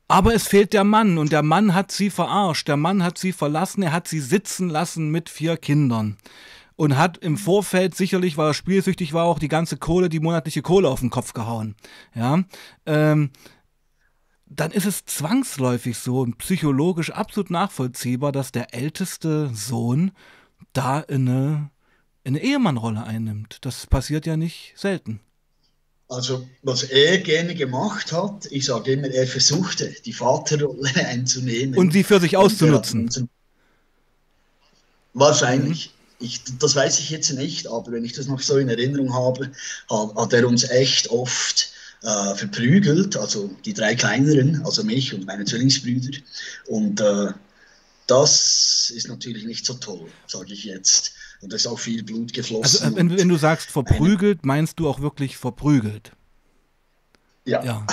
aber 0.08 0.34
es 0.34 0.48
fehlt 0.48 0.72
der 0.72 0.84
Mann 0.84 1.18
und 1.18 1.32
der 1.32 1.42
Mann 1.42 1.74
hat 1.74 1.92
sie 1.92 2.08
verarscht, 2.08 2.66
der 2.66 2.78
Mann 2.78 3.02
hat 3.02 3.18
sie 3.18 3.32
verlassen, 3.32 3.82
er 3.82 3.92
hat 3.92 4.08
sie 4.08 4.20
sitzen 4.20 4.70
lassen 4.70 5.10
mit 5.10 5.28
vier 5.28 5.58
Kindern 5.58 6.16
und 6.76 6.96
hat 6.96 7.18
im 7.18 7.36
Vorfeld 7.36 7.94
sicherlich, 7.94 8.36
weil 8.38 8.50
er 8.50 8.54
spielsüchtig 8.54 9.12
war, 9.12 9.24
auch 9.24 9.38
die 9.38 9.48
ganze 9.48 9.76
Kohle, 9.76 10.08
die 10.08 10.20
monatliche 10.20 10.62
Kohle 10.62 10.88
auf 10.88 11.00
den 11.00 11.10
Kopf 11.10 11.34
gehauen. 11.34 11.76
Ja, 12.14 12.42
ähm, 12.86 13.30
dann 14.46 14.70
ist 14.70 14.86
es 14.86 15.04
zwangsläufig 15.04 15.98
so 15.98 16.20
und 16.20 16.38
psychologisch 16.38 17.10
absolut 17.10 17.50
nachvollziehbar, 17.50 18.32
dass 18.32 18.52
der 18.52 18.74
älteste 18.74 19.50
Sohn 19.52 20.12
da 20.72 21.00
eine, 21.00 21.70
eine 22.24 22.40
Ehemannrolle 22.40 23.04
einnimmt. 23.04 23.58
Das 23.62 23.86
passiert 23.86 24.24
ja 24.24 24.36
nicht 24.36 24.72
selten. 24.76 25.20
Also, 26.08 26.48
was 26.62 26.84
er 26.84 27.18
gerne 27.18 27.54
gemacht 27.54 28.12
hat, 28.12 28.46
ich 28.50 28.64
sage 28.64 28.92
immer, 28.92 29.08
er 29.08 29.26
versuchte, 29.26 29.94
die 30.04 30.12
Vaterrolle 30.12 30.94
einzunehmen. 31.06 31.78
Und 31.78 31.92
sie 31.92 32.02
für 32.02 32.20
sich 32.20 32.36
auszunutzen. 32.36 33.28
Wahrscheinlich. 35.12 35.92
Ich, 36.20 36.40
das 36.58 36.74
weiß 36.74 36.98
ich 36.98 37.10
jetzt 37.10 37.30
nicht, 37.32 37.68
aber 37.68 37.92
wenn 37.92 38.04
ich 38.04 38.12
das 38.12 38.26
noch 38.26 38.40
so 38.40 38.56
in 38.56 38.68
Erinnerung 38.68 39.12
habe, 39.12 39.52
hat, 39.88 40.14
hat 40.16 40.32
er 40.32 40.48
uns 40.48 40.68
echt 40.68 41.10
oft 41.10 41.70
äh, 42.02 42.34
verprügelt, 42.34 43.16
also 43.16 43.50
die 43.64 43.74
drei 43.74 43.94
kleineren, 43.94 44.62
also 44.64 44.82
mich 44.82 45.14
und 45.14 45.26
meine 45.26 45.44
Zwillingsbrüder. 45.44 46.18
Und 46.66 47.00
äh, 47.00 47.32
das 48.08 48.90
ist 48.90 49.08
natürlich 49.08 49.44
nicht 49.44 49.66
so 49.66 49.74
toll, 49.74 50.08
sage 50.26 50.52
ich 50.52 50.64
jetzt. 50.64 51.12
Und 51.40 51.52
da 51.52 51.56
ist 51.56 51.66
auch 51.66 51.78
viel 51.78 52.02
Blut 52.02 52.32
geflossen. 52.32 52.84
Also, 52.84 52.96
wenn, 52.96 53.16
wenn, 53.16 53.28
du 53.28 53.36
sagst 53.36 53.70
verprügelt, 53.70 54.44
meinst 54.44 54.80
du 54.80 54.88
auch 54.88 55.00
wirklich 55.00 55.36
verprügelt? 55.36 56.12
Ja. 57.44 57.62
ja. 57.64 57.86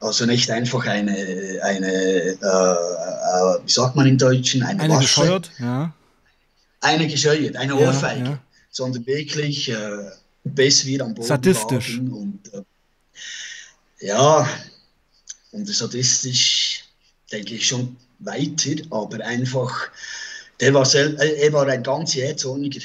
Also 0.00 0.26
nicht 0.26 0.50
einfach 0.50 0.86
eine, 0.86 1.60
eine 1.62 1.92
äh, 1.92 2.30
äh, 2.30 3.64
wie 3.64 3.70
sagt 3.70 3.96
man 3.96 4.06
im 4.06 4.18
Deutschen, 4.18 4.62
eine, 4.62 4.80
eine 4.80 4.94
Waffe. 4.94 5.02
Gescheuert, 5.02 5.50
ja 5.58 5.92
eine 6.80 7.06
gescheuert, 7.08 7.56
eine 7.56 7.76
Ohrfeige, 7.76 8.24
ja, 8.24 8.30
ja. 8.30 8.42
sondern 8.70 9.06
wirklich 9.06 9.68
äh, 9.70 10.10
bis 10.44 10.86
wir 10.86 11.02
am 11.02 11.14
Boden 11.14 11.26
Sadistisch. 11.26 11.98
Und, 11.98 12.40
äh, 12.52 14.06
ja, 14.06 14.48
und 15.52 15.68
sadistisch 15.68 16.84
denke 17.32 17.54
ich 17.54 17.66
schon 17.66 17.96
weiter, 18.20 18.82
aber 18.90 19.24
einfach, 19.24 19.88
der 20.60 20.74
war 20.74 20.84
sel 20.84 21.16
äh, 21.20 21.46
er 21.46 21.52
war 21.52 21.66
ein 21.66 21.82
ganz 21.82 22.14
jähzorniger 22.14 22.80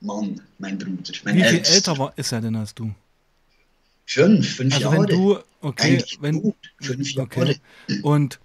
Mann, 0.00 0.40
mein 0.58 0.78
Bruder. 0.78 1.12
Mein 1.24 1.36
Wie 1.36 1.40
viel 1.42 1.58
Ältester. 1.58 1.74
älter 1.74 1.98
war, 1.98 2.12
ist 2.16 2.32
er 2.32 2.40
denn 2.40 2.56
als 2.56 2.74
du? 2.74 2.92
Fünf, 4.06 4.56
fünf 4.56 4.74
also 4.74 4.90
Jahre. 4.90 5.08
Wenn 5.08 5.16
du, 5.16 5.38
okay, 5.60 6.04
wenn, 6.20 6.42
gut, 6.42 6.56
fünf 6.80 7.12
Jahre. 7.12 7.26
Okay. 7.26 7.56
Und 8.02 8.40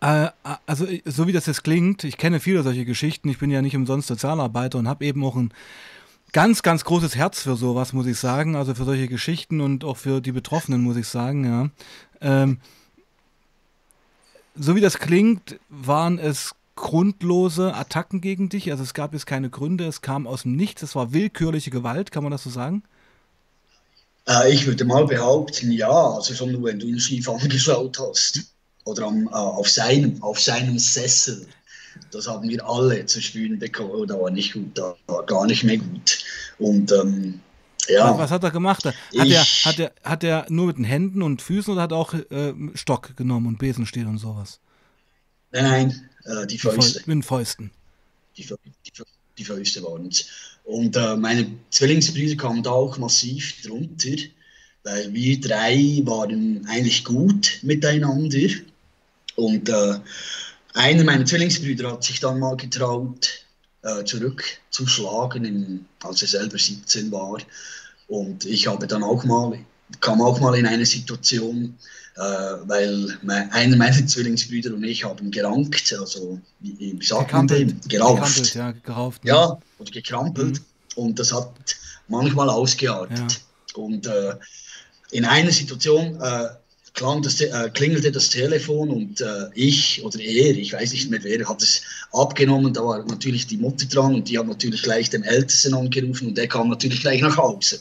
Äh, 0.00 0.28
also, 0.66 0.86
so 1.06 1.26
wie 1.26 1.32
das 1.32 1.46
jetzt 1.46 1.64
klingt, 1.64 2.04
ich 2.04 2.18
kenne 2.18 2.38
viele 2.40 2.62
solche 2.62 2.84
Geschichten. 2.84 3.30
Ich 3.30 3.38
bin 3.38 3.50
ja 3.50 3.62
nicht 3.62 3.76
umsonst 3.76 4.08
Sozialarbeiter 4.08 4.78
und 4.78 4.88
habe 4.88 5.06
eben 5.06 5.24
auch 5.24 5.36
ein 5.36 5.54
ganz, 6.32 6.62
ganz 6.62 6.84
großes 6.84 7.16
Herz 7.16 7.42
für 7.42 7.56
sowas, 7.56 7.92
muss 7.94 8.06
ich 8.06 8.18
sagen. 8.18 8.56
Also 8.56 8.74
für 8.74 8.84
solche 8.84 9.08
Geschichten 9.08 9.62
und 9.62 9.82
auch 9.84 9.96
für 9.96 10.20
die 10.20 10.32
Betroffenen, 10.32 10.82
muss 10.82 10.96
ich 10.96 11.06
sagen, 11.06 11.44
ja. 11.44 11.70
Ähm, 12.20 12.58
so 14.54 14.76
wie 14.76 14.82
das 14.82 14.98
klingt, 14.98 15.58
waren 15.70 16.18
es 16.18 16.54
grundlose 16.76 17.74
Attacken 17.74 18.20
gegen 18.20 18.48
dich. 18.48 18.70
Also 18.70 18.82
es 18.82 18.94
gab 18.94 19.12
jetzt 19.12 19.26
keine 19.26 19.50
Gründe, 19.50 19.86
es 19.86 20.00
kam 20.00 20.26
aus 20.26 20.42
dem 20.42 20.56
Nichts, 20.56 20.82
es 20.82 20.94
war 20.94 21.12
willkürliche 21.12 21.70
Gewalt, 21.70 22.10
kann 22.10 22.22
man 22.22 22.32
das 22.32 22.44
so 22.44 22.50
sagen? 22.50 22.82
Äh, 24.28 24.52
ich 24.52 24.66
würde 24.66 24.84
mal 24.84 25.06
behaupten, 25.06 25.72
ja. 25.72 25.90
Also 25.90 26.34
schon 26.34 26.52
nur, 26.52 26.64
wenn 26.64 26.78
du 26.78 26.86
ihn 26.86 27.00
schief 27.00 27.28
angeschaut 27.28 27.98
hast. 27.98 28.54
Oder 28.84 29.06
am, 29.06 29.26
äh, 29.26 29.30
auf, 29.30 29.68
seinem, 29.68 30.22
auf 30.22 30.40
seinem 30.40 30.78
Sessel. 30.78 31.46
Das 32.12 32.26
haben 32.26 32.48
wir 32.48 32.64
alle 32.66 33.04
zu 33.06 33.20
spüren 33.20 33.58
bekommen. 33.58 34.06
Da 34.06 34.18
war 34.18 34.30
nicht 34.30 34.54
gut, 34.54 34.76
da 34.76 34.94
war 35.06 35.24
gar 35.26 35.46
nicht 35.46 35.64
mehr 35.64 35.78
gut. 35.78 36.24
Und 36.58 36.92
ähm, 36.92 37.40
ja. 37.88 38.16
Was, 38.16 38.30
hat 38.30 38.44
er 38.44 38.50
gemacht? 38.50 38.84
Hat, 38.84 38.94
ich, 39.12 39.32
er, 39.32 39.42
hat, 39.42 39.78
er, 39.78 39.92
hat 40.04 40.24
er 40.24 40.46
nur 40.48 40.68
mit 40.68 40.78
den 40.78 40.84
Händen 40.84 41.22
und 41.22 41.42
Füßen 41.42 41.72
oder 41.72 41.82
hat 41.82 41.92
er 41.92 41.98
auch 41.98 42.14
äh, 42.14 42.54
Stock 42.74 43.16
genommen 43.16 43.46
und 43.46 43.58
Besenstiel 43.58 44.06
und 44.06 44.18
sowas? 44.18 44.60
Nein, 45.52 45.64
nein, 45.64 46.09
äh, 46.30 46.46
die 46.46 46.58
Fäuste. 46.58 47.00
mit 47.00 47.16
den 47.16 47.22
Fäusten. 47.22 47.70
Die, 48.36 48.44
die, 48.44 48.92
die 49.38 49.44
Fäuste 49.44 49.82
waren 49.82 50.08
es. 50.08 50.26
Und 50.64 50.96
äh, 50.96 51.16
meine 51.16 51.46
Zwillingsbrüder 51.70 52.36
kamen 52.36 52.62
da 52.62 52.70
auch 52.70 52.96
massiv 52.98 53.62
drunter, 53.62 54.16
weil 54.84 55.12
wir 55.12 55.40
drei 55.40 56.00
waren 56.04 56.66
eigentlich 56.68 57.04
gut 57.04 57.58
miteinander. 57.62 58.48
Und 59.36 59.68
äh, 59.68 59.98
einer 60.74 61.04
meiner 61.04 61.24
Zwillingsbrüder 61.24 61.92
hat 61.92 62.04
sich 62.04 62.20
dann 62.20 62.38
mal 62.38 62.56
getraut, 62.56 63.44
äh, 63.82 64.04
zurückzuschlagen, 64.04 65.44
in, 65.44 65.86
als 66.02 66.22
er 66.22 66.28
selber 66.28 66.58
17 66.58 67.10
war. 67.10 67.38
Und 68.08 68.44
ich 68.44 68.66
habe 68.66 68.86
dann 68.86 69.02
auch 69.02 69.24
mal, 69.24 69.58
kam 70.00 70.20
auch 70.20 70.40
mal 70.40 70.56
in 70.56 70.66
eine 70.66 70.86
Situation, 70.86 71.76
weil 72.20 73.18
mein, 73.22 73.50
einer 73.52 73.76
meiner 73.76 74.06
Zwillingsbrüder 74.06 74.74
und 74.74 74.84
ich 74.84 75.04
haben 75.04 75.30
gerankt, 75.30 75.94
also 75.98 76.38
wie, 76.60 76.96
wie 76.98 77.04
sagt 77.04 77.32
man 77.32 77.46
dem? 77.46 77.80
Gerauft. 77.88 78.54
Ja, 78.54 78.72
gerauft. 78.72 79.24
Ne? 79.24 79.30
Ja, 79.30 79.58
oder 79.78 79.90
gekrampelt. 79.90 80.60
Mhm. 80.60 80.64
Und 81.02 81.18
das 81.18 81.32
hat 81.32 81.52
manchmal 82.08 82.50
ausgeartet. 82.50 83.18
Ja. 83.18 83.82
Und 83.82 84.06
äh, 84.06 84.34
in 85.12 85.24
einer 85.24 85.50
Situation 85.50 86.20
äh, 86.20 86.48
klang 86.94 87.22
das, 87.22 87.40
äh, 87.40 87.70
klingelte 87.72 88.12
das 88.12 88.30
Telefon 88.30 88.90
und 88.90 89.20
äh, 89.20 89.48
ich 89.54 90.02
oder 90.02 90.18
er, 90.20 90.56
ich 90.56 90.72
weiß 90.72 90.92
nicht 90.92 91.10
mehr 91.10 91.22
wer, 91.22 91.48
hat 91.48 91.62
es 91.62 91.82
abgenommen. 92.12 92.72
Da 92.72 92.84
war 92.84 93.04
natürlich 93.06 93.46
die 93.46 93.56
Mutter 93.56 93.86
dran 93.86 94.14
und 94.14 94.28
die 94.28 94.38
hat 94.38 94.46
natürlich 94.46 94.82
gleich 94.82 95.10
den 95.10 95.22
Ältesten 95.22 95.74
angerufen 95.74 96.28
und 96.28 96.38
der 96.38 96.48
kam 96.48 96.68
natürlich 96.68 97.00
gleich 97.00 97.20
nach 97.20 97.36
Hause. 97.36 97.80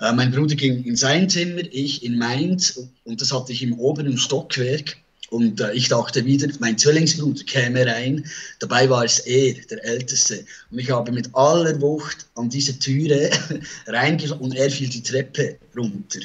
Äh, 0.00 0.12
mein 0.12 0.30
Bruder 0.30 0.54
ging 0.54 0.84
in 0.84 0.96
sein 0.96 1.28
Zimmer, 1.28 1.62
ich 1.70 2.04
in 2.04 2.18
meins 2.18 2.80
und 3.04 3.20
das 3.20 3.32
hatte 3.32 3.52
ich 3.52 3.62
im 3.62 3.78
oberen 3.78 4.18
Stockwerk. 4.18 4.96
Und 5.32 5.62
äh, 5.62 5.72
ich 5.72 5.88
dachte 5.88 6.26
wieder, 6.26 6.46
mein 6.60 6.76
Zwillingsbruder 6.76 7.42
käme 7.44 7.86
rein. 7.86 8.22
Dabei 8.58 8.90
war 8.90 9.02
es 9.02 9.20
er, 9.20 9.54
der 9.70 9.82
Älteste. 9.82 10.44
Und 10.70 10.78
ich 10.78 10.90
habe 10.90 11.10
mit 11.10 11.34
aller 11.34 11.80
Wucht 11.80 12.26
an 12.34 12.50
diese 12.50 12.78
Türe 12.78 13.30
reingeschaut 13.86 14.42
und 14.42 14.54
er 14.54 14.70
fiel 14.70 14.90
die 14.90 15.02
Treppe 15.02 15.56
runter. 15.74 16.20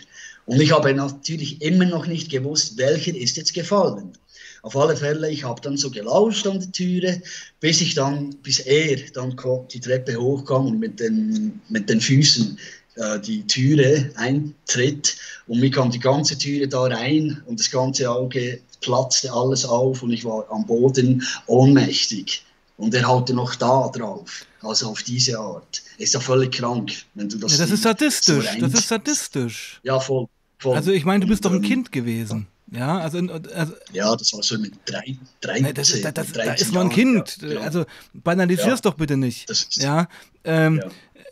Und 0.48 0.62
ich 0.62 0.72
habe 0.72 0.94
natürlich 0.94 1.62
immer 1.62 1.86
noch 1.86 2.08
nicht 2.08 2.32
gewusst, 2.32 2.78
welcher 2.78 3.14
ist 3.14 3.36
jetzt 3.36 3.54
gefallen. 3.54 4.14
Auf 4.62 4.78
alle 4.78 4.96
Fälle, 4.96 5.30
ich 5.30 5.44
habe 5.44 5.62
dann 5.62 5.76
so 5.76 5.92
gelauscht 5.92 6.48
an 6.48 6.62
der 6.62 6.72
Türe, 6.72 7.22
bis 7.60 7.82
ich 7.82 7.96
dann, 7.96 8.30
bis 8.44 8.60
er 8.60 8.98
dann 9.14 9.36
die 9.72 9.80
Treppe 9.82 10.16
hochkam 10.16 10.68
und 10.68 10.80
mit 10.80 11.02
den, 11.02 11.60
mit 11.68 11.90
den 11.90 12.00
Füßen 12.00 12.58
äh, 12.96 13.20
die 13.20 13.46
Türe 13.46 14.10
eintritt. 14.16 15.18
Und 15.48 15.60
mir 15.60 15.70
kam 15.70 15.92
die 15.92 16.00
ganze 16.00 16.38
Türe 16.38 16.70
da 16.70 16.84
rein 16.84 17.44
und 17.46 17.60
das 17.60 17.70
ganze 17.70 18.10
Auge 18.10 18.62
platzte 18.80 19.32
alles 19.34 19.66
auf 19.66 20.02
und 20.02 20.14
ich 20.14 20.24
war 20.24 20.50
am 20.50 20.66
Boden 20.66 21.24
ohnmächtig. 21.48 22.46
Und 22.78 22.94
er 22.94 23.06
haute 23.06 23.34
noch 23.34 23.56
da 23.56 23.90
drauf, 23.90 24.46
also 24.62 24.88
auf 24.92 25.04
diese 25.04 25.38
Art. 25.40 25.82
Ist 25.98 26.14
ja 26.14 26.22
völlig 26.22 26.54
krank, 26.54 26.94
wenn 27.16 27.28
du 27.28 27.38
das. 27.38 27.54
Ja, 27.54 27.66
das 27.66 27.72
ist 27.72 27.84
sadistisch. 27.84 28.50
So 28.54 28.60
das 28.60 28.74
ist 28.76 28.88
sadistisch. 28.88 29.80
Ja, 29.84 30.00
voll. 30.00 30.28
Also 30.64 30.92
ich 30.92 31.06
meine, 31.06 31.24
du 31.24 31.28
bist 31.30 31.46
doch 31.46 31.54
ein 31.54 31.62
Kind 31.62 31.92
gewesen. 31.92 32.48
Ja, 32.70 32.98
also, 32.98 33.20
also 33.20 33.74
ja, 33.94 34.14
das 34.16 34.34
war 34.34 34.44
so 34.44 34.58
mit 34.58 34.74
drei, 34.86 35.18
drei 35.40 35.72
das, 35.72 36.02
das, 36.02 36.14
das, 36.14 36.32
Da 36.34 36.54
ist 36.54 36.74
man 36.74 36.88
ein 36.88 36.90
Kind. 36.94 37.38
Ja, 37.42 37.48
genau. 37.48 37.62
Also 37.62 37.86
banalisier's 38.14 38.68
ja, 38.68 38.82
doch 38.82 38.96
bitte 38.96 39.16
nicht. 39.16 39.50
Ist, 39.50 39.78
ja, 39.78 40.10
ähm, 40.44 40.82
ja, 40.84 40.90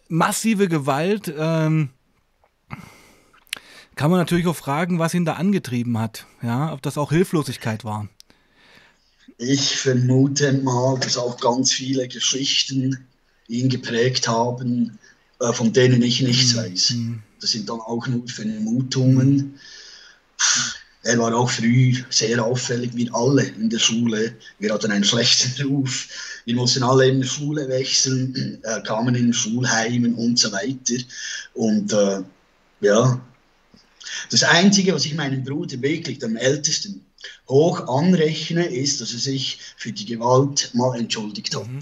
massive 0.07 0.69
Gewalt. 0.69 1.33
Ähm, 1.37 1.89
kann 3.95 4.11
man 4.11 4.19
natürlich 4.19 4.47
auch 4.47 4.55
fragen, 4.55 4.99
was 4.99 5.13
ihn 5.13 5.25
da 5.25 5.33
angetrieben 5.33 5.97
hat. 5.97 6.25
Ja, 6.41 6.73
ob 6.73 6.81
das 6.81 6.97
auch 6.97 7.11
Hilflosigkeit 7.11 7.83
war. 7.83 8.07
Ich 9.37 9.77
vermute 9.77 10.53
mal, 10.53 10.97
dass 10.99 11.17
auch 11.17 11.37
ganz 11.39 11.73
viele 11.73 12.07
Geschichten 12.07 13.05
ihn 13.47 13.67
geprägt 13.67 14.27
haben, 14.27 14.97
äh, 15.41 15.51
von 15.51 15.73
denen 15.73 16.01
ich 16.01 16.21
nichts 16.21 16.53
mhm. 16.53 16.57
weiß. 16.57 16.93
Das 17.41 17.51
sind 17.51 17.69
dann 17.69 17.79
auch 17.79 18.07
nur 18.07 18.27
Vermutungen. 18.27 19.59
Er 21.03 21.19
war 21.19 21.35
auch 21.35 21.51
früh 21.51 22.03
sehr 22.09 22.43
auffällig, 22.43 22.91
wie 22.95 23.09
alle 23.13 23.43
in 23.43 23.69
der 23.69 23.77
Schule. 23.77 24.35
Wir 24.57 24.73
hatten 24.73 24.91
einen 24.91 25.03
schlechten 25.03 25.61
Ruf. 25.67 26.07
Wir 26.45 26.55
mussten 26.55 26.81
alle 26.81 27.07
in 27.07 27.21
der 27.21 27.27
Schule 27.27 27.67
wechseln, 27.69 28.59
äh, 28.63 28.81
kamen 28.81 29.13
in 29.13 29.31
Schulheimen 29.31 30.15
und 30.15 30.39
so 30.39 30.51
weiter. 30.51 31.03
Und 31.53 31.93
äh, 31.93 32.23
ja, 32.81 33.21
das 34.31 34.43
Einzige, 34.43 34.93
was 34.93 35.05
ich 35.05 35.13
meinem 35.13 35.43
Bruder 35.43 35.81
wirklich, 35.81 36.19
dem 36.19 36.37
Ältesten, 36.37 37.05
hoch 37.47 37.87
anrechne, 37.87 38.65
ist, 38.65 39.01
dass 39.01 39.13
er 39.13 39.19
sich 39.19 39.59
für 39.77 39.91
die 39.91 40.05
Gewalt 40.05 40.71
mal 40.73 40.97
entschuldigt 40.97 41.55
hat. 41.55 41.67
Mhm. 41.67 41.79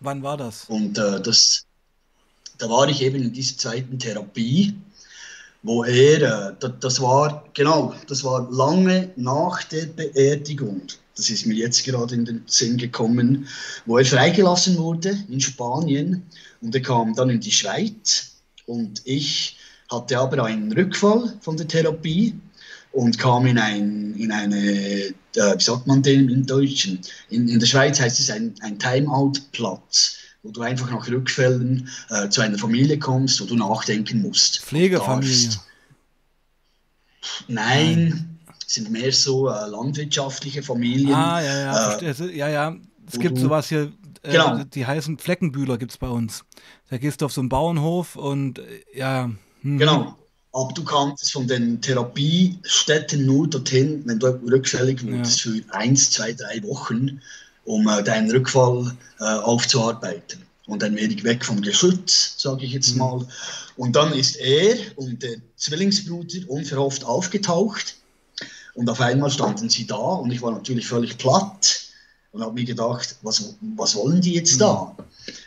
Wann 0.00 0.22
war 0.22 0.36
das? 0.36 0.64
Und 0.66 0.98
äh, 0.98 1.20
das, 1.20 1.64
da 2.58 2.68
war 2.68 2.88
ich 2.88 3.02
eben 3.02 3.22
in 3.22 3.32
dieser 3.32 3.56
zweiten 3.56 3.98
Therapie, 3.98 4.74
wo 5.62 5.84
er, 5.84 6.52
äh, 6.60 6.70
das 6.80 7.00
war, 7.00 7.44
genau, 7.54 7.94
das 8.08 8.22
war 8.22 8.48
lange 8.50 9.10
nach 9.16 9.62
der 9.64 9.86
Beerdigung, 9.86 10.82
das 11.16 11.30
ist 11.30 11.46
mir 11.46 11.54
jetzt 11.54 11.84
gerade 11.84 12.14
in 12.14 12.24
den 12.24 12.42
Sinn 12.46 12.76
gekommen, 12.76 13.48
wo 13.86 13.98
er 13.98 14.04
freigelassen 14.04 14.76
wurde 14.78 15.18
in 15.28 15.40
Spanien 15.40 16.22
und 16.60 16.74
er 16.74 16.82
kam 16.82 17.14
dann 17.14 17.30
in 17.30 17.40
die 17.40 17.52
Schweiz 17.52 18.32
und 18.66 19.02
ich 19.04 19.56
hatte 19.90 20.18
aber 20.18 20.44
einen 20.44 20.72
Rückfall 20.72 21.36
von 21.40 21.56
der 21.56 21.68
Therapie 21.68 22.34
und 22.92 23.18
kam 23.18 23.46
in, 23.46 23.58
ein, 23.58 24.14
in 24.16 24.32
eine, 24.32 24.56
äh, 24.56 25.12
wie 25.34 25.62
sagt 25.62 25.86
man 25.86 26.02
den 26.02 26.28
im 26.28 26.46
Deutschen? 26.46 27.00
In, 27.30 27.48
in 27.48 27.58
der 27.58 27.66
Schweiz 27.66 28.00
heißt 28.00 28.20
es 28.20 28.30
ein, 28.30 28.54
ein 28.60 28.78
Timeout-Platz 28.78 30.23
wo 30.44 30.50
du 30.50 30.60
einfach 30.60 30.90
nach 30.90 31.08
Rückfällen 31.08 31.88
äh, 32.10 32.28
zu 32.28 32.42
einer 32.42 32.58
Familie 32.58 32.98
kommst, 32.98 33.40
wo 33.40 33.46
du 33.46 33.56
nachdenken 33.56 34.22
musst. 34.22 34.60
Pflegefamilie? 34.60 35.48
Nein, 37.48 38.08
Nein, 38.08 38.38
sind 38.66 38.90
mehr 38.90 39.10
so 39.10 39.48
äh, 39.48 39.66
landwirtschaftliche 39.66 40.62
Familien. 40.62 41.14
Ah, 41.14 41.42
ja, 41.42 41.60
ja, 41.60 41.98
äh, 41.98 42.36
ja, 42.36 42.48
ja. 42.48 42.76
Es 43.10 43.18
gibt 43.18 43.38
sowas 43.38 43.68
hier, 43.68 43.92
äh, 44.22 44.32
genau. 44.32 44.62
die 44.64 44.86
heißen 44.86 45.18
Fleckenbühler 45.18 45.78
gibt 45.78 45.92
es 45.92 45.98
bei 45.98 46.08
uns. 46.08 46.44
Da 46.90 46.98
gehst 46.98 47.22
du 47.22 47.26
auf 47.26 47.32
so 47.32 47.40
einen 47.40 47.48
Bauernhof 47.48 48.16
und 48.16 48.58
äh, 48.58 48.82
ja. 48.94 49.30
Hm. 49.62 49.78
Genau. 49.78 50.18
Aber 50.52 50.72
du 50.72 50.84
kannst 50.84 51.32
von 51.32 51.48
den 51.48 51.80
Therapiestätten 51.80 53.26
nur 53.26 53.48
dorthin, 53.48 54.02
wenn 54.04 54.20
du 54.20 54.26
rückfällig 54.26 55.04
wurdest, 55.04 55.44
ja. 55.44 55.52
für 55.52 55.74
eins, 55.74 56.12
zwei, 56.12 56.32
drei 56.32 56.62
Wochen 56.62 57.20
um 57.64 57.88
äh, 57.88 58.02
deinen 58.02 58.30
Rückfall 58.30 58.94
äh, 59.20 59.24
aufzuarbeiten. 59.24 60.42
Und 60.66 60.82
ein 60.82 60.96
wenig 60.96 61.24
weg 61.24 61.44
vom 61.44 61.60
Geschütz, 61.60 62.34
sage 62.38 62.64
ich 62.64 62.72
jetzt 62.72 62.92
mhm. 62.92 62.98
mal. 62.98 63.26
Und 63.76 63.96
dann 63.96 64.12
ist 64.12 64.36
er 64.36 64.76
und 64.96 65.22
der 65.22 65.36
Zwillingsbruder 65.56 66.48
unverhofft 66.48 67.04
aufgetaucht. 67.04 67.96
Und 68.74 68.88
auf 68.88 69.00
einmal 69.00 69.30
standen 69.30 69.68
sie 69.68 69.86
da 69.86 69.94
und 69.94 70.32
ich 70.32 70.42
war 70.42 70.50
natürlich 70.50 70.86
völlig 70.86 71.16
platt 71.18 71.82
und 72.32 72.42
habe 72.42 72.54
mir 72.54 72.64
gedacht, 72.64 73.16
was, 73.22 73.54
was 73.76 73.94
wollen 73.94 74.20
die 74.20 74.34
jetzt 74.34 74.54
mhm. 74.54 74.60
da? 74.60 74.96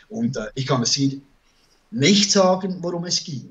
Und 0.08 0.36
äh, 0.36 0.46
ich 0.54 0.66
kann 0.66 0.82
es 0.82 0.92
hier 0.92 1.20
nicht 1.90 2.30
sagen, 2.30 2.78
worum 2.80 3.04
es 3.04 3.22
ging. 3.22 3.48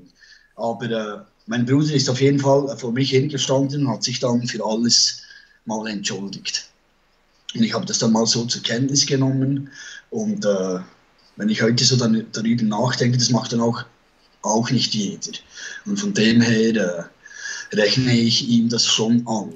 Aber 0.56 0.90
äh, 0.90 1.20
mein 1.46 1.64
Bruder 1.64 1.94
ist 1.94 2.10
auf 2.10 2.20
jeden 2.20 2.40
Fall 2.40 2.76
vor 2.76 2.92
mich 2.92 3.10
hingestanden 3.10 3.86
und 3.86 3.92
hat 3.92 4.02
sich 4.02 4.20
dann 4.20 4.46
für 4.46 4.64
alles 4.64 5.22
mal 5.64 5.86
entschuldigt. 5.86 6.68
Und 7.54 7.62
ich 7.62 7.74
habe 7.74 7.86
das 7.86 7.98
dann 7.98 8.12
mal 8.12 8.26
so 8.26 8.44
zur 8.44 8.62
Kenntnis 8.62 9.06
genommen. 9.06 9.70
Und 10.10 10.44
äh, 10.44 10.78
wenn 11.36 11.48
ich 11.48 11.62
heute 11.62 11.84
so 11.84 11.96
dann, 11.96 12.26
darüber 12.32 12.64
nachdenke, 12.64 13.18
das 13.18 13.30
macht 13.30 13.52
dann 13.52 13.60
auch, 13.60 13.84
auch 14.42 14.70
nicht 14.70 14.94
jeder. 14.94 15.32
Und 15.86 15.98
von 15.98 16.12
dem 16.14 16.40
her 16.40 17.10
äh, 17.72 17.76
rechne 17.76 18.18
ich 18.18 18.48
ihm 18.48 18.68
das 18.68 18.86
schon 18.86 19.26
an. 19.26 19.54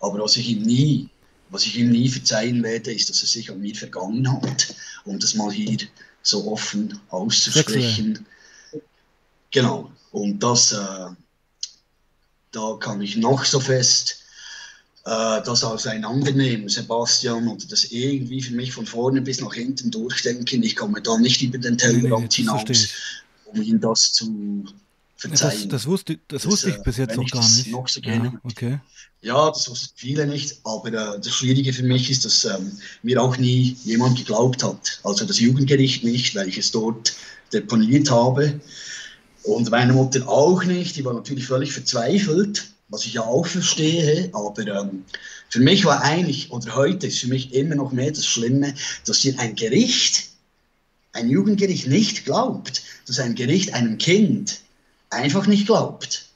Aber 0.00 0.20
was 0.20 0.36
ich 0.36 0.48
ihm 0.48 0.62
nie 0.62 1.08
was 1.52 1.66
ich 1.66 1.78
ihm 1.78 1.90
nie 1.90 2.08
verzeihen 2.08 2.62
werde, 2.62 2.92
ist, 2.92 3.10
dass 3.10 3.20
er 3.20 3.28
sich 3.28 3.50
an 3.50 3.60
mir 3.60 3.74
vergangen 3.74 4.30
hat, 4.32 4.74
um 5.04 5.18
das 5.18 5.34
mal 5.34 5.52
hier 5.52 5.78
so 6.22 6.50
offen 6.50 6.98
auszusprechen. 7.10 8.26
Genau. 9.50 9.92
Und 10.12 10.42
das, 10.42 10.72
äh, 10.72 11.08
da 12.52 12.76
kann 12.80 13.02
ich 13.02 13.16
noch 13.16 13.44
so 13.44 13.60
fest 13.60 14.21
das 15.04 15.64
auseinandernehmen, 15.64 16.68
Sebastian, 16.68 17.48
oder 17.48 17.64
das 17.68 17.84
irgendwie 17.86 18.40
für 18.40 18.54
mich 18.54 18.72
von 18.72 18.86
vorne 18.86 19.20
bis 19.20 19.40
nach 19.40 19.54
hinten 19.54 19.90
durchdenken. 19.90 20.62
Ich 20.62 20.76
komme 20.76 21.02
da 21.02 21.18
nicht 21.18 21.42
über 21.42 21.58
den 21.58 21.76
Tellerrand 21.76 22.38
nee, 22.38 22.44
nee, 22.44 22.60
hinaus, 22.62 22.94
um 23.46 23.62
ihm 23.62 23.80
das 23.80 24.12
zu 24.12 24.64
verzeihen. 25.16 25.68
Das, 25.68 25.68
das, 25.68 25.86
wusste, 25.86 26.18
das, 26.28 26.42
das 26.42 26.46
wusste 26.50 26.70
ich 26.70 26.76
äh, 26.76 26.82
bis 26.84 26.96
jetzt 26.98 27.16
noch 27.16 27.28
gar 27.28 27.42
nicht. 27.42 27.70
Noch 27.70 27.88
so 27.88 28.00
ja, 28.00 28.32
okay. 28.44 28.78
ja, 29.22 29.48
das 29.48 29.68
wussten 29.68 29.92
viele 29.96 30.26
nicht, 30.26 30.60
aber 30.64 30.88
äh, 30.88 31.20
das 31.20 31.30
Schwierige 31.30 31.72
für 31.72 31.82
mich 31.82 32.10
ist, 32.10 32.24
dass 32.24 32.44
ähm, 32.44 32.72
mir 33.02 33.20
auch 33.20 33.36
nie 33.36 33.76
jemand 33.84 34.18
geglaubt 34.18 34.62
hat. 34.62 35.00
Also 35.02 35.24
das 35.24 35.40
Jugendgericht 35.40 36.04
nicht, 36.04 36.34
weil 36.34 36.48
ich 36.48 36.58
es 36.58 36.70
dort 36.70 37.14
deponiert 37.52 38.10
habe. 38.10 38.60
Und 39.42 39.70
meine 39.70 39.92
Mutter 39.92 40.28
auch 40.28 40.62
nicht, 40.62 40.96
die 40.96 41.04
war 41.04 41.14
natürlich 41.14 41.46
völlig 41.46 41.72
verzweifelt 41.72 42.71
was 42.92 43.06
ich 43.06 43.14
ja 43.14 43.22
auch 43.22 43.46
verstehe, 43.46 44.28
aber 44.34 44.66
ähm, 44.66 45.04
für 45.48 45.60
mich 45.60 45.86
war 45.86 46.02
eigentlich, 46.02 46.52
oder 46.52 46.76
heute 46.76 47.06
ist 47.06 47.20
für 47.20 47.28
mich 47.28 47.54
immer 47.54 47.74
noch 47.74 47.90
mehr 47.90 48.10
das 48.10 48.26
Schlimme, 48.26 48.74
dass 49.06 49.20
hier 49.20 49.38
ein 49.38 49.54
Gericht, 49.54 50.28
ein 51.14 51.30
Jugendgericht 51.30 51.86
nicht 51.86 52.26
glaubt, 52.26 52.82
dass 53.06 53.18
ein 53.18 53.34
Gericht 53.34 53.72
einem 53.72 53.96
Kind 53.96 54.60
einfach 55.08 55.46
nicht 55.46 55.66
glaubt. 55.66 56.26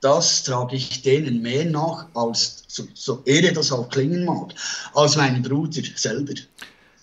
Das 0.00 0.42
trage 0.42 0.74
ich 0.74 1.02
denen 1.02 1.40
mehr 1.40 1.66
nach, 1.66 2.06
als 2.14 2.64
so, 2.66 2.88
so 2.94 3.22
irre 3.24 3.52
das 3.52 3.70
auch 3.70 3.88
klingen 3.90 4.24
mag, 4.24 4.52
als 4.94 5.14
mein 5.14 5.40
Bruder 5.40 5.82
selber. 5.94 6.34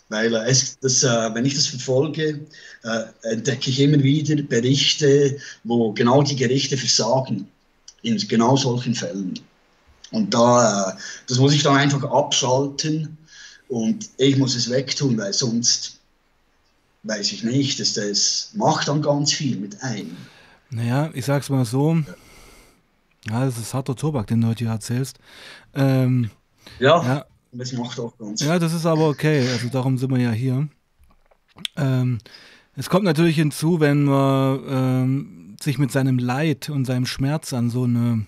Weil 0.10 0.36
äh, 0.36 0.50
es, 0.50 0.78
das, 0.80 1.04
äh, 1.04 1.34
wenn 1.34 1.46
ich 1.46 1.56
das 1.56 1.68
verfolge, 1.68 2.46
äh, 2.84 3.04
entdecke 3.32 3.70
ich 3.70 3.80
immer 3.80 4.04
wieder 4.04 4.42
Berichte, 4.44 5.38
wo 5.64 5.94
genau 5.94 6.22
die 6.22 6.36
Gerichte 6.36 6.76
versagen 6.76 7.48
in 8.08 8.18
genau 8.28 8.56
solchen 8.56 8.96
Fällen. 8.96 9.40
Und 10.12 10.34
da, 10.34 10.92
äh, 10.92 10.94
das 11.28 11.38
muss 11.38 11.54
ich 11.54 11.64
dann 11.64 11.76
einfach 11.76 12.04
abschalten 12.04 13.18
und 13.68 14.10
ich 14.18 14.38
muss 14.38 14.56
es 14.56 14.70
wegtun, 14.70 15.18
weil 15.18 15.34
sonst 15.34 16.00
weiß 17.04 17.32
ich 17.34 17.44
nicht, 17.44 17.80
dass 17.80 17.94
das 17.94 18.52
macht 18.54 18.88
dann 18.88 19.02
ganz 19.02 19.34
viel 19.34 19.58
mit 19.58 19.82
einem. 19.82 20.16
Naja, 20.70 21.10
ich 21.14 21.26
sag's 21.26 21.50
mal 21.50 21.66
so, 21.66 21.96
ja, 23.26 23.40
ja 23.40 23.46
das 23.46 23.58
ist 23.58 23.74
harter 23.74 23.96
Tobak, 23.96 24.28
den 24.28 24.42
du 24.42 24.48
heute 24.48 24.60
hier 24.60 24.74
erzählst. 24.74 25.18
Ähm, 25.74 26.30
ja, 26.80 27.04
ja, 27.04 27.26
das 27.52 27.74
macht 27.74 28.00
auch 28.00 28.18
ganz 28.18 28.42
viel. 28.42 28.50
Ja, 28.50 28.60
das 28.60 28.74
ist 28.74 28.86
aber 28.86 29.10
okay, 29.10 29.48
also 29.50 29.68
darum 29.68 29.98
sind 29.98 30.12
wir 30.12 30.20
ja 30.20 30.32
hier. 30.32 30.68
Ähm, 31.76 32.20
es 32.76 32.90
kommt 32.90 33.06
natürlich 33.06 33.36
hinzu, 33.36 33.80
wenn 33.80 34.06
man 34.06 34.62
ähm, 34.70 35.37
sich 35.62 35.78
mit 35.78 35.92
seinem 35.92 36.20
Leid 36.20 36.70
und 36.70 36.86
seinem 36.86 37.06
Schmerz 37.06 37.54
an 37.54 37.70
so 37.70 37.84
eine 37.84 38.26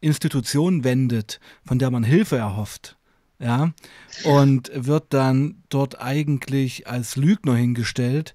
Institution 0.00 0.84
wendet, 0.84 1.40
von 1.64 1.78
der 1.78 1.90
man 1.90 2.04
Hilfe 2.04 2.36
erhofft, 2.36 2.96
ja, 3.38 3.72
und 4.24 4.70
wird 4.74 5.06
dann 5.10 5.62
dort 5.68 6.00
eigentlich 6.00 6.86
als 6.86 7.16
Lügner 7.16 7.56
hingestellt, 7.56 8.34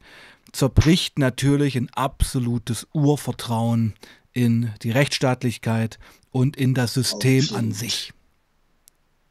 zerbricht 0.52 1.20
natürlich 1.20 1.76
ein 1.78 1.90
absolutes 1.94 2.88
Urvertrauen 2.94 3.94
in 4.34 4.72
die 4.84 4.92
Rechtsstaatlichkeit 4.92 6.00
und 6.32 6.56
in 6.56 6.74
das 6.74 6.94
System 6.94 7.42
Absolut. 7.42 7.64
an 7.64 7.72
sich. 7.72 8.14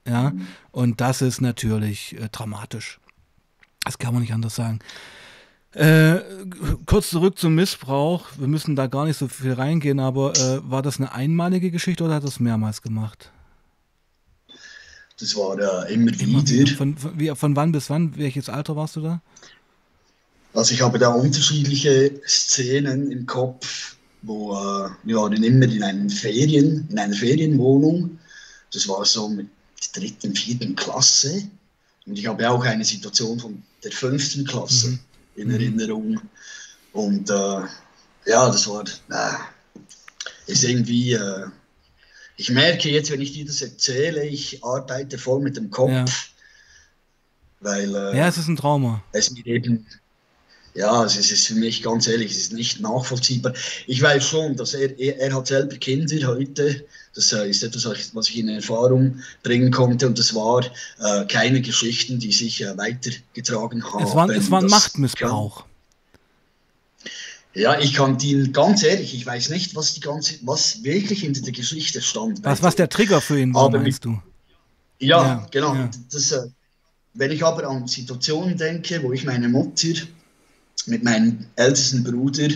Ja, 0.06 0.30
mhm. 0.30 0.46
und 0.70 1.00
das 1.00 1.20
ist 1.20 1.40
natürlich 1.40 2.18
äh, 2.20 2.28
dramatisch. 2.30 3.00
Das 3.84 3.98
kann 3.98 4.12
man 4.12 4.22
nicht 4.22 4.32
anders 4.32 4.54
sagen. 4.54 4.78
Äh, 5.76 6.22
kurz 6.86 7.10
zurück 7.10 7.38
zum 7.38 7.54
Missbrauch. 7.54 8.28
Wir 8.38 8.46
müssen 8.48 8.76
da 8.76 8.86
gar 8.86 9.04
nicht 9.04 9.18
so 9.18 9.28
viel 9.28 9.52
reingehen, 9.52 10.00
aber 10.00 10.34
äh, 10.34 10.70
war 10.70 10.80
das 10.80 10.96
eine 10.96 11.12
einmalige 11.12 11.70
Geschichte 11.70 12.02
oder 12.02 12.14
hat 12.14 12.24
das 12.24 12.40
mehrmals 12.40 12.80
gemacht? 12.80 13.30
Das 15.20 15.36
war 15.36 15.54
da 15.54 15.82
immer, 15.82 16.18
immer 16.18 16.48
wieder. 16.48 16.74
Von, 16.74 16.96
von, 16.96 17.20
wie, 17.20 17.30
von 17.34 17.54
wann 17.56 17.72
bis 17.72 17.90
wann? 17.90 18.16
Welches 18.16 18.48
Alter 18.48 18.74
warst 18.74 18.96
du 18.96 19.02
da? 19.02 19.20
Also 20.54 20.72
ich 20.72 20.80
habe 20.80 20.98
da 20.98 21.10
unterschiedliche 21.10 22.22
Szenen 22.26 23.10
im 23.12 23.26
Kopf, 23.26 23.96
wo 24.22 24.54
äh, 24.54 24.88
wir 25.04 25.16
waren 25.16 25.42
immer 25.44 25.66
in 25.66 25.82
einer 25.82 26.08
Ferien, 26.08 26.88
in 26.90 26.98
einer 26.98 27.14
Ferienwohnung. 27.14 28.18
Das 28.72 28.88
war 28.88 29.04
so 29.04 29.28
mit 29.28 29.48
der 29.94 30.00
dritten, 30.00 30.34
vierten 30.34 30.74
Klasse. 30.74 31.46
Und 32.06 32.18
ich 32.18 32.26
habe 32.26 32.48
auch 32.48 32.64
eine 32.64 32.84
Situation 32.84 33.38
von 33.38 33.62
der 33.84 33.92
fünften 33.92 34.46
Klasse. 34.46 34.88
Mhm 34.88 35.00
in 35.36 35.48
mhm. 35.48 35.54
Erinnerung. 35.54 36.20
Und 36.92 37.30
äh, 37.30 37.60
ja, 38.26 38.46
das 38.46 38.66
war, 38.68 38.84
äh, 38.84 40.50
ist 40.50 40.64
irgendwie, 40.64 41.12
äh, 41.12 41.46
ich 42.36 42.50
merke 42.50 42.90
jetzt, 42.90 43.10
wenn 43.10 43.20
ich 43.20 43.32
dir 43.32 43.46
das 43.46 43.62
erzähle, 43.62 44.26
ich 44.26 44.62
arbeite 44.64 45.18
voll 45.18 45.40
mit 45.40 45.56
dem 45.56 45.70
Kopf. 45.70 45.90
Ja. 45.90 46.04
Weil, 47.60 47.94
äh, 47.94 48.16
ja, 48.16 48.28
es 48.28 48.36
ist 48.36 48.48
ein 48.48 48.56
Trauma. 48.56 49.02
Es 49.12 49.30
mir 49.30 49.46
eben, 49.46 49.86
ja, 50.74 51.04
es 51.04 51.16
ist 51.16 51.46
für 51.46 51.54
mich 51.54 51.82
ganz 51.82 52.06
ehrlich, 52.06 52.32
es 52.32 52.38
ist 52.38 52.52
nicht 52.52 52.80
nachvollziehbar. 52.80 53.54
Ich 53.86 54.02
weiß 54.02 54.26
schon, 54.28 54.56
dass 54.56 54.74
er, 54.74 54.98
er, 54.98 55.18
er 55.18 55.34
hat 55.34 55.46
selber 55.46 55.76
Kinder 55.76 56.26
heute. 56.26 56.84
Das 57.16 57.32
äh, 57.32 57.48
ist 57.48 57.62
etwas, 57.62 57.86
was 58.12 58.28
ich 58.28 58.38
in 58.38 58.48
Erfahrung 58.50 59.20
bringen 59.42 59.72
konnte. 59.72 60.06
Und 60.06 60.18
das 60.18 60.34
war 60.34 60.62
äh, 61.00 61.24
keine 61.26 61.62
Geschichten, 61.62 62.18
die 62.18 62.30
sich 62.30 62.62
äh, 62.62 62.76
weitergetragen 62.76 63.82
haben. 63.82 64.04
Es 64.04 64.14
war, 64.14 64.28
es 64.28 64.50
war 64.50 64.60
ein 64.60 64.66
Machtmissbrauch. 64.66 65.64
Ja, 67.54 67.80
ich 67.80 67.94
kann 67.94 68.18
dir 68.18 68.52
ganz 68.52 68.82
ehrlich, 68.82 69.14
ich 69.14 69.24
weiß 69.24 69.48
nicht, 69.48 69.74
was 69.74 69.94
die 69.94 70.00
ganze, 70.00 70.34
was 70.42 70.84
wirklich 70.84 71.20
hinter 71.20 71.40
der 71.40 71.54
Geschichte 71.54 72.02
stand. 72.02 72.44
Was, 72.44 72.62
was 72.62 72.76
der 72.76 72.90
Trigger 72.90 73.22
für 73.22 73.40
ihn 73.40 73.54
war, 73.54 73.64
aber 73.64 73.80
meinst 73.80 74.04
du? 74.04 74.20
Ja, 74.98 75.22
ja 75.22 75.46
genau. 75.50 75.74
Ja. 75.74 75.90
Das, 76.12 76.32
äh, 76.32 76.42
wenn 77.14 77.30
ich 77.30 77.42
aber 77.42 77.66
an 77.66 77.88
Situationen 77.88 78.58
denke, 78.58 79.02
wo 79.02 79.10
ich 79.12 79.24
meine 79.24 79.48
Mutter 79.48 79.94
mit 80.84 81.02
meinem 81.02 81.46
ältesten 81.56 82.04
Bruder 82.04 82.48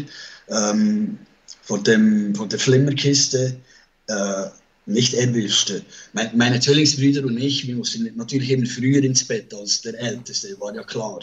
ähm, 0.48 1.18
von, 1.62 1.82
dem, 1.82 2.34
von 2.34 2.50
der 2.50 2.58
Flimmerkiste 2.58 3.56
äh, 4.10 4.50
nicht 4.86 5.14
erwischte. 5.14 5.82
Meine, 6.12 6.30
meine 6.34 6.60
Zwillingsbrüder 6.60 7.24
und 7.24 7.38
ich, 7.38 7.66
wir 7.66 7.76
mussten 7.76 8.10
natürlich 8.16 8.50
immer 8.50 8.66
früher 8.66 9.02
ins 9.04 9.24
Bett 9.24 9.52
als 9.54 9.82
der 9.82 9.98
Älteste, 9.98 10.58
war 10.58 10.74
ja 10.74 10.82
klar. 10.82 11.20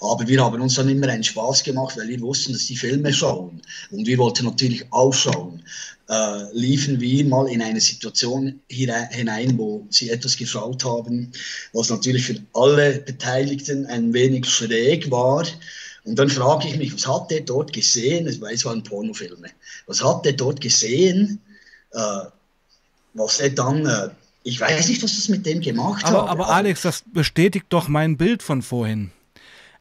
Aber 0.00 0.26
wir 0.26 0.42
haben 0.42 0.60
uns 0.60 0.74
dann 0.74 0.88
immer 0.88 1.08
einen 1.08 1.22
Spaß 1.22 1.62
gemacht, 1.62 1.96
weil 1.96 2.08
wir 2.08 2.20
wussten, 2.20 2.52
dass 2.52 2.66
die 2.66 2.76
Filme 2.76 3.12
schauen. 3.12 3.60
Und 3.90 4.06
wir 4.06 4.18
wollten 4.18 4.46
natürlich 4.46 4.84
auch 4.90 5.12
schauen. 5.12 5.62
Äh, 6.08 6.52
liefen 6.52 7.00
wir 7.00 7.24
mal 7.26 7.48
in 7.48 7.62
eine 7.62 7.80
Situation 7.80 8.60
hinein, 8.68 9.56
wo 9.56 9.86
sie 9.90 10.10
etwas 10.10 10.36
geschaut 10.36 10.84
haben, 10.84 11.32
was 11.72 11.90
natürlich 11.90 12.24
für 12.26 12.36
alle 12.52 12.98
Beteiligten 13.00 13.86
ein 13.86 14.12
wenig 14.12 14.46
schräg 14.46 15.10
war. 15.10 15.46
Und 16.04 16.18
dann 16.18 16.28
frage 16.28 16.68
ich 16.68 16.76
mich, 16.76 16.92
was 16.92 17.06
hat 17.06 17.30
der 17.30 17.40
dort 17.40 17.72
gesehen? 17.72 18.26
Es 18.26 18.40
waren 18.40 18.82
Pornofilme. 18.82 19.48
Was 19.86 20.04
hat 20.04 20.24
der 20.26 20.34
dort 20.34 20.60
gesehen? 20.60 21.40
Äh, 21.94 22.26
was 23.14 23.40
er 23.40 23.50
dann, 23.50 23.86
äh, 23.86 24.10
ich 24.42 24.60
weiß 24.60 24.88
nicht, 24.88 25.02
was 25.02 25.14
das 25.14 25.28
mit 25.28 25.46
dem 25.46 25.60
gemacht 25.60 26.04
aber, 26.04 26.22
hat. 26.22 26.28
Aber 26.28 26.48
Alex, 26.48 26.82
das 26.82 27.04
bestätigt 27.06 27.66
doch 27.68 27.88
mein 27.88 28.16
Bild 28.16 28.42
von 28.42 28.62
vorhin. 28.62 29.10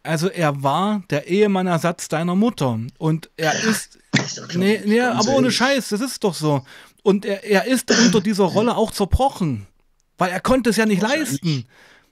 Also 0.04 0.30
er 0.30 0.64
war 0.64 1.04
der 1.10 1.28
Ehemannersatz 1.28 2.10
deiner 2.10 2.36
Mutter 2.36 2.80
und 2.98 3.30
er 3.38 3.54
ja, 3.54 3.70
ist, 3.70 4.00
ist 4.12 4.56
nee, 4.56 4.82
nee, 4.86 5.00
aber 5.00 5.30
ohne 5.30 5.52
Scheiß, 5.52 5.90
das 5.90 6.02
ist 6.02 6.24
doch 6.24 6.34
so. 6.34 6.64
Und 7.04 7.26
er, 7.26 7.44
er 7.44 7.66
ist 7.66 7.90
unter 7.90 8.22
dieser 8.22 8.44
Rolle 8.44 8.76
auch 8.76 8.92
zerbrochen, 8.92 9.66
weil 10.18 10.32
er 10.32 10.42
konnte 10.42 10.70
es 10.70 10.78
ja 10.78 10.86
nicht 10.86 11.02
leisten. 11.02 11.66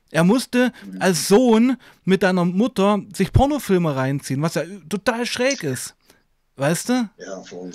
Er 0.10 0.24
musste 0.24 0.74
als 1.00 1.28
Sohn 1.28 1.78
mit 2.04 2.24
deiner 2.24 2.44
Mutter 2.44 3.00
sich 3.14 3.32
Pornofilme 3.32 3.96
reinziehen, 3.96 4.42
was 4.42 4.56
ja 4.56 4.64
total 4.90 5.26
schräg 5.26 5.64
ist. 5.64 5.96
Weißt 6.58 6.90
du? 6.90 7.10
Ja, 7.18 7.42
voll. 7.42 7.72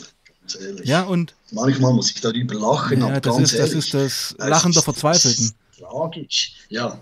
Ganz 0.46 0.64
ehrlich. 0.64 0.86
Ja, 0.86 1.02
und. 1.02 1.34
Manchmal 1.50 1.92
muss 1.92 2.10
ich 2.10 2.20
darüber 2.20 2.54
lachen, 2.54 3.00
ja, 3.00 3.20
das 3.20 3.38
ist, 3.38 3.52
ehrlich, 3.54 3.72
das 3.72 3.84
ist 3.84 3.94
das 3.94 4.34
Lachen 4.38 4.72
der 4.72 4.82
Verzweifelten. 4.82 5.52
Tragisch, 5.78 6.54
ja. 6.68 6.98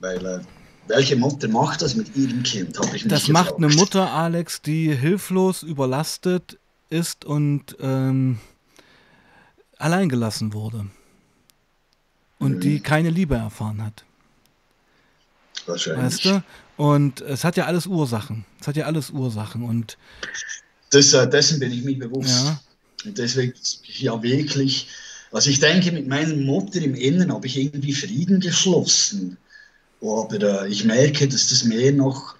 Weil, 0.00 0.24
äh, 0.24 0.40
welche 0.88 1.16
Mutter 1.16 1.48
macht 1.48 1.82
das 1.82 1.94
mit 1.94 2.14
ihrem 2.16 2.42
Kind? 2.42 2.76
Habe 2.78 2.96
ich 2.96 3.04
nicht 3.04 3.12
Das 3.12 3.26
gefragt. 3.26 3.50
macht 3.50 3.56
eine 3.58 3.74
Mutter, 3.74 4.12
Alex, 4.12 4.62
die 4.62 4.94
hilflos 4.94 5.62
überlastet 5.62 6.58
ist 6.90 7.24
und 7.24 7.76
ähm, 7.80 8.38
alleingelassen 9.78 10.52
wurde. 10.52 10.86
Und 12.38 12.56
mhm. 12.56 12.60
die 12.60 12.80
keine 12.80 13.10
Liebe 13.10 13.36
erfahren 13.36 13.84
hat. 13.84 14.04
Wahrscheinlich. 15.66 16.04
Weißt 16.04 16.24
du? 16.24 16.42
Und 16.76 17.20
es 17.20 17.44
hat 17.44 17.56
ja 17.56 17.66
alles 17.66 17.86
Ursachen. 17.86 18.44
Es 18.60 18.68
hat 18.68 18.76
ja 18.76 18.86
alles 18.86 19.10
Ursachen. 19.10 19.62
Und 19.64 19.98
das, 20.90 21.12
äh, 21.12 21.28
dessen 21.28 21.60
bin 21.60 21.72
ich 21.72 21.84
mir 21.84 21.98
bewusst. 21.98 22.30
Ja. 22.30 22.60
Und 23.04 23.18
deswegen 23.18 23.54
ja 23.98 24.22
wirklich 24.22 24.88
Also 25.30 25.50
ich 25.50 25.60
denke, 25.60 25.92
mit 25.92 26.08
meiner 26.08 26.34
Mutter 26.34 26.80
im 26.80 26.94
Inneren 26.94 27.32
habe 27.32 27.46
ich 27.46 27.58
irgendwie 27.58 27.92
Frieden 27.92 28.40
geschlossen. 28.40 29.36
Aber 30.00 30.62
äh, 30.62 30.68
ich 30.68 30.84
merke, 30.84 31.28
dass 31.28 31.48
das 31.48 31.64
mehr 31.64 31.92
noch, 31.92 32.36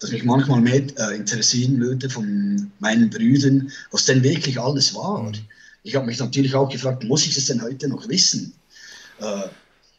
dass 0.00 0.10
mich 0.10 0.24
manchmal 0.24 0.60
mehr 0.60 0.82
äh, 0.98 1.16
interessieren 1.16 1.78
würde 1.78 2.10
von 2.10 2.70
meinen 2.80 3.10
Brüdern, 3.10 3.70
was 3.90 4.06
denn 4.06 4.22
wirklich 4.22 4.58
alles 4.58 4.94
war. 4.94 5.22
Mhm. 5.22 5.34
Ich 5.82 5.94
habe 5.94 6.06
mich 6.06 6.18
natürlich 6.18 6.54
auch 6.54 6.68
gefragt, 6.68 7.04
muss 7.04 7.26
ich 7.26 7.34
das 7.34 7.46
denn 7.46 7.62
heute 7.62 7.88
noch 7.88 8.08
wissen? 8.08 8.52
Äh, 9.20 9.48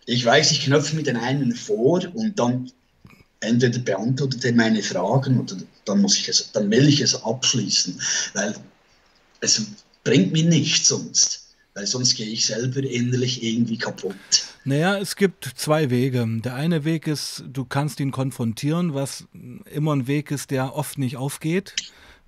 ich 0.05 0.25
weiß, 0.25 0.51
ich 0.51 0.65
knöpfe 0.65 0.95
mit 0.95 1.07
den 1.07 1.17
einen 1.17 1.55
vor 1.55 2.01
und 2.13 2.37
dann 2.39 2.71
entweder 3.39 3.79
beantwortet 3.79 4.43
er 4.45 4.53
meine 4.53 4.81
Fragen 4.81 5.39
oder 5.39 5.55
dann, 5.85 6.01
muss 6.01 6.17
ich 6.17 6.27
es, 6.27 6.51
dann 6.51 6.69
will 6.71 6.87
ich 6.87 7.01
es 7.01 7.15
abschließen, 7.23 7.99
weil 8.33 8.55
es 9.41 9.61
bringt 10.03 10.33
mir 10.33 10.43
nichts 10.43 10.87
sonst 10.87 11.47
weil 11.77 11.85
sonst 11.85 12.15
gehe 12.15 12.25
ich 12.25 12.47
selber 12.47 12.79
innerlich 12.79 13.43
irgendwie 13.43 13.77
kaputt. 13.77 14.15
Naja, 14.65 14.97
es 14.97 15.15
gibt 15.15 15.47
zwei 15.55 15.91
Wege. 15.91 16.25
Der 16.43 16.55
eine 16.55 16.85
Weg 16.85 17.05
ist, 17.05 17.43
du 17.47 17.65
kannst 17.65 17.99
ihn 17.99 18.09
konfrontieren, 18.09 18.95
was 18.95 19.25
immer 19.71 19.95
ein 19.95 20.07
Weg 20.07 20.31
ist, 20.31 20.49
der 20.49 20.75
oft 20.75 20.97
nicht 20.97 21.17
aufgeht. 21.17 21.75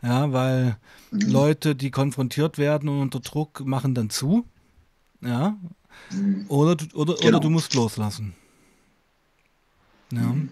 Ja, 0.04 0.32
weil 0.32 0.78
mhm. 1.10 1.22
Leute, 1.32 1.76
die 1.76 1.90
konfrontiert 1.90 2.60
werden 2.60 2.90
und 2.90 3.02
unter 3.02 3.22
Druck 3.22 3.66
machen 3.66 3.96
dann 3.96 4.12
zu. 4.12 4.46
Ja. 5.22 5.58
Mhm. 6.12 6.46
Oder, 6.48 6.78
oder, 6.94 7.16
genau. 7.16 7.28
oder 7.30 7.40
du 7.40 7.50
musst 7.50 7.74
loslassen. 7.74 8.36
Ja. 10.12 10.22
Mhm. 10.22 10.50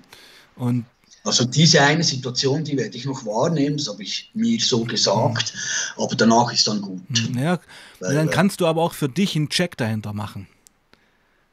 Und 0.57 0.85
also 1.23 1.43
diese 1.45 1.81
eine 1.81 2.03
Situation, 2.03 2.63
die 2.63 2.77
werde 2.77 2.95
ich 2.95 3.05
noch 3.05 3.25
wahrnehmen, 3.25 3.77
das 3.77 3.89
habe 3.89 4.01
ich 4.01 4.31
mir 4.33 4.59
so 4.59 4.85
gesagt, 4.85 5.53
aber 5.97 6.15
danach 6.15 6.53
ist 6.53 6.67
dann 6.67 6.81
gut. 6.81 7.29
Mhm. 7.29 7.37
Ja, 7.37 7.59
Weil, 7.99 8.15
dann 8.15 8.29
kannst 8.29 8.61
du 8.61 8.65
aber 8.65 8.81
auch 8.81 8.93
für 8.93 9.09
dich 9.09 9.35
einen 9.35 9.49
Check 9.49 9.75
dahinter 9.75 10.13
machen. 10.13 10.47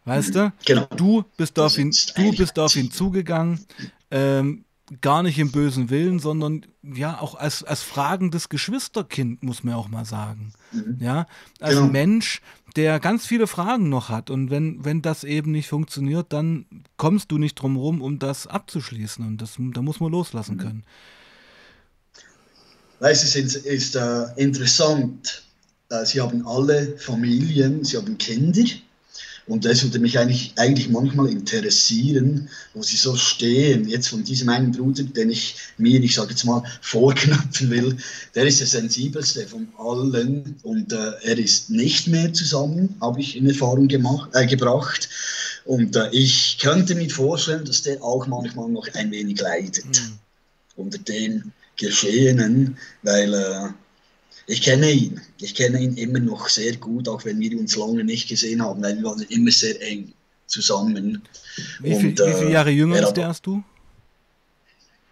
Weißt 0.04 0.28
mhm. 0.28 0.32
du? 0.32 0.52
Genau. 0.64 0.86
Du 0.96 1.24
bist 1.36 1.58
auf 1.58 1.76
ihn, 1.76 1.90
du 1.90 2.36
bist 2.36 2.58
auf 2.58 2.76
ihn 2.76 2.90
zugegangen, 2.92 3.66
ähm, 4.10 4.64
gar 5.00 5.22
nicht 5.22 5.38
im 5.38 5.50
bösen 5.50 5.90
Willen, 5.90 6.18
sondern 6.18 6.66
ja 6.82 7.18
auch 7.18 7.34
als, 7.34 7.64
als 7.64 7.82
fragendes 7.82 8.48
Geschwisterkind, 8.48 9.42
muss 9.42 9.64
man 9.64 9.74
auch 9.74 9.88
mal 9.88 10.04
sagen. 10.04 10.52
Mhm. 10.72 10.98
Ja, 11.00 11.26
als 11.60 11.76
genau. 11.76 11.88
Mensch, 11.88 12.42
der 12.76 12.98
ganz 13.00 13.26
viele 13.26 13.46
Fragen 13.46 13.88
noch 13.88 14.08
hat. 14.08 14.30
Und 14.30 14.50
wenn, 14.50 14.84
wenn 14.84 15.02
das 15.02 15.24
eben 15.24 15.52
nicht 15.52 15.68
funktioniert, 15.68 16.32
dann 16.32 16.66
kommst 16.96 17.30
du 17.30 17.38
nicht 17.38 17.54
drum 17.54 17.76
rum, 17.76 18.02
um 18.02 18.18
das 18.18 18.46
abzuschließen. 18.46 19.26
Und 19.26 19.42
das, 19.42 19.56
da 19.58 19.82
muss 19.82 20.00
man 20.00 20.10
loslassen 20.10 20.56
mhm. 20.56 20.60
können. 20.60 20.84
Weißt 23.00 23.22
du, 23.22 23.26
es 23.26 23.54
ist, 23.54 23.66
ist 23.66 23.96
äh, 23.96 24.26
interessant. 24.36 25.44
Äh, 25.90 26.04
sie 26.04 26.20
haben 26.20 26.46
alle 26.46 26.96
Familien, 26.98 27.84
sie 27.84 27.96
haben 27.96 28.18
Kinder. 28.18 28.64
Und 29.46 29.66
das 29.66 29.82
würde 29.82 29.98
mich 29.98 30.18
eigentlich, 30.18 30.52
eigentlich 30.56 30.88
manchmal 30.88 31.28
interessieren, 31.28 32.48
wo 32.72 32.82
sie 32.82 32.96
so 32.96 33.14
stehen. 33.14 33.86
Jetzt 33.86 34.08
von 34.08 34.24
diesem 34.24 34.48
einen 34.48 34.72
Bruder, 34.72 35.02
den 35.02 35.30
ich 35.30 35.56
mir, 35.76 36.02
ich 36.02 36.14
sage 36.14 36.30
jetzt 36.30 36.44
mal, 36.44 36.62
vorknöpfen 36.80 37.70
will, 37.70 37.96
der 38.34 38.46
ist 38.46 38.60
der 38.60 38.66
sensibelste 38.66 39.46
von 39.46 39.68
allen 39.78 40.56
und 40.62 40.92
äh, 40.92 41.12
er 41.22 41.38
ist 41.38 41.68
nicht 41.68 42.08
mehr 42.08 42.32
zusammen, 42.32 42.96
habe 43.00 43.20
ich 43.20 43.36
in 43.36 43.46
Erfahrung 43.46 43.86
gemacht, 43.88 44.30
äh, 44.32 44.46
gebracht. 44.46 45.10
Und 45.66 45.94
äh, 45.94 46.08
ich 46.12 46.58
könnte 46.58 46.94
mir 46.94 47.10
vorstellen, 47.10 47.64
dass 47.66 47.82
der 47.82 48.02
auch 48.02 48.26
manchmal 48.26 48.70
noch 48.70 48.88
ein 48.94 49.10
wenig 49.10 49.40
leidet 49.40 49.84
mhm. 49.84 50.18
unter 50.76 50.98
dem 50.98 51.52
Geschehenen, 51.76 52.78
weil 53.02 53.34
äh, 53.34 53.68
ich 54.46 54.62
kenne 54.62 54.90
ihn. 54.90 55.20
Ich 55.40 55.54
kenne 55.54 55.80
ihn 55.80 55.96
immer 55.96 56.20
noch 56.20 56.48
sehr 56.48 56.76
gut, 56.76 57.08
auch 57.08 57.24
wenn 57.24 57.40
wir 57.40 57.58
uns 57.58 57.76
lange 57.76 58.04
nicht 58.04 58.28
gesehen 58.28 58.62
haben, 58.62 58.82
weil 58.82 58.96
wir 58.96 59.04
waren 59.04 59.22
immer 59.22 59.50
sehr 59.50 59.80
eng 59.82 60.12
zusammen. 60.46 61.22
Wie, 61.80 61.94
viel, 61.94 62.10
Und, 62.10 62.20
wie 62.20 62.38
viele 62.38 62.50
Jahre 62.50 62.70
jünger 62.70 63.02
ist 63.02 63.14
der 63.14 63.28
als 63.28 63.40
du? 63.40 63.62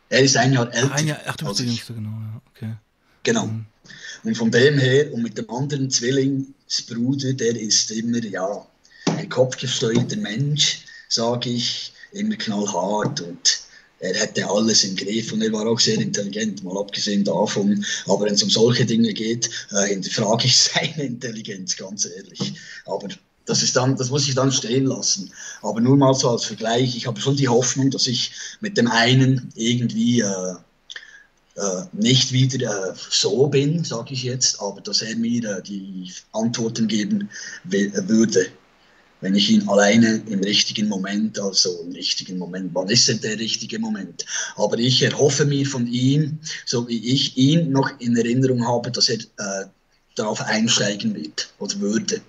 Er 0.09 0.21
ist 0.21 0.37
ein 0.37 0.53
Jahr 0.53 0.73
älter. 0.73 0.93
Ein 0.93 1.07
Jahr, 1.07 1.21
ach, 1.27 1.37
du 1.37 1.47
bist 1.47 1.61
der 1.61 1.67
Jüngste, 1.67 1.95
genau. 1.95 2.11
Ja, 2.11 2.43
okay. 2.55 2.75
Genau. 3.23 3.47
Mhm. 3.47 3.67
Und 4.25 4.37
von 4.37 4.51
dem 4.51 4.79
her, 4.79 5.13
und 5.13 5.23
mit 5.23 5.39
dem 5.39 5.49
anderen 5.51 5.91
Zwillingsbruder, 5.91 7.33
der 7.33 7.59
ist 7.59 7.91
immer, 7.91 8.23
ja, 8.23 8.67
ein 9.07 9.29
kopfgesteuerter 9.29 10.17
Mensch, 10.17 10.85
sage 11.09 11.51
ich, 11.51 11.93
immer 12.13 12.37
knallhart 12.37 13.21
und 13.23 13.52
er 14.03 14.15
hätte 14.15 14.49
alles 14.51 14.83
im 14.83 14.97
Griff 14.97 15.33
und 15.33 15.43
er 15.43 15.53
war 15.53 15.65
auch 15.67 15.79
sehr 15.79 15.99
intelligent, 15.99 16.65
mal 16.65 16.77
abgesehen 16.77 17.23
davon. 17.23 17.85
Aber 18.07 18.27
wenn 18.27 18.35
es 18.35 18.43
um 18.43 18.51
solche 18.51 18.85
Dinge 18.85 19.13
geht, 19.13 19.49
äh, 19.71 19.87
hinterfrage 19.87 20.47
ich 20.47 20.59
seine 20.75 21.05
Intelligenz, 21.05 21.77
ganz 21.77 22.07
ehrlich. 22.07 22.55
Aber 22.85 23.07
das, 23.47 23.63
ist 23.63 23.77
dann, 23.77 23.97
das 23.97 24.11
muss 24.11 24.27
ich 24.27 24.35
dann 24.35 24.51
stehen 24.51 24.87
lassen. 24.87 25.33
Aber 25.63 25.81
nur 25.81 25.97
mal 25.97 26.15
so 26.15 26.31
als 26.31 26.45
Vergleich, 26.45 26.97
ich 26.97 27.07
habe 27.07 27.21
schon 27.21 27.37
die 27.37 27.49
Hoffnung, 27.49 27.91
dass 27.91 28.09
ich 28.09 28.33
mit 28.61 28.77
dem 28.77 28.89
einen 28.89 29.53
irgendwie 29.55 30.21
äh, 30.21 30.55
äh, 31.55 31.85
nicht 31.93 32.33
wieder 32.33 32.91
äh, 32.91 32.95
so 33.11 33.47
bin, 33.47 33.85
sage 33.85 34.15
ich 34.15 34.25
jetzt, 34.25 34.61
aber 34.61 34.81
dass 34.81 35.03
er 35.03 35.15
mir 35.15 35.59
äh, 35.59 35.63
die 35.63 36.13
Antworten 36.33 36.89
geben 36.89 37.31
würde 37.63 38.49
wenn 39.23 39.37
ich 39.37 39.51
ihn 39.51 39.67
alleine 39.69 40.21
im 40.29 40.41
richtigen 40.41 40.89
Moment, 40.89 41.39
also 41.39 41.85
im 41.85 41.93
richtigen 41.93 42.39
Moment, 42.39 42.71
wann 42.75 42.89
ist 42.89 43.09
denn 43.09 43.21
der 43.21 43.39
richtige 43.39 43.79
Moment? 43.79 44.27
Aber 44.57 44.79
ich 44.79 45.03
erhoffe 45.03 45.45
mir 45.45 45.65
von 45.65 45.87
ihm, 45.87 46.39
so 46.67 46.87
wie 46.89 46.99
ich 47.07 47.37
ihn 47.39 47.71
noch 47.71 47.89
in 48.01 48.17
Erinnerung 48.17 48.67
habe, 48.67 48.91
dass 48.91 49.09
er 49.09 49.19
äh, 49.19 49.67
darauf 50.17 50.43
einsteigen 50.43 51.15
wird 51.15 51.55
oder 51.61 51.79
würde. 51.81 52.21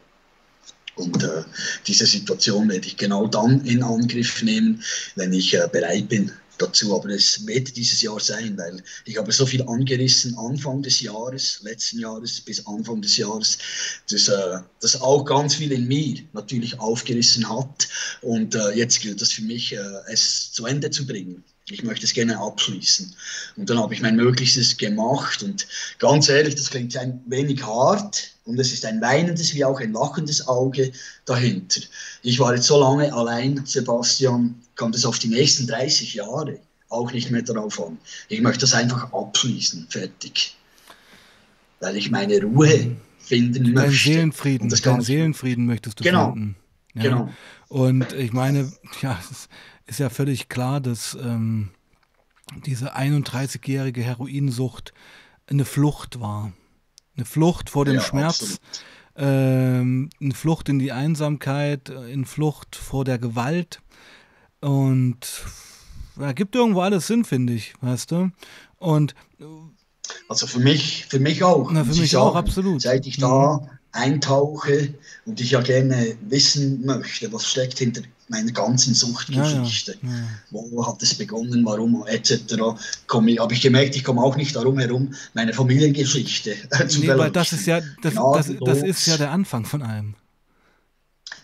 Und 0.96 1.24
äh, 1.24 1.44
diese 1.88 2.06
Situation 2.06 2.70
werde 2.70 2.86
ich 2.86 2.96
genau 2.96 3.26
dann 3.26 3.66
in 3.66 3.82
Angriff 3.82 4.44
nehmen, 4.44 4.84
wenn 5.16 5.34
ich 5.34 5.56
äh, 5.56 5.68
bereit 5.72 6.08
bin, 6.08 6.32
dazu, 6.58 6.96
aber 6.96 7.10
es 7.10 7.46
wird 7.48 7.76
dieses 7.76 8.02
Jahr 8.02 8.20
sein, 8.20 8.58
weil 8.58 8.84
ich 9.06 9.18
habe 9.18 9.32
so 9.32 9.46
viel 9.46 9.64
angerissen 9.64 10.38
Anfang 10.38 10.82
des 10.82 11.02
Jahres, 11.02 11.60
letzten 11.64 12.00
Jahres 12.00 12.42
bis 12.42 12.66
Anfang 12.68 13.02
des 13.02 13.18
Jahres, 13.18 13.58
dass 14.10 14.28
äh, 14.28 14.60
das 14.80 15.02
auch 15.02 15.24
ganz 15.24 15.56
viel 15.56 15.72
in 15.72 15.88
mir 15.88 16.20
natürlich 16.34 16.80
aufgerissen 16.80 17.50
hat 17.50 17.88
und 18.22 18.56
äh, 18.56 18.72
jetzt 18.72 19.02
gilt 19.02 19.22
es 19.22 19.32
für 19.32 19.44
mich, 19.44 19.74
äh, 19.74 19.80
es 20.08 20.52
zu 20.52 20.66
Ende 20.66 20.90
zu 20.90 21.06
bringen. 21.06 21.44
Ich 21.70 21.84
möchte 21.84 22.06
es 22.06 22.14
gerne 22.14 22.38
abschließen. 22.38 23.16
Und 23.56 23.70
dann 23.70 23.80
habe 23.80 23.94
ich 23.94 24.02
mein 24.02 24.18
Möglichstes 24.18 24.78
gemacht. 24.78 25.44
Und 25.44 25.66
ganz 25.98 26.28
ehrlich, 26.28 26.56
das 26.56 26.70
klingt 26.70 26.96
ein 26.98 27.22
wenig 27.26 27.66
hart. 27.66 28.32
Und 28.46 28.60
es 28.60 28.74
ist 28.74 28.86
ein 28.86 29.00
weinendes 29.00 29.54
wie 29.54 29.64
auch 29.64 29.80
ein 29.80 29.94
lachendes 29.94 30.46
Auge 30.48 30.92
dahinter. 31.26 31.82
Ich 32.22 32.40
war 32.40 32.54
jetzt 32.54 32.68
so 32.68 32.80
lange 32.80 33.14
allein, 33.14 33.66
Sebastian, 33.66 34.56
kommt 34.76 34.96
es 34.96 35.06
auf 35.06 35.20
die 35.20 35.30
nächsten 35.30 35.66
30 35.68 36.16
Jahre 36.16 36.60
auch 36.90 37.12
nicht 37.12 37.32
mehr 37.32 37.42
darauf 37.42 37.82
an. 37.82 37.98
Ich 38.28 38.42
möchte 38.42 38.62
das 38.62 38.74
einfach 38.74 39.12
abschließen, 39.14 39.88
fertig. 39.90 40.56
Weil 41.80 41.96
ich 41.96 42.12
meine 42.12 42.42
Ruhe 42.42 42.96
finden 43.20 43.64
Dein 43.64 43.74
möchte. 43.74 43.92
Seelenfrieden, 43.92 44.70
das 44.70 44.82
deinen 44.82 45.02
Seelenfrieden 45.02 45.66
möchtest 45.66 46.00
du 46.00 46.04
genau. 46.04 46.34
finden. 46.34 46.56
Ja. 46.96 47.04
Genau. 47.04 47.34
Und 47.70 48.14
ich 48.14 48.34
meine, 48.34 48.72
ja, 49.02 49.18
es 49.20 49.32
ist 49.32 49.50
ja 50.00 50.10
völlig 50.10 50.50
klar, 50.50 50.80
dass 50.82 51.16
ähm, 51.16 51.72
diese 52.66 52.96
31-jährige 52.96 54.02
Heroinsucht 54.02 54.94
eine 55.48 55.66
Flucht 55.66 56.20
war. 56.20 56.54
Eine 57.16 57.26
Flucht 57.26 57.70
vor 57.70 57.86
dem 57.86 57.96
ja, 57.96 58.02
Schmerz, 58.02 58.60
ähm, 59.16 60.10
eine 60.20 60.34
Flucht 60.34 60.70
in 60.70 60.80
die 60.80 60.92
Einsamkeit, 60.92 61.92
eine 61.92 62.26
Flucht 62.26 62.76
vor 62.76 63.06
der 63.06 63.20
Gewalt. 63.20 63.82
Und 64.62 65.20
da 66.16 66.32
gibt 66.34 66.56
irgendwo 66.56 66.82
alles 66.82 67.08
Sinn, 67.08 67.26
finde 67.26 67.54
ich, 67.54 67.74
weißt 67.82 68.12
du? 68.12 68.32
Und 68.78 69.16
also 70.28 70.48
für 70.48 70.60
mich, 70.60 71.06
für 71.10 71.20
mich 71.20 71.44
auch. 71.44 71.72
Na, 71.72 71.84
für 71.84 71.96
mich 71.96 72.12
sagen, 72.12 72.24
auch, 72.24 72.36
absolut. 72.36 72.82
Seit 72.82 73.06
ich 73.06 73.18
da 73.18 73.58
mhm. 73.58 73.70
eintauche 73.92 74.94
und 75.26 75.40
ich 75.40 75.52
ja 75.52 75.62
gerne 75.62 76.16
wissen 76.22 76.86
möchte, 76.86 77.32
was 77.32 77.48
steckt 77.48 77.80
hinter 77.80 78.02
meiner 78.34 78.52
ganzen 78.52 78.94
Suchtgeschichte. 78.96 79.98
Ja, 80.02 80.10
ja. 80.10 80.16
Ja. 80.16 80.28
Wo 80.50 80.86
hat 80.86 81.02
es 81.04 81.14
begonnen, 81.14 81.64
warum, 81.66 82.06
etc. 82.08 82.56
Habe 83.10 83.54
ich 83.54 83.62
gemerkt, 83.62 83.96
ich 83.96 84.04
komme 84.04 84.22
auch 84.22 84.36
nicht 84.36 84.56
darum 84.56 84.80
herum, 84.80 85.14
meine 85.34 85.54
Familiengeschichte 85.54 86.56
zu 86.88 87.00
nee, 87.00 87.08
weil 87.10 87.32
das 87.32 87.54
ist 87.54 87.66
ja 87.68 87.80
das, 88.02 88.16
das, 88.16 88.52
das, 88.60 88.78
ist 88.82 89.06
ja 89.06 89.18
der 89.18 89.32
Anfang 89.32 89.66
von 89.66 89.82
allem. 89.84 90.16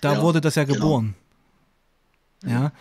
Da 0.01 0.21
wurde 0.21 0.41
das 0.41 0.55
ja 0.55 0.63
genau. 0.63 0.79
geboren. 0.79 1.15
Genau. 2.41 2.53
Ja. 2.53 2.71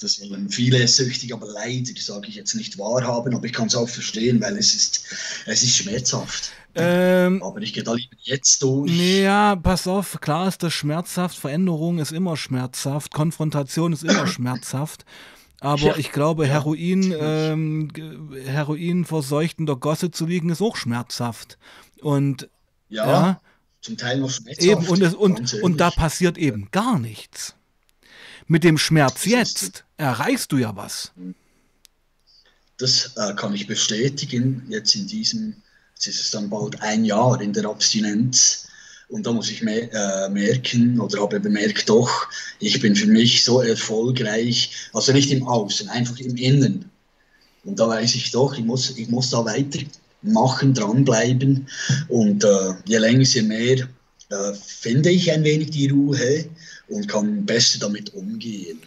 Das 0.00 0.20
wollen 0.20 0.50
viele 0.50 0.86
süchtig, 0.88 1.32
aber 1.32 1.46
leider, 1.46 1.92
sage 1.96 2.28
ich 2.28 2.34
jetzt 2.34 2.54
nicht 2.54 2.76
wahrhaben, 2.76 3.34
aber 3.34 3.46
ich 3.46 3.52
kann 3.52 3.68
es 3.68 3.76
auch 3.76 3.88
verstehen, 3.88 4.40
weil 4.40 4.58
es 4.58 4.74
ist, 4.74 5.04
es 5.46 5.62
ist 5.62 5.76
schmerzhaft. 5.76 6.52
Ähm, 6.74 7.42
aber 7.42 7.60
ich 7.60 7.72
gehe 7.72 7.82
da 7.82 7.92
lieber 7.92 8.16
jetzt 8.20 8.62
durch. 8.62 8.90
Ja, 8.90 9.56
pass 9.56 9.86
auf, 9.86 10.20
klar 10.20 10.48
ist 10.48 10.62
das 10.62 10.72
schmerzhaft, 10.72 11.36
Veränderung 11.36 11.98
ist 11.98 12.12
immer 12.12 12.36
schmerzhaft, 12.36 13.12
Konfrontation 13.12 13.92
ist 13.92 14.04
immer 14.04 14.26
schmerzhaft. 14.28 15.04
Aber 15.60 15.82
ja. 15.82 15.96
ich 15.96 16.10
glaube, 16.10 16.46
Heroin, 16.46 17.14
ähm, 17.16 17.88
Heroin 18.46 19.04
verseucht 19.04 19.60
in 19.60 19.66
der 19.66 19.76
Gosse 19.76 20.10
zu 20.10 20.26
liegen, 20.26 20.50
ist 20.50 20.60
auch 20.60 20.76
schmerzhaft. 20.76 21.56
Und 22.00 22.48
ja, 22.88 23.06
ja 23.06 23.40
zum 23.82 23.96
Teil 23.96 24.18
noch 24.18 24.30
schmerzhaft. 24.30 24.66
Eben, 24.66 24.86
und, 24.88 25.02
es, 25.02 25.14
und, 25.14 25.54
und 25.62 25.76
da 25.78 25.90
passiert 25.90 26.38
eben 26.38 26.68
gar 26.70 26.98
nichts. 26.98 27.54
Mit 28.46 28.64
dem 28.64 28.78
Schmerz 28.78 29.24
jetzt 29.24 29.84
erreichst 29.96 30.52
du 30.52 30.56
ja 30.56 30.74
was. 30.74 31.12
Das 32.78 33.16
äh, 33.16 33.34
kann 33.34 33.54
ich 33.54 33.66
bestätigen. 33.66 34.64
Jetzt 34.68 34.94
in 34.94 35.06
diesem, 35.06 35.61
jetzt 36.02 36.16
ist 36.16 36.24
es 36.24 36.30
dann 36.32 36.50
bald 36.50 36.80
ein 36.82 37.04
Jahr 37.04 37.40
in 37.40 37.52
der 37.52 37.66
Abstinenz. 37.66 38.66
Und 39.08 39.26
da 39.26 39.32
muss 39.32 39.50
ich 39.50 39.62
mer 39.62 39.92
äh, 39.92 40.28
merken 40.30 40.98
oder 40.98 41.20
habe 41.20 41.38
bemerkt, 41.38 41.88
doch, 41.88 42.28
ich 42.60 42.80
bin 42.80 42.96
für 42.96 43.06
mich 43.06 43.44
so 43.44 43.60
erfolgreich, 43.60 44.72
also 44.94 45.12
nicht 45.12 45.30
im 45.30 45.46
Außen, 45.46 45.88
einfach 45.90 46.18
im 46.18 46.36
Innen. 46.36 46.90
Und 47.64 47.78
da 47.78 47.88
weiß 47.88 48.14
ich 48.14 48.30
doch, 48.30 48.56
ich 48.56 48.64
muss, 48.64 48.96
ich 48.96 49.08
muss 49.10 49.30
da 49.30 49.44
weitermachen, 49.44 50.74
dranbleiben. 50.74 51.68
Und 52.08 52.42
äh, 52.42 52.74
je 52.86 52.98
länger, 52.98 53.24
je 53.24 53.42
mehr 53.42 53.88
äh, 54.30 54.54
finde 54.66 55.10
ich 55.10 55.30
ein 55.30 55.44
wenig 55.44 55.70
die 55.70 55.88
Ruhe 55.88 56.46
und 56.88 57.06
kann 57.06 57.44
besser 57.44 57.78
damit 57.78 58.14
umgehen. 58.14 58.80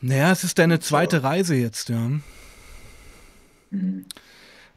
Naja, 0.00 0.32
es 0.32 0.44
ist 0.44 0.58
deine 0.58 0.80
zweite 0.80 1.20
so. 1.20 1.26
Reise 1.26 1.54
jetzt, 1.54 1.88
ja. 1.88 2.10
Mhm. 3.70 4.04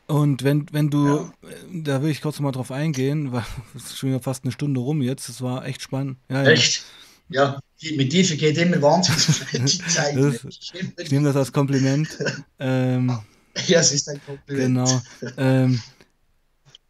Und 0.07 0.43
wenn, 0.43 0.65
wenn 0.71 0.89
du, 0.89 1.07
ja. 1.07 1.31
da 1.71 2.01
will 2.01 2.09
ich 2.09 2.21
kurz 2.21 2.39
mal 2.39 2.53
drauf 2.53 2.71
eingehen, 2.71 3.33
weil 3.33 3.43
es 3.75 3.85
ist 3.85 3.97
schon 3.97 4.09
wieder 4.09 4.21
fast 4.21 4.43
eine 4.43 4.51
Stunde 4.51 4.79
rum 4.79 5.01
jetzt, 5.01 5.29
das 5.29 5.41
war 5.41 5.65
echt 5.65 5.81
spannend. 5.81 6.17
Ja, 6.29 6.45
echt? 6.45 6.83
Ja, 7.29 7.59
mit 7.95 8.13
dir 8.13 8.23
vergeht 8.23 8.57
immer 8.57 8.81
wahnsinnig 8.81 9.85
Zeit. 9.89 10.15
Das, 10.15 10.45
ich 10.45 11.11
nehme 11.11 11.25
das 11.25 11.35
als 11.35 11.51
Kompliment. 11.51 12.17
ähm, 12.57 13.19
ja, 13.67 13.81
es 13.81 13.91
ist 13.91 14.07
ein 14.07 14.21
Kompliment. 14.25 15.03
Genau. 15.19 15.33
Ähm, 15.35 15.81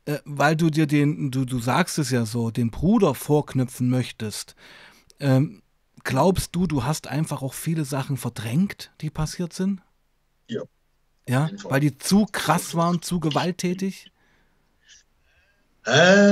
äh, 0.05 0.19
weil 0.25 0.55
du 0.55 0.69
dir 0.69 0.85
den, 0.85 1.31
du, 1.31 1.43
du 1.43 1.59
sagst 1.59 1.97
es 1.97 2.11
ja 2.11 2.25
so, 2.25 2.51
den 2.51 2.69
Bruder 2.69 3.15
vorknüpfen 3.15 3.89
möchtest. 3.89 4.55
Ähm, 5.19 5.63
glaubst 6.03 6.55
du, 6.55 6.67
du 6.67 6.83
hast 6.83 7.07
einfach 7.07 7.41
auch 7.41 7.55
viele 7.55 7.83
Sachen 7.83 8.15
verdrängt, 8.15 8.91
die 9.01 9.09
passiert 9.09 9.53
sind? 9.53 9.81
Ja. 10.49 10.61
Ja, 11.27 11.49
weil 11.63 11.81
die 11.81 11.97
zu 11.97 12.25
krass 12.31 12.75
waren, 12.75 13.01
zu 13.01 13.19
gewalttätig? 13.19 14.11
Äh, 15.85 16.31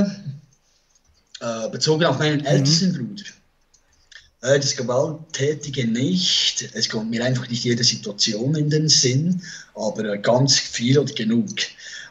äh, 1.40 1.68
bezogen 1.70 2.04
auf 2.04 2.18
meinen 2.18 2.40
mhm. 2.40 2.46
ältesten 2.46 2.92
mhm. 2.92 3.08
Bruder. 3.08 3.24
Äh, 4.42 4.60
das 4.60 4.76
Gewalttätige 4.76 5.86
nicht. 5.86 6.70
Es 6.74 6.88
kommt 6.88 7.10
mir 7.10 7.24
einfach 7.24 7.48
nicht 7.48 7.64
jede 7.64 7.84
Situation 7.84 8.54
in 8.54 8.70
den 8.70 8.88
Sinn, 8.88 9.42
aber 9.74 10.16
ganz 10.18 10.58
viel 10.58 10.98
und 10.98 11.14
genug. 11.16 11.50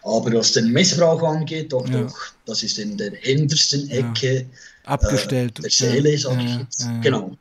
Aber 0.03 0.31
was 0.33 0.51
den 0.51 0.71
Missbrauch 0.71 1.23
angeht, 1.23 1.73
doch, 1.73 1.87
ja. 1.89 2.03
doch, 2.03 2.17
das 2.45 2.61
ist 2.61 2.77
in 2.77 2.97
der 2.97 3.11
hintersten 3.13 3.89
Ecke 3.89 4.41
ja. 4.41 4.45
abgestellt. 4.83 5.57
Äh, 5.59 5.61
der 5.63 5.71
Seele, 5.71 6.11
ja. 6.11 6.17
sage 6.17 6.43
ich 6.43 6.55
jetzt. 6.57 6.87
Genau. 7.01 7.35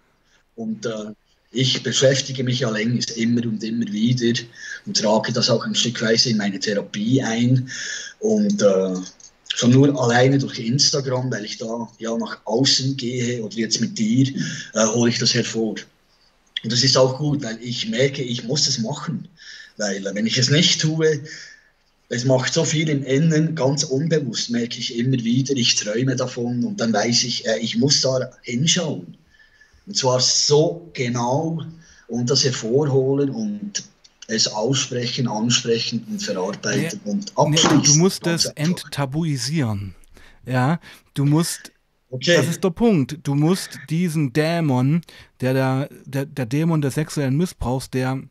Und 0.57 0.87
äh, 0.87 1.13
ich 1.55 1.83
beschäftige 1.83 2.43
mich 2.43 2.61
ja 2.61 2.71
längst 2.71 3.13
immer 3.13 3.43
und 3.45 3.63
immer 3.63 3.87
wieder 3.87 4.39
und 4.87 4.97
trage 4.97 5.33
das 5.33 5.49
auch 5.49 5.65
ein 5.65 5.75
Stückweise 5.75 6.31
in 6.31 6.37
meine 6.37 6.59
Therapie 6.59 7.23
ein. 7.23 7.71
Und 8.19 8.61
äh, 8.61 8.95
schon 9.55 9.71
nur 9.71 10.03
alleine 10.03 10.39
durch 10.39 10.59
Instagram, 10.59 11.31
weil 11.31 11.45
ich 11.45 11.59
da 11.59 11.89
ja 11.99 12.17
nach 12.17 12.41
außen 12.45 12.97
gehe 12.97 13.43
oder 13.43 13.57
jetzt 13.57 13.81
mit 13.81 13.97
dir, 13.97 14.35
äh, 14.75 14.87
hole 14.87 15.11
ich 15.11 15.19
das 15.19 15.35
hervor. 15.35 15.77
Und 16.65 16.73
das 16.73 16.83
ist 16.83 16.97
auch 16.97 17.19
gut, 17.19 17.43
weil 17.45 17.59
ich 17.63 17.89
merke, 17.89 18.23
ich 18.23 18.45
muss 18.45 18.67
es 18.67 18.79
machen. 18.79 19.29
Weil 19.77 20.05
wenn 20.13 20.27
ich 20.27 20.39
es 20.39 20.51
nicht 20.51 20.81
tue, 20.81 21.21
es 22.09 22.25
macht 22.25 22.53
so 22.53 22.65
viel 22.65 22.89
im 22.89 23.05
Innen, 23.05 23.55
ganz 23.55 23.85
unbewusst 23.85 24.51
merke 24.51 24.79
ich 24.79 24.97
immer 24.99 25.23
wieder, 25.23 25.55
ich 25.55 25.77
träume 25.77 26.17
davon 26.17 26.65
und 26.65 26.81
dann 26.81 26.93
weiß 26.93 27.25
ich, 27.25 27.47
äh, 27.47 27.59
ich 27.59 27.77
muss 27.77 28.01
da 28.01 28.31
hinschauen. 28.43 29.17
Und 29.87 29.97
zwar 29.97 30.21
so 30.21 30.91
genau 30.95 31.63
und 32.09 32.31
das 32.31 32.45
hervorholen 32.45 33.31
und 33.31 33.85
es 34.27 34.49
aussprechen, 34.49 35.29
ansprechen 35.29 36.07
und 36.09 36.23
verarbeiten 36.23 37.01
nee, 37.05 37.11
und 37.11 37.33
abschließen. 37.37 37.77
Nee, 37.79 37.85
du 37.85 37.95
musst 37.97 38.27
es 38.27 38.47
enttabuisieren. 38.47 39.95
Ja, 40.47 40.81
du 41.15 41.25
musst 41.25 41.73
Okay. 42.11 42.37
Das 42.37 42.47
ist 42.47 42.63
der 42.63 42.71
Punkt. 42.71 43.19
Du 43.25 43.35
musst 43.35 43.81
diesen 43.91 44.33
Dämon, 44.33 45.03
der, 45.41 45.53
der, 45.53 45.89
der, 46.05 46.27
der 46.27 46.47
Dämon 46.47 46.81
des 46.81 46.95
sexuellen 46.95 47.37
Missbrauchs, 47.37 47.91
der 47.91 48.23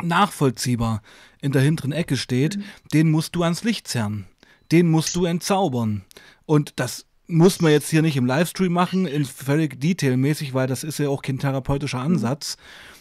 nachvollziehbar 0.00 1.02
in 1.40 1.50
der 1.50 1.62
hinteren 1.62 1.90
Ecke 1.90 2.16
steht, 2.16 2.56
mhm. 2.56 2.64
den 2.92 3.10
musst 3.10 3.34
du 3.34 3.42
ans 3.42 3.64
Licht 3.64 3.88
zerren. 3.88 4.26
Den 4.70 4.88
musst 4.88 5.16
du 5.16 5.24
entzaubern. 5.24 6.04
Und 6.44 6.74
das 6.76 7.04
muss 7.28 7.60
man 7.60 7.72
jetzt 7.72 7.90
hier 7.90 8.02
nicht 8.02 8.16
im 8.16 8.26
Livestream 8.26 8.72
machen, 8.72 9.06
in 9.06 9.24
völlig 9.24 9.80
detailmäßig, 9.80 10.54
weil 10.54 10.66
das 10.66 10.84
ist 10.84 10.98
ja 10.98 11.08
auch 11.08 11.22
kein 11.22 11.38
therapeutischer 11.38 11.98
mhm. 11.98 12.14
Ansatz. 12.14 12.56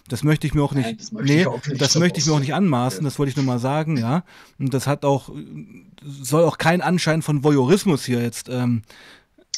Das 0.07 0.23
möchte 0.23 0.45
ich 0.45 0.53
mir 0.53 0.63
auch 0.63 0.73
nicht, 0.73 0.86
Nein, 0.86 0.97
das 0.97 1.11
möchte 1.11 1.34
nee, 1.34 1.41
ich 1.41 1.47
auch 1.47 1.65
nicht, 1.65 1.82
das 1.82 1.95
möchte 1.95 2.19
ich 2.19 2.26
mir 2.26 2.34
auch 2.34 2.39
nicht 2.39 2.53
anmaßen, 2.53 3.03
das 3.03 3.17
wollte 3.17 3.32
ich 3.32 3.36
nur 3.36 3.45
mal 3.45 3.59
sagen, 3.59 3.97
ja. 3.97 4.23
Und 4.59 4.73
das 4.73 4.86
hat 4.86 5.03
auch, 5.03 5.30
soll 6.03 6.43
auch 6.43 6.57
kein 6.57 6.82
Anschein 6.82 7.21
von 7.21 7.43
Voyeurismus 7.43 8.05
hier 8.05 8.21
jetzt 8.21 8.49
ähm, 8.49 8.84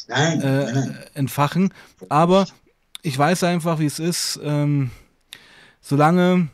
nein, 0.06 0.40
äh, 0.40 0.92
entfachen. 1.14 1.72
Aber 2.08 2.46
ich 3.02 3.16
weiß 3.16 3.44
einfach, 3.44 3.78
wie 3.78 3.86
es 3.86 3.98
ist. 3.98 4.40
Ähm, 4.42 4.90
solange 5.80 6.48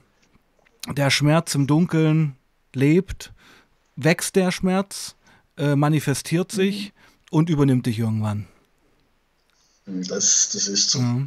der 0.93 1.11
Schmerz 1.11 1.55
im 1.55 1.67
Dunkeln 1.67 2.35
lebt, 2.75 3.33
wächst 3.95 4.35
der 4.35 4.51
Schmerz, 4.51 5.15
äh, 5.57 5.77
manifestiert 5.77 6.51
sich. 6.51 6.87
Mhm 6.87 7.04
und 7.35 7.51
übernimmt 7.51 7.87
dich 7.87 7.99
irgendwann. 7.99 8.47
Das, 9.87 10.51
das 10.53 10.69
ist 10.69 10.91
so. 10.91 11.01
Ja. 11.01 11.27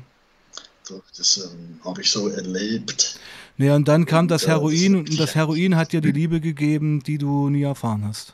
Das 1.18 1.38
ähm, 1.38 1.82
habe 1.84 2.02
ich 2.02 2.10
so 2.10 2.30
erlebt. 2.30 3.20
Ja, 3.58 3.76
und 3.76 3.90
dann 3.90 4.06
kam 4.06 4.30
das 4.30 4.48
Heroin 4.48 4.96
ja, 4.96 5.02
das, 5.02 5.10
und 5.10 5.20
das 5.20 5.36
Heroin 5.36 5.76
hat 5.76 5.92
dir 5.92 6.00
die 6.00 6.14
Liebe 6.14 6.40
gegeben, 6.40 7.04
die 7.04 7.18
du 7.18 7.50
nie 7.50 7.64
erfahren 7.64 8.06
hast. 8.06 8.34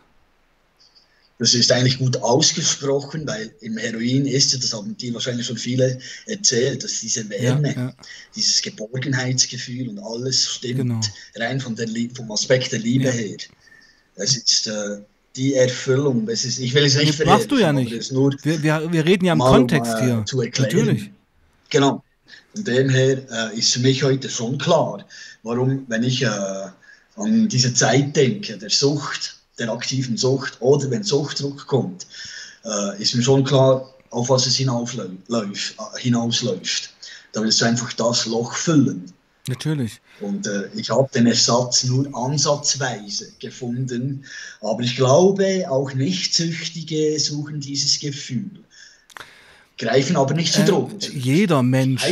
Das 1.40 1.56
ist 1.56 1.72
eigentlich 1.72 1.98
gut 1.98 2.18
ausgesprochen, 2.18 3.26
weil 3.26 3.52
im 3.62 3.78
Heroin 3.78 4.28
ist, 4.28 4.54
das 4.54 4.72
haben 4.72 4.96
die 4.96 5.12
wahrscheinlich 5.12 5.48
schon 5.48 5.58
viele 5.58 5.98
erzählt, 6.28 6.84
dass 6.84 7.00
diese 7.00 7.28
Wärme, 7.28 7.74
ja, 7.74 7.86
ja. 7.88 7.94
dieses 8.36 8.62
Geborgenheitsgefühl 8.62 9.90
und 9.90 10.00
alles 10.00 10.48
stimmt, 10.48 10.78
genau. 10.78 11.02
rein 11.38 11.60
von 11.60 11.76
der, 11.76 11.88
vom 12.16 12.32
Aspekt 12.32 12.72
der 12.72 12.80
Liebe 12.80 13.10
her. 13.10 13.38
Es 14.16 14.38
ist, 14.38 14.68
äh, 14.68 15.02
die 15.36 15.56
Erfüllung. 15.56 16.26
Das 16.26 16.46
ist, 16.46 16.60
ich 16.60 16.74
will 16.74 16.86
es 16.86 16.96
nicht 16.96 17.20
Das 17.20 17.26
machst 17.26 17.52
du 17.52 17.58
ja 17.58 17.74
nicht. 17.74 17.92
Wir, 17.92 18.64
wir, 18.64 18.92
wir, 18.92 19.06
reden 19.06 19.26
ja 19.26 19.34
im 19.34 19.40
Kontext 19.40 19.94
um, 19.96 20.02
hier. 20.02 20.24
Zu 20.26 20.42
erklären. 20.42 20.70
Natürlich. 20.70 21.12
Genau. 21.70 22.04
Von 22.54 22.64
dem 22.64 22.90
her 22.90 23.18
äh, 23.32 23.58
ist 23.58 23.74
für 23.74 23.80
mich 23.80 24.04
heute 24.04 24.30
schon 24.30 24.58
klar, 24.58 25.04
warum, 25.42 25.86
wenn 25.88 26.04
ich 26.04 26.22
äh, 26.22 26.28
an 27.16 27.48
diese 27.48 27.74
Zeit 27.74 28.16
denke, 28.16 28.58
der 28.58 28.70
Sucht, 28.70 29.38
der 29.58 29.72
aktiven 29.72 30.18
Sucht 30.18 30.58
oder 30.60 30.90
wenn 30.92 31.04
Suchtdruck 31.04 31.66
kommt, 31.66 32.06
äh, 32.64 33.02
ist 33.02 33.16
mir 33.16 33.24
schon 33.24 33.44
klar, 33.44 33.90
auf 34.12 34.30
was 34.30 34.46
es 34.46 34.56
hinausläuft. 34.56 35.20
Äh, 35.30 36.00
hinausläuft. 36.00 36.92
Da 37.32 37.42
willst 37.42 37.60
du 37.62 37.66
einfach 37.66 37.92
das 37.94 38.28
Loch 38.28 38.54
füllen. 38.54 39.12
Natürlich. 39.48 40.00
Und 40.22 40.48
äh, 40.48 40.70
ich 40.74 40.90
habe 40.90 41.10
den 41.14 41.28
Ersatz 41.28 41.84
nur 41.84 42.08
ansatzweise 42.16 43.34
gefunden. 43.40 44.24
Aber 44.62 44.82
ich 44.82 44.96
glaube, 44.96 45.66
auch 45.70 45.94
Nichtsüchtige 45.94 47.20
suchen 47.20 47.60
dieses 47.60 48.00
Gefühl. 48.00 48.50
Greifen 49.78 50.16
aber 50.16 50.34
nicht 50.34 50.54
zu 50.54 50.62
äh, 50.62 50.66
Drogen. 50.66 50.98
Äh, 51.02 51.10
jeder 51.18 51.62
Mensch 51.62 52.06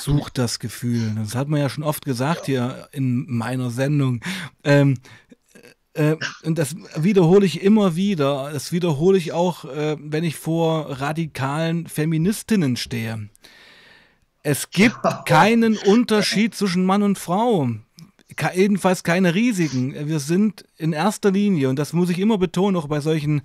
sucht 0.00 0.38
das 0.38 0.58
Gefühl. 0.58 1.14
Das 1.16 1.34
hat 1.34 1.48
man 1.48 1.60
ja 1.60 1.68
schon 1.68 1.84
oft 1.84 2.06
gesagt 2.06 2.48
ja. 2.48 2.74
hier 2.74 2.88
in 2.92 3.26
meiner 3.28 3.70
Sendung. 3.70 4.20
Ähm, 4.64 4.98
äh, 5.92 6.16
und 6.44 6.58
das 6.58 6.74
wiederhole 6.96 7.44
ich 7.44 7.60
immer 7.60 7.96
wieder. 7.96 8.50
Das 8.52 8.72
wiederhole 8.72 9.18
ich 9.18 9.32
auch, 9.32 9.64
äh, 9.66 9.96
wenn 10.00 10.24
ich 10.24 10.36
vor 10.36 11.00
radikalen 11.00 11.86
Feministinnen 11.86 12.76
stehe. 12.76 13.28
Es 14.42 14.70
gibt 14.70 14.98
keinen 15.26 15.76
Unterschied 15.76 16.54
zwischen 16.54 16.84
Mann 16.84 17.02
und 17.02 17.18
Frau. 17.18 17.68
Jedenfalls 18.54 19.02
keine 19.02 19.34
riesigen. 19.34 20.08
Wir 20.08 20.20
sind 20.20 20.64
in 20.76 20.92
erster 20.92 21.30
Linie, 21.30 21.68
und 21.68 21.78
das 21.78 21.92
muss 21.92 22.10
ich 22.10 22.18
immer 22.18 22.38
betonen, 22.38 22.76
auch 22.76 22.86
bei 22.86 23.00
solchen 23.00 23.42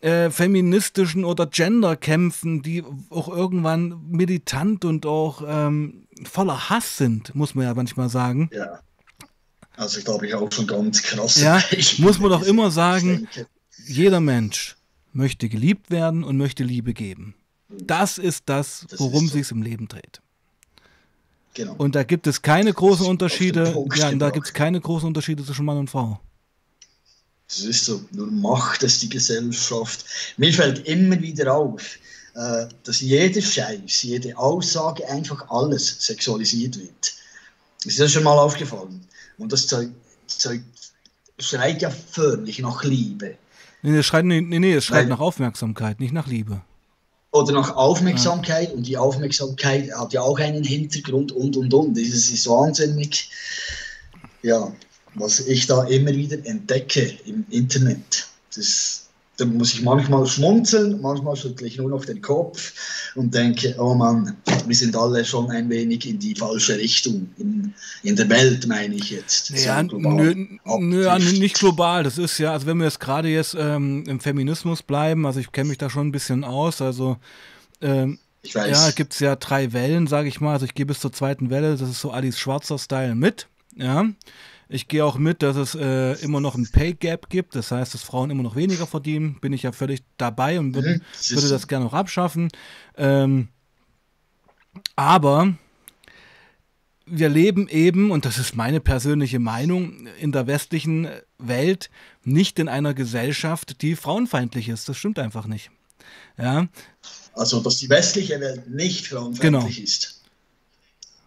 äh, 0.00 0.30
feministischen 0.30 1.24
oder 1.24 1.46
Genderkämpfen, 1.46 2.62
die 2.62 2.84
auch 3.10 3.28
irgendwann 3.28 4.00
militant 4.08 4.84
und 4.84 5.06
auch 5.06 5.42
ähm, 5.46 6.06
voller 6.24 6.70
Hass 6.70 6.96
sind, 6.96 7.34
muss 7.34 7.54
man 7.54 7.64
ja 7.64 7.74
manchmal 7.74 8.08
sagen. 8.08 8.50
Ja. 8.52 8.80
Also 9.76 9.98
ich 9.98 10.04
glaube, 10.04 10.26
ich 10.26 10.34
auch 10.34 10.50
schon 10.52 10.66
ganz 10.66 11.02
krass. 11.02 11.40
Ja, 11.40 11.60
muss 11.98 12.18
man 12.18 12.30
doch 12.30 12.42
immer 12.42 12.70
sagen, 12.70 13.28
jeder 13.86 14.20
Mensch 14.20 14.76
möchte 15.12 15.48
geliebt 15.48 15.90
werden 15.90 16.24
und 16.24 16.36
möchte 16.36 16.64
Liebe 16.64 16.94
geben. 16.94 17.34
Das 17.68 18.18
ist 18.18 18.44
das, 18.46 18.86
worum 18.96 19.26
es 19.26 19.32
sich 19.32 19.50
im 19.50 19.62
Leben 19.62 19.88
dreht. 19.88 20.20
Genau. 21.54 21.74
Und 21.76 21.94
da 21.94 22.04
gibt 22.04 22.26
es 22.26 22.40
keine 22.40 22.72
großen 22.72 23.06
Unterschiede. 23.06 23.74
Ja, 23.96 24.12
da 24.12 24.30
gibt 24.30 24.46
es 24.46 24.52
keine 24.52 24.80
großen 24.80 25.06
Unterschiede 25.06 25.44
zwischen 25.44 25.64
Mann 25.64 25.78
und 25.78 25.90
Frau. 25.90 26.20
Das 27.48 27.60
ist 27.60 27.84
so, 27.86 28.02
nur 28.12 28.30
macht 28.30 28.82
es 28.82 29.00
die 29.00 29.08
Gesellschaft. 29.08 30.04
Mir 30.36 30.52
fällt 30.52 30.86
immer 30.86 31.20
wieder 31.20 31.54
auf, 31.54 31.98
äh, 32.34 32.66
dass 32.84 33.00
jeder 33.00 33.40
Scheiß, 33.40 34.02
jede 34.02 34.36
Aussage, 34.36 35.08
einfach 35.08 35.48
alles 35.50 36.04
sexualisiert 36.04 36.78
wird. 36.78 37.14
Ist 37.84 37.98
das 37.98 38.12
schon 38.12 38.24
mal 38.24 38.38
aufgefallen? 38.38 39.00
Und 39.38 39.52
das 39.52 39.66
Zeug, 39.66 39.88
Zeug 40.26 40.60
schreit 41.38 41.80
ja 41.80 41.90
förmlich 41.90 42.58
nach 42.58 42.84
Liebe. 42.84 43.36
Nee, 43.82 43.96
es 43.96 44.06
schreit, 44.06 44.24
nee, 44.24 44.40
nee, 44.40 44.74
es 44.74 44.84
schreit 44.84 45.04
Weil, 45.04 45.08
nach 45.08 45.20
Aufmerksamkeit, 45.20 46.00
nicht 46.00 46.12
nach 46.12 46.26
Liebe. 46.26 46.62
Oder 47.42 47.52
nach 47.52 47.76
Aufmerksamkeit. 47.76 48.68
Ja. 48.68 48.74
Und 48.74 48.86
die 48.86 48.96
Aufmerksamkeit 48.96 49.90
hat 49.92 50.12
ja 50.12 50.22
auch 50.22 50.38
einen 50.38 50.64
Hintergrund 50.64 51.32
und 51.32 51.56
und 51.56 51.72
und. 51.72 51.96
Das 51.96 52.04
ist 52.04 52.48
wahnsinnig. 52.48 53.30
Ja, 54.42 54.72
was 55.14 55.40
ich 55.40 55.66
da 55.66 55.84
immer 55.84 56.12
wieder 56.12 56.44
entdecke 56.44 57.18
im 57.24 57.44
Internet. 57.50 58.28
Das 58.54 59.07
da 59.38 59.44
muss 59.44 59.72
ich 59.72 59.82
manchmal 59.82 60.26
schmunzeln, 60.26 61.00
manchmal 61.00 61.36
schüttle 61.36 61.68
ich 61.68 61.78
nur 61.78 61.88
noch 61.88 62.04
den 62.04 62.20
Kopf 62.20 63.12
und 63.14 63.32
denke, 63.32 63.74
oh 63.78 63.94
Mann, 63.94 64.36
wir 64.66 64.74
sind 64.74 64.96
alle 64.96 65.24
schon 65.24 65.48
ein 65.50 65.70
wenig 65.70 66.08
in 66.08 66.18
die 66.18 66.34
falsche 66.34 66.76
Richtung. 66.76 67.30
In, 67.38 67.72
in 68.02 68.16
der 68.16 68.28
Welt 68.28 68.66
meine 68.66 68.96
ich 68.96 69.10
jetzt. 69.10 69.50
Ja, 69.50 69.82
so 69.88 69.96
nö, 69.96 70.34
nö, 70.64 71.18
nicht 71.38 71.56
global. 71.56 72.02
Das 72.02 72.18
ist 72.18 72.38
ja, 72.38 72.52
also 72.52 72.66
wenn 72.66 72.78
wir 72.78 72.86
jetzt 72.86 72.98
gerade 72.98 73.28
jetzt 73.28 73.56
ähm, 73.56 74.02
im 74.08 74.18
Feminismus 74.18 74.82
bleiben, 74.82 75.24
also 75.24 75.38
ich 75.38 75.52
kenne 75.52 75.68
mich 75.68 75.78
da 75.78 75.88
schon 75.88 76.08
ein 76.08 76.12
bisschen 76.12 76.42
aus, 76.42 76.82
also 76.82 77.16
ähm, 77.80 78.18
ich 78.42 78.56
weiß. 78.56 78.70
ja, 78.70 78.90
gibt 78.90 79.12
es 79.12 79.20
ja 79.20 79.36
drei 79.36 79.72
Wellen, 79.72 80.08
sage 80.08 80.28
ich 80.28 80.40
mal. 80.40 80.54
Also 80.54 80.66
ich 80.66 80.74
gehe 80.74 80.86
bis 80.86 80.98
zur 80.98 81.12
zweiten 81.12 81.48
Welle, 81.48 81.76
das 81.76 81.88
ist 81.88 82.00
so 82.00 82.10
Alice 82.10 82.40
Schwarzer 82.40 82.78
Style 82.78 83.14
mit, 83.14 83.46
ja. 83.76 84.04
Ich 84.68 84.86
gehe 84.86 85.04
auch 85.04 85.16
mit, 85.16 85.42
dass 85.42 85.56
es 85.56 85.74
äh, 85.74 86.12
immer 86.22 86.40
noch 86.40 86.54
ein 86.54 86.70
Pay 86.70 86.92
Gap 86.92 87.30
gibt. 87.30 87.54
Das 87.54 87.70
heißt, 87.70 87.94
dass 87.94 88.02
Frauen 88.02 88.30
immer 88.30 88.42
noch 88.42 88.54
weniger 88.54 88.86
verdienen. 88.86 89.40
Bin 89.40 89.52
ich 89.52 89.62
ja 89.62 89.72
völlig 89.72 90.02
dabei 90.18 90.58
und 90.58 90.74
würd, 90.74 90.84
mhm, 90.84 91.02
würde 91.30 91.48
das 91.48 91.68
gerne 91.68 91.86
auch 91.86 91.94
abschaffen. 91.94 92.48
Ähm, 92.96 93.48
aber 94.94 95.54
wir 97.06 97.28
leben 97.30 97.68
eben, 97.68 98.10
und 98.10 98.26
das 98.26 98.36
ist 98.38 98.54
meine 98.54 98.80
persönliche 98.80 99.38
Meinung, 99.38 100.06
in 100.20 100.32
der 100.32 100.46
westlichen 100.46 101.08
Welt 101.38 101.90
nicht 102.24 102.58
in 102.58 102.68
einer 102.68 102.92
Gesellschaft, 102.92 103.80
die 103.80 103.96
frauenfeindlich 103.96 104.68
ist. 104.68 104.88
Das 104.88 104.98
stimmt 104.98 105.18
einfach 105.18 105.46
nicht. 105.46 105.70
Ja. 106.36 106.68
Also, 107.32 107.60
dass 107.60 107.78
die 107.78 107.88
westliche 107.88 108.40
Welt 108.40 108.68
nicht 108.68 109.06
frauenfeindlich 109.06 109.40
genau. 109.40 109.66
ist. 109.66 110.17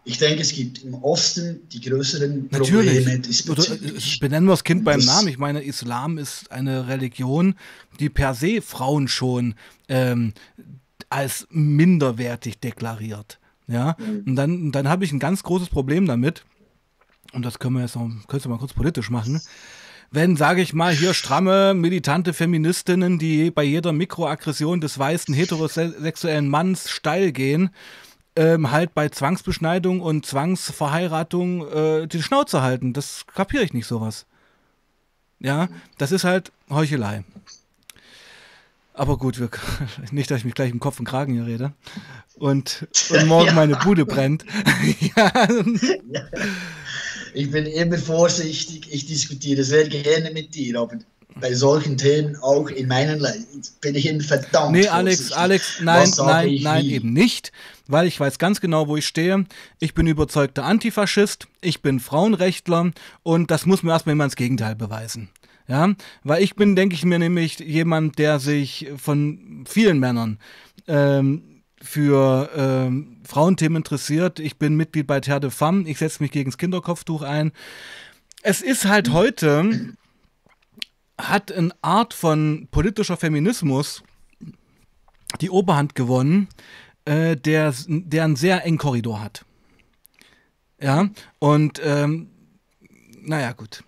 Ich 0.04 0.18
denke, 0.18 0.42
es 0.42 0.52
gibt 0.52 0.82
im 0.82 0.94
Osten 0.94 1.60
die 1.72 1.80
größeren 1.80 2.48
Natürlich. 2.50 2.96
Probleme 2.96 3.18
diesbezüglich. 3.20 4.18
Benennen 4.18 4.46
wir 4.48 4.52
das 4.52 4.64
Kind 4.64 4.84
beim 4.84 5.00
Namen. 5.00 5.28
Ich 5.28 5.38
meine, 5.38 5.62
Islam 5.62 6.18
ist 6.18 6.50
eine 6.50 6.88
Religion, 6.88 7.54
die 8.00 8.08
per 8.08 8.34
se 8.34 8.60
Frauen 8.62 9.06
schon 9.06 9.54
ähm, 9.88 10.32
als 11.08 11.46
minderwertig 11.50 12.58
deklariert. 12.58 13.38
Ja, 13.68 13.96
mhm. 13.98 14.24
und 14.26 14.36
dann, 14.36 14.72
dann 14.72 14.88
habe 14.88 15.04
ich 15.04 15.12
ein 15.12 15.20
ganz 15.20 15.44
großes 15.44 15.68
Problem 15.68 16.06
damit, 16.06 16.44
und 17.32 17.44
das 17.44 17.60
können 17.60 17.76
wir 17.76 17.82
jetzt 17.82 17.94
noch, 17.94 18.08
könntest 18.26 18.46
du 18.46 18.48
mal 18.48 18.58
kurz 18.58 18.72
politisch 18.72 19.08
machen, 19.08 19.40
wenn, 20.10 20.36
sage 20.36 20.60
ich 20.60 20.74
mal, 20.74 20.92
hier 20.92 21.14
stramme, 21.14 21.72
militante 21.72 22.34
Feministinnen, 22.34 23.18
die 23.18 23.50
bei 23.50 23.62
jeder 23.62 23.92
Mikroaggression 23.92 24.80
des 24.80 24.98
weißen 24.98 25.34
heterosexuellen 25.34 26.48
Manns 26.48 26.90
steil 26.90 27.32
gehen, 27.32 27.70
ähm, 28.36 28.70
halt 28.70 28.94
bei 28.94 29.08
Zwangsbeschneidung 29.08 30.00
und 30.00 30.26
Zwangsverheiratung 30.26 31.68
äh, 31.70 32.06
die 32.06 32.22
Schnauze 32.22 32.62
halten. 32.62 32.92
Das 32.92 33.26
kapiere 33.26 33.64
ich 33.64 33.74
nicht 33.74 33.86
sowas. 33.86 34.26
Ja, 35.40 35.68
das 35.98 36.12
ist 36.12 36.24
halt 36.24 36.52
Heuchelei. 36.70 37.24
Aber 38.94 39.16
gut, 39.16 39.38
wir, 39.38 39.48
nicht, 40.10 40.30
dass 40.30 40.38
ich 40.38 40.44
mich 40.44 40.54
gleich 40.54 40.70
im 40.70 40.80
Kopf 40.80 40.98
und 40.98 41.06
Kragen 41.06 41.34
hier 41.34 41.46
rede. 41.46 41.72
Und, 42.36 42.86
und 43.10 43.26
morgen 43.26 43.48
ja. 43.48 43.54
meine 43.54 43.76
Bude 43.76 44.06
brennt. 44.06 44.44
ja. 45.16 45.48
Ich 47.34 47.50
bin 47.50 47.66
immer 47.66 47.98
vorsichtig, 47.98 48.88
ich 48.90 49.06
diskutiere 49.06 49.64
sehr 49.64 49.88
gerne 49.88 50.30
mit 50.32 50.54
dir, 50.54 50.78
aber 50.80 50.98
bei 51.40 51.54
solchen 51.54 51.96
Themen 51.96 52.36
auch 52.36 52.68
in 52.68 52.88
meinen 52.88 53.18
Leiden 53.18 53.62
bin 53.80 53.94
ich 53.94 54.06
immer 54.06 54.22
verdammt. 54.22 54.72
Nee, 54.72 54.88
Alex, 54.88 55.32
Alex, 55.32 55.80
nein, 55.80 56.10
nein, 56.18 56.58
nein, 56.60 56.84
wie? 56.84 56.94
eben 56.94 57.12
nicht, 57.14 57.52
weil 57.86 58.06
ich 58.06 58.18
weiß 58.18 58.38
ganz 58.38 58.60
genau, 58.60 58.88
wo 58.88 58.96
ich 58.96 59.06
stehe. 59.06 59.44
Ich 59.78 59.94
bin 59.94 60.06
überzeugter 60.06 60.64
Antifaschist, 60.64 61.48
ich 61.60 61.82
bin 61.82 62.00
Frauenrechtler 62.00 62.92
und 63.22 63.50
das 63.50 63.66
muss 63.66 63.82
mir 63.82 63.92
erstmal 63.92 64.14
immer 64.14 64.24
ins 64.24 64.36
Gegenteil 64.36 64.76
beweisen. 64.76 65.30
Ja, 65.68 65.94
weil 66.24 66.42
ich 66.42 66.56
bin, 66.56 66.74
denke 66.74 66.94
ich 66.94 67.04
mir 67.04 67.18
nämlich, 67.18 67.58
jemand, 67.60 68.18
der 68.18 68.40
sich 68.40 68.90
von 68.96 69.64
vielen 69.66 70.00
Männern 70.00 70.38
ähm, 70.88 71.62
für 71.80 72.50
ähm, 72.56 73.20
Frauenthemen 73.24 73.76
interessiert. 73.76 74.38
Ich 74.38 74.58
bin 74.58 74.76
Mitglied 74.76 75.06
bei 75.06 75.20
Terre 75.20 75.40
de 75.40 75.50
Femme, 75.50 75.88
ich 75.88 75.98
setze 75.98 76.22
mich 76.22 76.32
gegen 76.32 76.50
das 76.50 76.58
Kinderkopftuch 76.58 77.22
ein. 77.22 77.52
Es 78.42 78.60
ist 78.60 78.86
halt 78.86 79.12
heute 79.12 79.94
hat 81.18 81.52
eine 81.52 81.72
Art 81.82 82.14
von 82.14 82.66
politischer 82.70 83.16
Feminismus 83.16 84.02
die 85.40 85.50
Oberhand 85.50 85.94
gewonnen, 85.94 86.48
äh, 87.04 87.36
der, 87.36 87.74
der 87.86 88.24
einen 88.24 88.36
sehr 88.36 88.64
engen 88.64 88.78
Korridor 88.78 89.20
hat. 89.20 89.44
Ja, 90.80 91.08
und 91.38 91.80
ähm, 91.84 92.28
naja, 93.22 93.52
gut. 93.52 93.84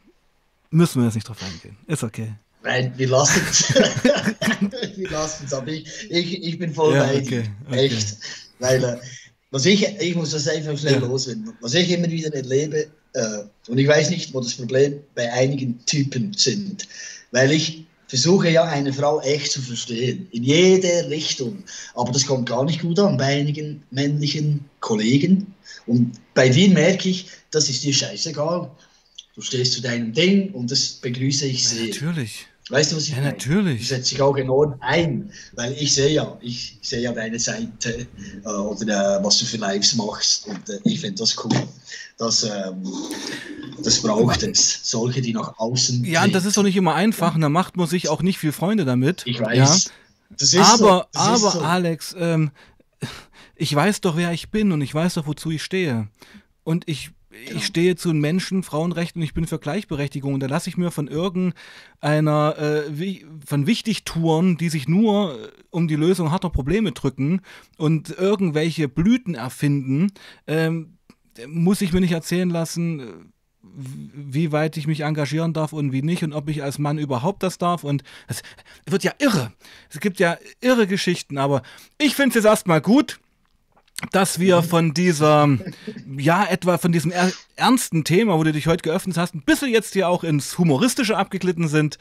Müssen 0.71 1.01
wir 1.01 1.07
jetzt 1.07 1.15
nicht 1.15 1.29
drauf 1.29 1.43
eingehen. 1.43 1.77
Ist 1.87 2.03
okay. 2.03 2.35
Nein, 2.63 2.93
wir 2.97 3.09
lassen 3.09 3.43
es. 3.51 3.75
wir 4.97 5.11
lassen 5.11 5.45
es, 5.47 5.53
aber 5.53 5.69
ich, 5.69 5.87
ich, 6.11 6.43
ich 6.43 6.59
bin 6.59 6.73
voll 6.73 6.95
ja, 6.95 7.05
bei 7.05 7.21
okay, 7.21 7.45
okay. 7.69 7.79
Echt. 7.79 8.17
Weil, 8.59 8.83
äh, 8.83 8.97
was 9.51 9.67
ich, 9.67 9.87
ich 10.01 10.15
muss 10.15 10.31
das 10.31 10.49
einfach 10.49 10.77
schnell 10.79 10.95
ja. 10.95 11.01
loswerden. 11.01 11.53
Was 11.61 11.75
ich 11.75 11.91
immer 11.91 12.09
wieder 12.09 12.33
erlebe, 12.35 12.89
äh, 13.13 13.39
und 13.69 13.79
ich 13.79 13.87
weiß 13.87 14.11
nicht, 14.11 14.33
wo 14.33 14.41
das 14.41 14.55
Problem 14.55 15.01
bei 15.15 15.33
einigen 15.33 15.85
Typen 15.85 16.33
sind 16.33 16.89
weil 17.35 17.51
ich 17.51 17.85
versuche 18.15 18.49
ja 18.49 18.63
eine 18.63 18.93
Frau 18.93 19.21
echt 19.23 19.51
zu 19.51 19.61
verstehen, 19.61 20.29
in 20.31 20.45
jede 20.45 21.09
Richtung. 21.11 21.65
Aber 21.95 22.13
das 22.13 22.25
kommt 22.25 22.49
gar 22.49 22.65
nicht 22.65 22.81
gut 22.81 22.97
an 23.01 23.17
bei 23.17 23.41
einigen 23.41 23.83
männlichen 23.91 24.65
Kollegen. 24.79 25.53
Und 25.89 26.21
bei 26.33 26.49
dir 26.49 26.69
merke 26.69 27.09
ich, 27.09 27.27
das 27.51 27.69
ist 27.69 27.83
dir 27.83 27.93
scheißegal. 27.93 28.71
Du 29.35 29.41
stehst 29.41 29.73
zu 29.73 29.83
deinem 29.83 30.13
Ding 30.13 30.53
und 30.53 30.71
das 30.71 30.91
begrüße 30.93 31.47
ich 31.47 31.69
sehr. 31.69 31.87
Ja, 31.87 31.89
natürlich. 31.89 32.47
Weißt 32.71 32.93
du, 32.93 32.97
was 32.97 33.05
ich 33.05 33.11
ja, 33.11 33.17
meine? 33.17 33.29
natürlich. 33.29 33.81
Du 33.81 33.87
setzt 33.87 34.11
dich 34.11 34.23
auch 34.23 34.37
enorm 34.37 34.75
ein, 34.81 35.31
weil 35.53 35.73
ich 35.73 35.93
sehe 35.95 36.11
ja, 36.11 36.39
ich 36.41 36.79
sehe 36.81 37.01
ja 37.01 37.13
deine 37.13 37.39
Seite 37.39 38.07
äh, 38.45 38.49
oder 38.49 39.21
äh, 39.21 39.25
was 39.25 39.39
du 39.39 39.45
für 39.45 39.59
Lives 39.59 39.95
machst 39.95 40.47
und 40.47 40.69
äh, 40.71 40.81
ich 40.85 41.01
finde 41.01 41.17
das 41.17 41.37
cool. 41.45 41.63
Das, 42.17 42.43
ähm, 42.45 42.83
das 43.83 44.01
braucht 44.01 44.43
es. 44.45 44.81
Solche, 44.83 45.21
die 45.21 45.35
nach 45.35 45.59
außen. 45.59 46.05
Ja, 46.05 46.25
und 46.25 46.35
das 46.35 46.45
ist 46.47 46.57
doch 46.57 46.63
nicht 46.63 46.77
immer 46.77 46.95
einfach 46.95 47.35
und 47.35 47.43
da 47.43 47.49
macht 47.49 47.77
man 47.77 47.87
sich 47.87 48.09
auch 48.09 48.23
nicht 48.23 48.39
viel 48.39 48.53
Freunde 48.53 48.85
damit. 48.85 49.23
Ich 49.27 49.41
weiß. 49.41 49.91
Ja? 50.53 50.63
aber, 50.63 51.09
so, 51.13 51.21
aber 51.21 51.51
so. 51.51 51.61
Alex, 51.61 52.17
ähm, 52.19 52.51
ich 53.57 53.75
weiß 53.75 54.01
doch, 54.01 54.17
wer 54.17 54.33
ich 54.33 54.51
bin 54.51 54.73
und 54.73 54.81
ich 54.81 54.95
weiß 54.95 55.15
doch, 55.15 55.27
wozu 55.27 55.51
ich 55.51 55.63
stehe. 55.63 56.09
Und 56.63 56.89
ich. 56.89 57.11
Ich 57.53 57.67
stehe 57.67 57.97
zu 57.97 58.13
Menschen, 58.13 58.63
Frauenrechten 58.63 59.21
und 59.21 59.25
ich 59.25 59.35
bin 59.35 59.47
für 59.47 59.59
Gleichberechtigung. 59.59 60.35
Und 60.35 60.41
da 60.41 60.47
lasse 60.47 60.69
ich 60.69 60.77
mir 60.77 60.91
von 60.91 61.09
irgendeiner, 61.09 62.57
äh, 62.59 63.21
von 63.45 63.67
Wichtigtouren, 63.67 64.57
die 64.57 64.69
sich 64.69 64.89
nur 64.89 65.35
äh, 65.35 65.49
um 65.71 65.89
die 65.89 65.97
Lösung 65.97 66.31
harter 66.31 66.51
Probleme 66.51 66.93
drücken 66.93 67.41
und 67.77 68.11
irgendwelche 68.11 68.89
Blüten 68.89 69.35
erfinden, 69.35 70.13
ähm, 70.47 70.99
muss 71.49 71.81
ich 71.81 71.93
mir 71.93 72.01
nicht 72.01 72.13
erzählen 72.13 72.51
lassen, 72.51 73.01
äh, 73.01 73.05
wie 73.63 74.53
weit 74.53 74.77
ich 74.77 74.87
mich 74.87 75.01
engagieren 75.01 75.53
darf 75.53 75.73
und 75.73 75.93
wie 75.93 76.03
nicht 76.03 76.23
und 76.23 76.33
ob 76.33 76.49
ich 76.49 76.63
als 76.63 76.79
Mann 76.79 76.99
überhaupt 76.99 77.43
das 77.43 77.59
darf. 77.59 77.83
Und 77.83 78.05
es 78.29 78.43
wird 78.87 79.05
ja 79.05 79.13
irre. 79.19 79.53
Es 79.91 80.01
gibt 80.01 80.21
ja 80.21 80.37
irre 80.61 80.87
Geschichten, 80.87 81.39
aber 81.39 81.63
ich 81.99 82.15
finde 82.15 82.31
es 82.31 82.35
jetzt 82.37 82.45
erstmal 82.45 82.81
gut 82.81 83.21
dass 84.11 84.39
wir 84.39 84.63
von 84.63 84.93
dieser, 84.93 85.49
ja, 86.19 86.45
etwa 86.47 86.79
von 86.79 86.93
diesem 86.93 87.11
er 87.11 87.33
ernsten 87.57 88.05
Thema, 88.05 88.37
wo 88.39 88.43
du 88.43 88.53
dich 88.53 88.67
heute 88.67 88.83
geöffnet 88.83 89.17
hast, 89.17 89.35
ein 89.35 89.43
bisschen 89.43 89.71
jetzt 89.71 89.93
hier 89.93 90.09
auch 90.09 90.25
ins 90.25 90.59
Humoristische 90.59 91.17
abgeglitten 91.17 91.69
sind. 91.69 91.99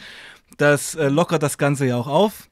Das 0.58 0.96
äh, 0.96 1.08
lockert 1.08 1.44
das 1.44 1.58
Ganze 1.58 1.86
ja 1.86 1.98
auch 1.98 2.08
auf. 2.08 2.50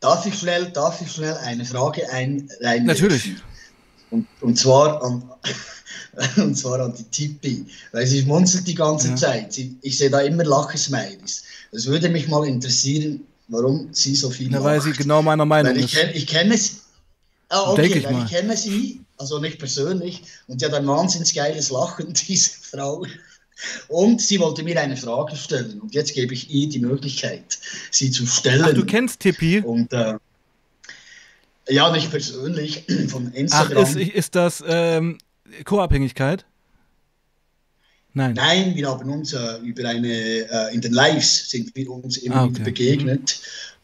Darf 0.00 0.24
ich 0.26 0.38
schnell, 0.38 0.70
darf 0.70 1.00
ich 1.00 1.12
schnell 1.12 1.36
eine 1.44 1.64
Frage 1.64 2.10
ein, 2.10 2.48
Natürlich. 2.84 3.34
Und, 4.10 4.26
und, 4.40 4.58
zwar 4.58 5.02
an, 5.04 5.22
und 6.36 6.56
zwar 6.56 6.80
an 6.80 6.94
die 6.94 7.04
Tippi, 7.04 7.66
weil 7.92 8.06
sie 8.06 8.22
schmunzelt 8.22 8.66
die 8.66 8.74
ganze 8.74 9.08
ja. 9.08 9.16
Zeit. 9.16 9.52
Sie, 9.52 9.76
ich 9.82 9.98
sehe 9.98 10.10
da 10.10 10.20
immer 10.20 10.44
Lachesmilies. 10.44 11.44
Es 11.72 11.86
würde 11.86 12.08
mich 12.08 12.28
mal 12.28 12.46
interessieren, 12.46 13.20
warum 13.48 13.88
sie 13.92 14.16
so 14.16 14.30
viel 14.30 14.48
Na, 14.50 14.64
Weil 14.64 14.80
sie 14.80 14.92
genau 14.92 15.22
meiner 15.22 15.44
Meinung 15.44 15.72
weil 15.72 15.78
ich 15.84 15.94
ist. 15.94 16.00
Kenn, 16.00 16.10
ich 16.14 16.26
kenne 16.26 16.56
sie 16.56 16.76
Ah, 17.50 17.72
okay, 17.72 17.86
ich, 17.86 18.04
weil 18.04 18.24
ich 18.24 18.30
kenne 18.30 18.56
sie, 18.56 19.00
also 19.18 19.40
nicht 19.40 19.58
persönlich, 19.58 20.22
und 20.46 20.60
die 20.60 20.64
hat 20.64 20.72
ein 20.72 20.86
wahnsinnig 20.86 21.34
geiles 21.34 21.70
Lachen, 21.70 22.12
diese 22.28 22.50
Frau. 22.50 23.04
Und 23.88 24.22
sie 24.22 24.38
wollte 24.40 24.62
mir 24.62 24.80
eine 24.80 24.96
Frage 24.96 25.36
stellen. 25.36 25.80
Und 25.80 25.94
jetzt 25.94 26.14
gebe 26.14 26.32
ich 26.32 26.48
ihr 26.48 26.68
die 26.68 26.78
Möglichkeit, 26.78 27.58
sie 27.90 28.10
zu 28.10 28.24
stellen. 28.24 28.64
Ach, 28.64 28.72
du 28.72 28.86
kennst 28.86 29.20
Tippi? 29.20 29.60
Und 29.60 29.92
äh, 29.92 30.14
ja, 31.68 31.90
nicht 31.92 32.10
persönlich, 32.10 32.84
von 33.08 33.32
Instagram. 33.32 33.84
Ach, 33.84 33.96
ist, 33.96 33.96
ist 33.96 34.34
das 34.36 34.62
ähm, 34.66 35.18
Co-Abhängigkeit? 35.64 36.46
Nein. 38.14 38.34
Nein, 38.34 38.74
wir 38.76 38.88
haben 38.88 39.10
uns 39.10 39.32
äh, 39.32 39.58
über 39.62 39.88
eine, 39.88 40.08
äh, 40.08 40.74
in 40.74 40.80
den 40.80 40.92
Lives 40.92 41.50
sind 41.50 41.74
wir 41.74 41.90
uns 41.90 42.16
immer 42.18 42.36
ah, 42.36 42.44
okay. 42.44 42.54
wieder 42.54 42.64
begegnet. 42.64 43.40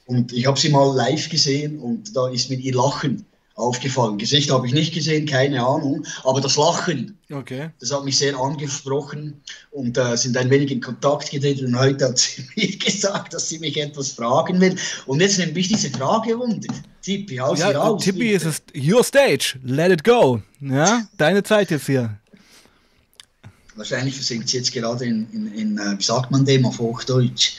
Mhm. 0.06 0.16
Und 0.16 0.32
ich 0.32 0.46
habe 0.46 0.58
sie 0.58 0.68
mal 0.68 0.94
live 0.96 1.28
gesehen 1.28 1.80
und 1.80 2.16
da 2.16 2.28
ist 2.28 2.48
mir 2.48 2.58
ihr 2.58 2.74
Lachen 2.74 3.26
aufgefallen. 3.56 4.18
Gesicht 4.18 4.50
habe 4.50 4.66
ich 4.66 4.74
nicht 4.74 4.94
gesehen, 4.94 5.26
keine 5.26 5.66
Ahnung, 5.66 6.06
aber 6.24 6.40
das 6.40 6.56
Lachen, 6.56 7.18
okay. 7.32 7.70
das 7.80 7.90
hat 7.90 8.04
mich 8.04 8.18
sehr 8.18 8.36
angesprochen 8.38 9.40
und 9.70 9.96
äh, 9.96 10.16
sind 10.16 10.36
ein 10.36 10.50
wenig 10.50 10.70
in 10.70 10.80
Kontakt 10.80 11.30
getreten 11.30 11.66
und 11.66 11.78
heute 11.78 12.08
hat 12.08 12.18
sie 12.18 12.44
mir 12.56 12.76
gesagt, 12.76 13.32
dass 13.32 13.48
sie 13.48 13.58
mich 13.58 13.76
etwas 13.78 14.12
fragen 14.12 14.60
will 14.60 14.76
und 15.06 15.20
jetzt 15.20 15.38
nimmt 15.38 15.54
mich 15.54 15.68
diese 15.68 15.90
Frage 15.90 16.38
wunder. 16.38 16.72
Tippi, 17.00 17.36
haus 17.36 17.58
ja, 17.58 17.70
raus. 17.70 18.04
Tippi, 18.04 18.34
es 18.34 18.44
ist 18.44 18.64
your 18.76 19.02
stage, 19.02 19.58
let 19.64 19.90
it 19.90 20.04
go. 20.04 20.42
Ja, 20.60 21.06
deine 21.16 21.42
Zeit 21.42 21.70
jetzt 21.70 21.86
hier. 21.86 22.18
Wahrscheinlich 23.74 24.14
versinkt 24.14 24.48
sie 24.50 24.58
jetzt 24.58 24.72
gerade 24.72 25.04
in, 25.06 25.30
in, 25.32 25.52
in 25.54 25.78
äh, 25.78 25.98
wie 25.98 26.02
sagt 26.02 26.30
man 26.30 26.44
dem 26.44 26.66
auf 26.66 26.78
Hochdeutsch, 26.78 27.56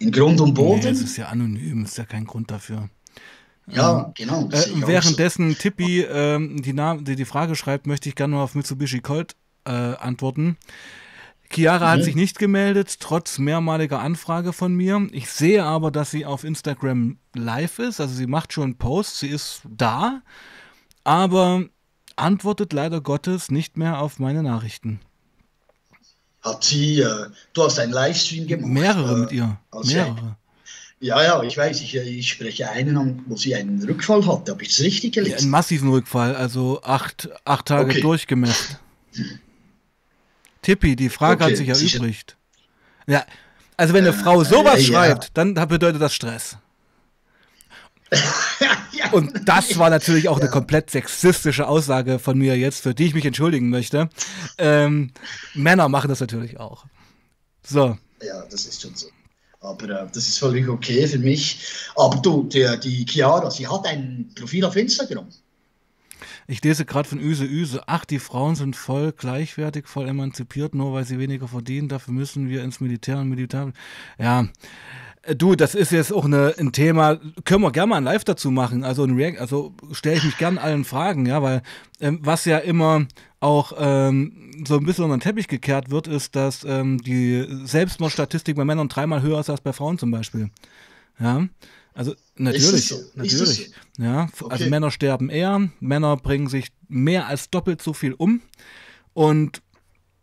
in 0.00 0.10
Grund 0.10 0.40
und 0.40 0.54
Boden. 0.54 0.80
Nee, 0.80 0.90
es 0.90 1.00
ist 1.00 1.16
ja 1.16 1.26
anonym, 1.26 1.84
ist 1.84 1.96
ja 1.96 2.04
kein 2.04 2.24
Grund 2.24 2.50
dafür. 2.50 2.90
Ja, 3.72 4.04
ähm, 4.06 4.12
genau. 4.14 4.48
Äh, 4.50 4.86
währenddessen 4.86 5.50
so. 5.50 5.58
Tippi 5.58 6.02
ähm, 6.02 6.62
die, 6.62 6.74
die, 7.04 7.16
die, 7.16 7.24
Frage 7.24 7.56
schreibt, 7.56 7.86
möchte 7.86 8.08
ich 8.08 8.14
gerne 8.14 8.36
mal 8.36 8.42
auf 8.42 8.54
Mitsubishi 8.54 9.00
Colt 9.00 9.36
äh, 9.64 9.70
antworten. 9.70 10.56
Chiara 11.52 11.86
mhm. 11.86 11.90
hat 11.90 12.04
sich 12.04 12.14
nicht 12.14 12.38
gemeldet, 12.38 13.00
trotz 13.00 13.38
mehrmaliger 13.38 14.00
Anfrage 14.00 14.52
von 14.52 14.74
mir. 14.74 15.08
Ich 15.10 15.30
sehe 15.30 15.64
aber, 15.64 15.90
dass 15.90 16.10
sie 16.10 16.24
auf 16.24 16.44
Instagram 16.44 17.18
live 17.34 17.80
ist. 17.80 18.00
Also 18.00 18.14
sie 18.14 18.26
macht 18.26 18.52
schon 18.52 18.76
Posts, 18.76 19.20
sie 19.20 19.28
ist 19.28 19.62
da, 19.68 20.22
aber 21.02 21.64
antwortet 22.16 22.72
leider 22.72 23.00
Gottes 23.00 23.50
nicht 23.50 23.76
mehr 23.76 24.00
auf 24.00 24.18
meine 24.18 24.42
Nachrichten. 24.42 25.00
Hat 26.42 26.64
sie, 26.64 27.00
äh, 27.00 27.26
du 27.52 27.62
hast 27.64 27.78
einen 27.78 27.92
Livestream 27.92 28.46
gemacht? 28.46 28.70
Mehrere 28.70 29.12
äh, 29.12 29.20
mit 29.20 29.32
ihr. 29.32 29.58
Mehrere. 29.84 30.36
Ja, 31.02 31.22
ja, 31.22 31.42
ich 31.42 31.56
weiß, 31.56 31.80
ich, 31.80 31.96
ich 31.96 32.28
spreche 32.28 32.70
einen 32.70 32.96
an, 32.98 33.24
wo 33.26 33.34
sie 33.34 33.54
einen 33.54 33.82
Rückfall 33.82 34.26
hatte. 34.26 34.52
Habe 34.52 34.62
ich 34.62 34.68
es 34.68 34.80
richtig 34.80 35.14
gelesen? 35.14 35.32
Ja, 35.32 35.38
einen 35.38 35.50
massiven 35.50 35.88
Rückfall, 35.88 36.36
also 36.36 36.82
acht, 36.82 37.30
acht 37.46 37.66
Tage 37.66 37.90
okay. 37.90 38.00
durchgemessen. 38.02 38.76
Tippi, 40.60 40.96
die 40.96 41.08
Frage 41.08 41.42
okay, 41.42 41.52
hat 41.52 41.56
sich 41.56 41.68
erübrigt. 41.68 42.36
Ja, 43.06 43.24
also 43.78 43.94
wenn 43.94 44.06
eine 44.06 44.14
äh, 44.14 44.18
Frau 44.18 44.44
sowas 44.44 44.80
äh, 44.80 44.84
schreibt, 44.84 45.24
ja. 45.24 45.30
dann 45.32 45.54
bedeutet 45.54 46.02
das 46.02 46.14
Stress. 46.14 46.58
Und 49.12 49.48
das 49.48 49.78
war 49.78 49.88
natürlich 49.88 50.28
auch 50.28 50.36
ja. 50.36 50.42
eine 50.42 50.50
komplett 50.50 50.90
sexistische 50.90 51.66
Aussage 51.66 52.18
von 52.18 52.36
mir 52.36 52.58
jetzt, 52.58 52.82
für 52.82 52.94
die 52.94 53.06
ich 53.06 53.14
mich 53.14 53.24
entschuldigen 53.24 53.70
möchte. 53.70 54.10
Ähm, 54.58 55.12
Männer 55.54 55.88
machen 55.88 56.08
das 56.08 56.20
natürlich 56.20 56.60
auch. 56.60 56.84
So. 57.66 57.96
Ja, 58.22 58.44
das 58.50 58.66
ist 58.66 58.82
schon 58.82 58.94
so. 58.94 59.06
Aber 59.60 59.88
äh, 59.88 60.06
das 60.12 60.28
ist 60.28 60.38
völlig 60.38 60.68
okay 60.68 61.06
für 61.06 61.18
mich. 61.18 61.60
Aber 61.96 62.16
du, 62.16 62.44
der, 62.44 62.76
die 62.76 63.04
Chiara, 63.06 63.50
sie 63.50 63.66
hat 63.66 63.86
ein 63.86 64.30
Profil 64.34 64.64
auf 64.64 64.76
Instagram. 64.76 65.26
Ich 66.46 66.64
lese 66.64 66.84
gerade 66.84 67.08
von 67.08 67.20
Üse 67.20 67.44
Üse. 67.44 67.82
Ach, 67.86 68.04
die 68.04 68.18
Frauen 68.18 68.56
sind 68.56 68.74
voll 68.74 69.12
gleichwertig, 69.12 69.86
voll 69.86 70.08
emanzipiert, 70.08 70.74
nur 70.74 70.92
weil 70.92 71.04
sie 71.04 71.18
weniger 71.18 71.46
verdienen. 71.46 71.88
Dafür 71.88 72.12
müssen 72.12 72.48
wir 72.48 72.64
ins 72.64 72.80
Militär 72.80 73.18
und 73.18 73.28
Militär. 73.28 73.72
Ja. 74.18 74.48
Äh, 75.22 75.36
du, 75.36 75.54
das 75.54 75.74
ist 75.74 75.92
jetzt 75.92 76.12
auch 76.12 76.24
eine, 76.24 76.54
ein 76.58 76.72
Thema, 76.72 77.20
können 77.44 77.62
wir 77.62 77.70
gerne 77.70 77.90
mal 77.90 77.96
ein 77.98 78.04
Live 78.04 78.24
dazu 78.24 78.50
machen. 78.50 78.82
Also, 78.84 79.06
also 79.38 79.74
stelle 79.92 80.16
ich 80.16 80.24
mich 80.24 80.38
gerne 80.38 80.60
allen 80.60 80.84
Fragen, 80.84 81.26
ja, 81.26 81.42
weil 81.42 81.62
ähm, 82.00 82.20
was 82.22 82.46
ja 82.46 82.58
immer 82.58 83.06
auch 83.40 83.72
ähm, 83.78 84.64
so 84.66 84.76
ein 84.76 84.84
bisschen 84.84 85.04
unter 85.04 85.16
den 85.16 85.22
Teppich 85.22 85.48
gekehrt 85.48 85.90
wird, 85.90 86.06
ist, 86.06 86.36
dass 86.36 86.62
ähm, 86.64 86.98
die 86.98 87.46
Selbstmordstatistik 87.64 88.56
bei 88.56 88.64
Männern 88.64 88.88
dreimal 88.88 89.22
höher 89.22 89.40
ist 89.40 89.50
als 89.50 89.62
bei 89.62 89.72
Frauen 89.72 89.98
zum 89.98 90.10
Beispiel. 90.10 90.50
Ja. 91.18 91.48
Also 91.94 92.14
natürlich, 92.36 92.88
so? 92.88 92.96
natürlich. 93.14 93.72
So? 93.96 94.02
Ja, 94.02 94.22
also 94.22 94.46
okay. 94.46 94.54
also 94.54 94.70
Männer 94.70 94.90
sterben 94.90 95.28
eher, 95.28 95.68
Männer 95.80 96.16
bringen 96.16 96.48
sich 96.48 96.68
mehr 96.88 97.26
als 97.26 97.50
doppelt 97.50 97.82
so 97.82 97.92
viel 97.92 98.12
um 98.12 98.40
und 99.12 99.60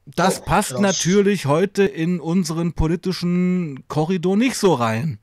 das 0.06 0.40
oh, 0.40 0.46
passt 0.46 0.72
krass. 0.72 0.80
natürlich 0.80 1.46
heute 1.46 1.84
in 1.84 2.22
unseren 2.22 2.72
politischen 2.74 3.84
Korridor 3.90 4.38
nicht 4.38 4.56
so 4.56 4.74
rein. 4.74 5.20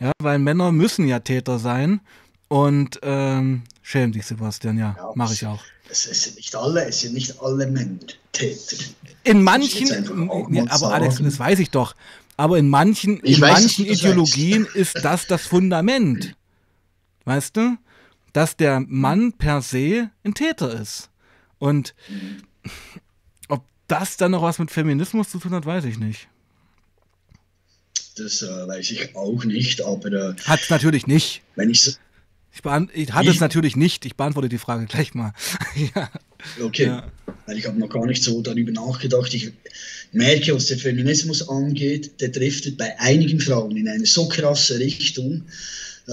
Ja, 0.00 0.10
weil 0.18 0.38
Männer 0.38 0.72
müssen 0.72 1.06
ja 1.06 1.20
Täter 1.20 1.58
sein 1.58 2.00
und 2.48 3.00
ähm, 3.02 3.62
schäm 3.82 4.12
dich, 4.12 4.26
Sebastian, 4.26 4.78
ja, 4.78 4.94
ja 4.96 5.12
mache 5.14 5.34
ich 5.34 5.46
auch. 5.46 5.62
Es 5.88 6.02
sind 6.02 6.36
nicht 6.36 6.54
alle, 6.54 6.84
es 6.86 7.00
sind 7.00 7.14
nicht 7.14 7.40
alle 7.40 7.66
Männer 7.66 7.98
Täter. 8.32 8.76
In 9.24 9.42
manchen, 9.42 10.52
ja, 10.52 10.64
aber 10.68 10.94
Alex, 10.94 11.18
das 11.18 11.38
weiß 11.38 11.58
ich 11.60 11.70
doch. 11.70 11.94
Aber 12.36 12.58
in 12.58 12.68
manchen, 12.68 13.20
in 13.20 13.40
weiß, 13.40 13.62
manchen 13.62 13.86
Ideologien 13.86 14.66
ist 14.74 14.96
das 15.02 15.26
das 15.26 15.46
Fundament. 15.46 16.36
Weißt 17.24 17.56
du? 17.56 17.76
Dass 18.32 18.56
der 18.56 18.80
Mann 18.80 19.32
per 19.32 19.62
se 19.62 20.10
ein 20.22 20.34
Täter 20.34 20.80
ist. 20.80 21.08
Und 21.58 21.94
ob 23.48 23.64
das 23.88 24.16
dann 24.16 24.32
noch 24.32 24.42
was 24.42 24.58
mit 24.58 24.70
Feminismus 24.70 25.30
zu 25.30 25.38
tun 25.38 25.52
hat, 25.52 25.64
weiß 25.64 25.84
ich 25.84 25.98
nicht. 25.98 26.28
Das 28.16 28.42
äh, 28.42 28.46
weiß 28.46 28.90
ich 28.90 29.16
auch 29.16 29.44
nicht, 29.44 29.82
aber. 29.82 30.12
Äh, 30.12 30.34
hat 30.44 30.60
es 30.60 30.70
natürlich 30.70 31.06
nicht. 31.06 31.42
Wenn 31.54 31.70
ich 31.70 31.96
ich, 32.64 33.02
ich 33.02 33.12
hatte 33.12 33.30
es 33.30 33.40
natürlich 33.40 33.76
nicht. 33.76 34.04
Ich 34.06 34.16
beantworte 34.16 34.48
die 34.48 34.58
Frage 34.58 34.86
gleich 34.86 35.14
mal. 35.14 35.32
ja. 35.94 36.10
Okay. 36.62 36.86
Ja. 36.86 37.10
Weil 37.46 37.58
ich 37.58 37.66
habe 37.66 37.78
noch 37.78 37.88
gar 37.88 38.06
nicht 38.06 38.22
so 38.22 38.42
darüber 38.42 38.72
nachgedacht. 38.72 39.32
Ich 39.34 39.52
merke, 40.12 40.54
was 40.54 40.66
der 40.66 40.78
Feminismus 40.78 41.48
angeht, 41.48 42.20
der 42.20 42.28
driftet 42.28 42.76
bei 42.76 42.98
einigen 42.98 43.40
Frauen 43.40 43.76
in 43.76 43.88
eine 43.88 44.06
so 44.06 44.28
krasse 44.28 44.78
Richtung. 44.78 45.42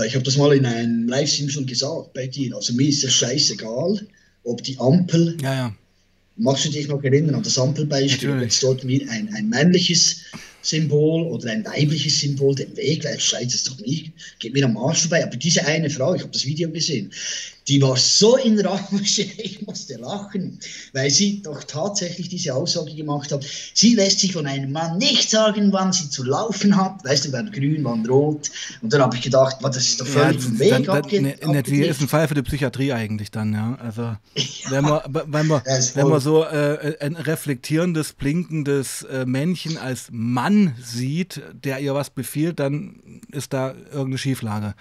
Ich 0.06 0.16
habe 0.16 0.24
das 0.24 0.38
mal 0.38 0.56
in 0.56 0.66
einem 0.66 1.08
Livestream 1.08 1.50
schon 1.50 1.66
gesagt 1.66 2.14
bei 2.14 2.28
dir. 2.28 2.56
Also 2.56 2.74
mir 2.74 2.88
ist 2.88 3.04
es 3.04 3.14
scheißegal, 3.14 4.06
ob 4.44 4.64
die 4.64 4.78
Ampel. 4.80 5.38
Ja, 5.42 5.54
ja. 5.54 5.76
Magst 6.36 6.66
du 6.66 6.70
dich 6.70 6.88
noch 6.88 7.04
erinnern 7.04 7.36
an 7.36 7.44
das 7.44 7.60
Ampelbeispiel? 7.60 8.42
Jetzt 8.42 8.64
dort 8.64 8.84
mir 8.84 9.08
ein, 9.10 9.32
ein 9.36 9.50
männliches 9.50 10.22
Symbol 10.64 11.24
oder 11.24 11.52
ein 11.52 11.66
weibliches 11.66 12.20
Symbol 12.20 12.56
den 12.56 12.76
Weg, 12.78 13.04
weil 13.04 13.20
schreit 13.20 13.54
es 13.54 13.66
doch 13.66 13.78
nicht, 13.80 14.12
geht 14.40 14.54
mir 14.54 14.66
am 14.66 14.78
Arsch 14.78 15.02
vorbei. 15.02 15.24
Aber 15.24 15.36
diese 15.36 15.66
eine 15.66 15.90
Frau, 15.90 16.16
ich 16.16 16.22
habe 16.22 16.32
das 16.32 16.46
Video 16.46 16.72
gesehen, 16.72 17.12
die 17.68 17.82
war 17.82 17.96
so 17.96 18.38
in 18.38 18.60
Rage, 18.60 19.22
ich 19.38 19.66
musste 19.66 19.96
lachen, 19.96 20.60
weil 20.92 21.10
sie 21.10 21.42
doch 21.42 21.64
tatsächlich 21.64 22.30
diese 22.30 22.54
Aussage 22.54 22.94
gemacht 22.94 23.32
hat. 23.32 23.46
Sie 23.74 23.96
lässt 23.96 24.20
sich 24.20 24.34
von 24.34 24.46
einem 24.46 24.72
Mann 24.72 24.98
nicht 24.98 25.30
sagen, 25.30 25.72
wann 25.72 25.94
sie 25.94 26.10
zu 26.10 26.24
laufen 26.24 26.76
hat. 26.76 27.04
Weißt 27.04 27.26
du, 27.26 27.32
wann 27.32 27.52
grün, 27.52 27.84
wann 27.84 28.06
rot. 28.06 28.50
Und 28.82 28.92
dann 28.92 29.02
habe 29.02 29.16
ich 29.16 29.22
gedacht, 29.22 29.58
das 29.62 29.78
ist 29.78 30.02
doch 30.02 30.08
völlig 30.08 30.36
ja, 30.36 30.42
vom 30.42 30.60
Weg 30.60 30.86
dann, 30.86 31.24
ne, 31.24 31.36
ne, 31.46 31.64
Die 31.64 31.82
ist 31.82 32.02
ein 32.02 32.08
Fall 32.08 32.28
für 32.28 32.36
die 32.36 32.42
Psychiatrie 32.42 32.94
eigentlich 32.94 33.32
dann, 33.32 33.54
ja. 33.54 33.78
Also, 33.82 34.02
ja. 34.36 34.72
wenn 34.72 34.84
man, 34.84 35.02
wenn 35.08 35.48
man, 35.48 35.62
wenn 35.64 36.08
man 36.08 36.20
so 36.20 36.44
äh, 36.44 36.98
ein 37.00 37.16
reflektierendes, 37.16 38.14
blinkendes 38.14 39.04
äh, 39.04 39.26
Männchen 39.26 39.78
als 39.78 40.10
Mann 40.12 40.76
sieht, 40.84 41.42
der 41.54 41.80
ihr 41.80 41.94
was 41.94 42.10
befiehlt, 42.10 42.60
dann 42.60 43.22
ist 43.32 43.54
da 43.54 43.74
irgendeine 43.74 44.18
Schieflage. 44.18 44.76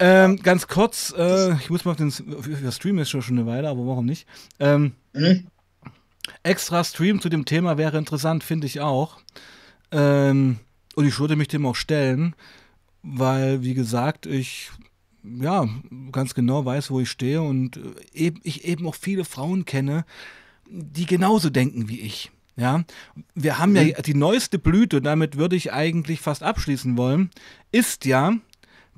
Ähm, 0.00 0.36
ganz 0.42 0.68
kurz, 0.68 1.12
äh, 1.16 1.54
ich 1.54 1.70
muss 1.70 1.84
mal 1.84 1.92
auf 1.92 1.96
den 1.96 2.10
für 2.10 2.72
Stream 2.72 2.98
ist 2.98 3.10
schon 3.10 3.22
eine 3.28 3.46
Weile, 3.46 3.68
aber 3.68 3.86
warum 3.86 4.06
nicht? 4.06 4.26
Ähm, 4.60 4.92
mhm. 5.12 5.46
Extra 6.42 6.84
Stream 6.84 7.20
zu 7.20 7.28
dem 7.28 7.44
Thema 7.44 7.78
wäre 7.78 7.98
interessant, 7.98 8.44
finde 8.44 8.66
ich 8.66 8.80
auch. 8.80 9.18
Ähm, 9.90 10.58
und 10.94 11.06
ich 11.06 11.18
würde 11.18 11.36
mich 11.36 11.48
dem 11.48 11.66
auch 11.66 11.76
stellen, 11.76 12.34
weil, 13.02 13.62
wie 13.62 13.74
gesagt, 13.74 14.26
ich 14.26 14.70
ja 15.22 15.68
ganz 16.12 16.34
genau 16.34 16.64
weiß, 16.64 16.90
wo 16.90 17.00
ich 17.00 17.10
stehe 17.10 17.42
und 17.42 17.76
äh, 17.76 17.80
eben, 18.14 18.40
ich 18.44 18.64
eben 18.64 18.86
auch 18.86 18.94
viele 18.94 19.24
Frauen 19.24 19.64
kenne, 19.64 20.04
die 20.68 21.06
genauso 21.06 21.50
denken 21.50 21.88
wie 21.88 22.00
ich. 22.00 22.30
Ja, 22.56 22.82
wir 23.34 23.58
haben 23.58 23.70
mhm. 23.70 23.76
ja 23.76 24.02
die 24.02 24.14
neueste 24.14 24.58
Blüte, 24.58 25.00
damit 25.00 25.36
würde 25.36 25.54
ich 25.54 25.72
eigentlich 25.72 26.20
fast 26.20 26.42
abschließen 26.42 26.96
wollen, 26.96 27.30
ist 27.70 28.04
ja, 28.04 28.32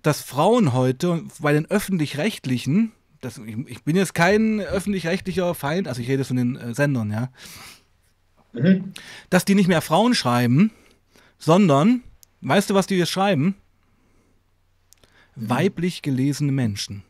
dass 0.03 0.22
Frauen 0.22 0.72
heute 0.72 1.24
bei 1.40 1.53
den 1.53 1.66
öffentlich-rechtlichen, 1.66 2.92
ich, 3.22 3.57
ich, 3.66 3.82
bin 3.84 3.96
jetzt 3.96 4.14
kein 4.14 4.61
öffentlich-rechtlicher 4.61 5.55
Feind, 5.55 5.88
also 5.88 6.01
ich 6.01 6.09
rede 6.09 6.24
von 6.24 6.36
den 6.36 6.57
äh, 6.57 6.74
Sendern, 6.74 7.11
ja, 7.11 7.28
mhm. 8.53 8.92
dass 9.28 9.44
die 9.44 9.55
nicht 9.55 9.68
mehr 9.68 9.82
Frauen 9.82 10.14
schreiben, 10.14 10.70
sondern, 11.38 12.03
weißt 12.40 12.70
du, 12.70 12.74
was 12.74 12.86
die 12.86 12.96
jetzt 12.96 13.11
schreiben? 13.11 13.57
Mhm. 15.36 15.51
Weiblich 15.51 16.03
gelesene 16.03 16.53
Menschen. 16.53 17.03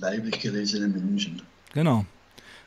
Weiblich 0.00 0.40
gelesene 0.40 0.88
Menschen. 0.88 1.42
Genau. 1.74 2.06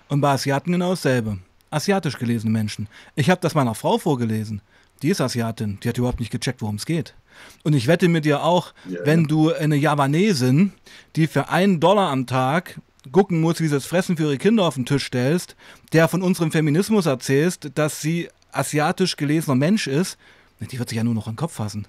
Und 0.08 0.22
bei 0.22 0.32
Asiaten 0.32 0.72
genau 0.72 0.92
dasselbe. 0.92 1.40
asiatisch 1.72 2.18
gelesene 2.18 2.52
Menschen. 2.52 2.88
Ich 3.16 3.30
habe 3.30 3.42
das 3.42 3.56
meiner 3.56 3.76
Frau 3.76 3.98
vorgelesen. 3.98 4.62
Die 5.02 5.10
ist 5.10 5.22
Asiatin, 5.22 5.80
die 5.84 5.90
hat 5.90 5.98
überhaupt 5.98 6.20
nicht 6.20 6.32
gecheckt, 6.32 6.62
worum 6.62 6.76
es 6.76 6.86
geht. 6.86 7.14
Und 7.64 7.74
ich 7.74 7.88
wette 7.88 8.08
mit 8.08 8.26
dir 8.26 8.44
auch, 8.44 8.74
ja, 8.88 9.00
wenn 9.04 9.26
du 9.26 9.54
eine 9.54 9.76
Javanesin, 9.76 10.72
die 11.16 11.28
für 11.28 11.50
einen 11.50 11.80
Dollar 11.80 12.10
am 12.10 12.28
Tag 12.28 12.80
gucken 13.12 13.42
muss, 13.42 13.60
wie 13.60 13.68
sie 13.68 13.74
das 13.74 13.86
Fressen 13.86 14.18
für 14.18 14.24
ihre 14.24 14.38
Kinder 14.38 14.64
auf 14.64 14.76
den 14.76 14.86
Tisch 14.86 15.06
stellst, 15.06 15.56
der 15.94 16.08
von 16.08 16.22
unserem 16.22 16.52
Feminismus 16.52 17.06
erzählst, 17.06 17.72
dass 17.76 18.02
sie 18.02 18.30
asiatisch 18.52 19.18
gelesener 19.18 19.56
Mensch 19.56 19.88
ist, 19.88 20.18
die 20.60 20.80
wird 20.80 20.90
sich 20.90 20.98
ja 20.98 21.04
nur 21.04 21.14
noch 21.14 21.28
in 21.28 21.34
den 21.34 21.38
Kopf 21.38 21.54
fassen. 21.54 21.88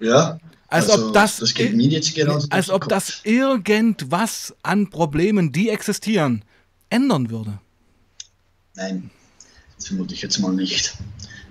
Ja. 0.00 0.38
Als 0.68 0.88
also, 0.88 1.08
ob 1.08 1.14
das, 1.14 1.38
das 1.38 2.50
als 2.50 2.70
ob 2.70 2.88
das 2.88 3.20
irgendwas 3.24 4.54
an 4.62 4.88
Problemen, 4.88 5.50
die 5.50 5.68
existieren, 5.68 6.44
ändern 6.90 7.30
würde. 7.30 7.58
Nein, 8.76 9.10
das 9.76 9.88
vermute 9.88 10.14
ich 10.14 10.22
jetzt 10.22 10.38
mal 10.38 10.52
nicht. 10.52 10.94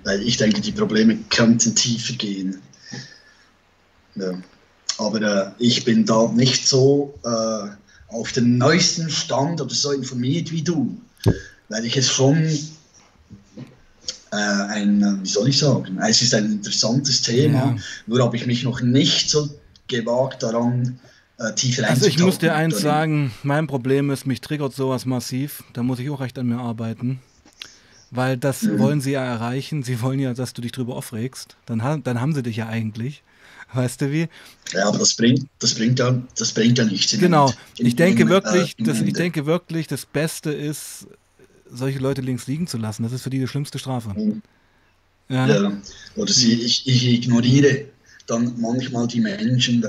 Weil 0.04 0.22
ich 0.22 0.38
denke, 0.38 0.62
die 0.62 0.72
Probleme 0.72 1.18
könnten 1.30 1.76
tiefer 1.76 2.14
gehen. 2.14 2.62
Ja. 4.16 4.34
Aber 4.97 5.22
äh, 5.22 5.52
ich 5.60 5.86
bin 5.86 6.06
da 6.06 6.32
nicht 6.32 6.68
so 6.68 7.14
äh, 7.24 7.70
auf 8.10 8.32
den 8.32 8.58
neuesten 8.58 9.10
Stand 9.10 9.62
oder 9.62 9.74
so 9.74 9.91
informiert 9.91 10.52
wie 10.52 10.62
du. 10.62 10.97
Weil 11.70 11.86
ich 11.86 11.95
es 11.95 12.10
schon 12.10 12.38
äh, 14.32 14.36
ein, 14.36 15.02
äh, 15.02 15.24
wie 15.24 15.28
soll 15.28 15.50
ich 15.50 15.58
sagen, 15.58 16.00
es 16.08 16.22
ist 16.22 16.34
ein 16.34 16.45
interessantes 16.52 17.22
Thema, 17.22 17.58
ja. 17.58 17.76
nur 18.08 18.24
habe 18.24 18.36
ich 18.36 18.45
mich 18.45 18.64
noch 18.64 18.82
nicht 18.82 19.30
so 19.30 19.50
gewagt 19.88 20.43
daran, 20.43 21.00
äh, 21.38 21.54
tiefer 21.56 21.88
Also 21.88 22.06
ich 22.06 22.20
muss 22.20 22.38
dir 22.38 22.54
eins 22.54 22.80
sagen, 22.80 23.32
mein 23.43 23.68
Problem 23.68 24.12
ist, 24.12 24.28
mich 24.28 24.41
triggert 24.41 24.74
sowas 24.76 25.06
massiv, 25.06 25.64
da 25.74 25.84
muss 25.84 26.00
ich 26.00 26.10
auch 26.10 26.20
recht 26.20 26.38
an 26.38 26.47
mir 26.47 26.60
arbeiten. 26.60 27.20
Weil 28.12 28.38
das 28.38 28.64
mhm. 28.64 28.80
wollen 28.80 29.01
sie 29.01 29.12
ja 29.12 29.24
erreichen. 29.24 29.84
Sie 29.84 30.01
wollen 30.01 30.20
ja, 30.20 30.34
dass 30.34 30.53
du 30.53 30.62
dich 30.62 30.72
drüber 30.72 30.95
aufregst. 30.95 31.55
Dann, 31.66 32.03
dann 32.03 32.22
haben 32.22 32.34
sie 32.34 32.43
dich 32.43 32.57
ja 32.57 32.68
eigentlich. 32.68 33.24
Weißt 33.74 34.01
du 34.01 34.12
wie? 34.12 34.28
Ja, 34.74 34.88
aber 34.88 34.97
das 34.97 35.14
bringt, 35.14 35.47
das 35.60 35.76
bringt 35.76 35.99
ja, 35.99 36.20
das 36.38 36.51
bringt 36.53 36.78
ja 36.80 36.86
nichts. 36.86 37.18
Genau. 37.20 37.53
In, 37.78 37.86
ich 37.86 37.95
denke 37.95 38.24
in, 38.24 38.30
wirklich, 38.30 38.76
äh, 38.80 38.84
das, 38.84 39.01
ich 39.01 39.14
denke 39.14 39.45
wirklich, 39.45 39.88
das 39.88 40.07
Beste 40.07 40.51
ist, 40.51 41.05
solche 41.72 41.99
Leute 41.99 42.22
links 42.22 42.47
liegen 42.47 42.66
zu 42.66 42.78
lassen. 42.78 43.03
Das 43.03 43.12
ist 43.12 43.22
für 43.22 43.30
die 43.30 43.39
die 43.39 43.47
schlimmste 43.47 43.78
Strafe. 43.78 44.10
Mhm. 44.10 44.41
Ja. 45.30 45.47
ja. 45.47 45.72
Oder 46.16 46.34
sie, 46.34 46.53
ich, 46.53 46.88
ich 46.88 47.07
ignoriere 47.07 47.86
dann 48.26 48.60
manchmal 48.60 49.07
die 49.07 49.22
Menschen, 49.22 49.86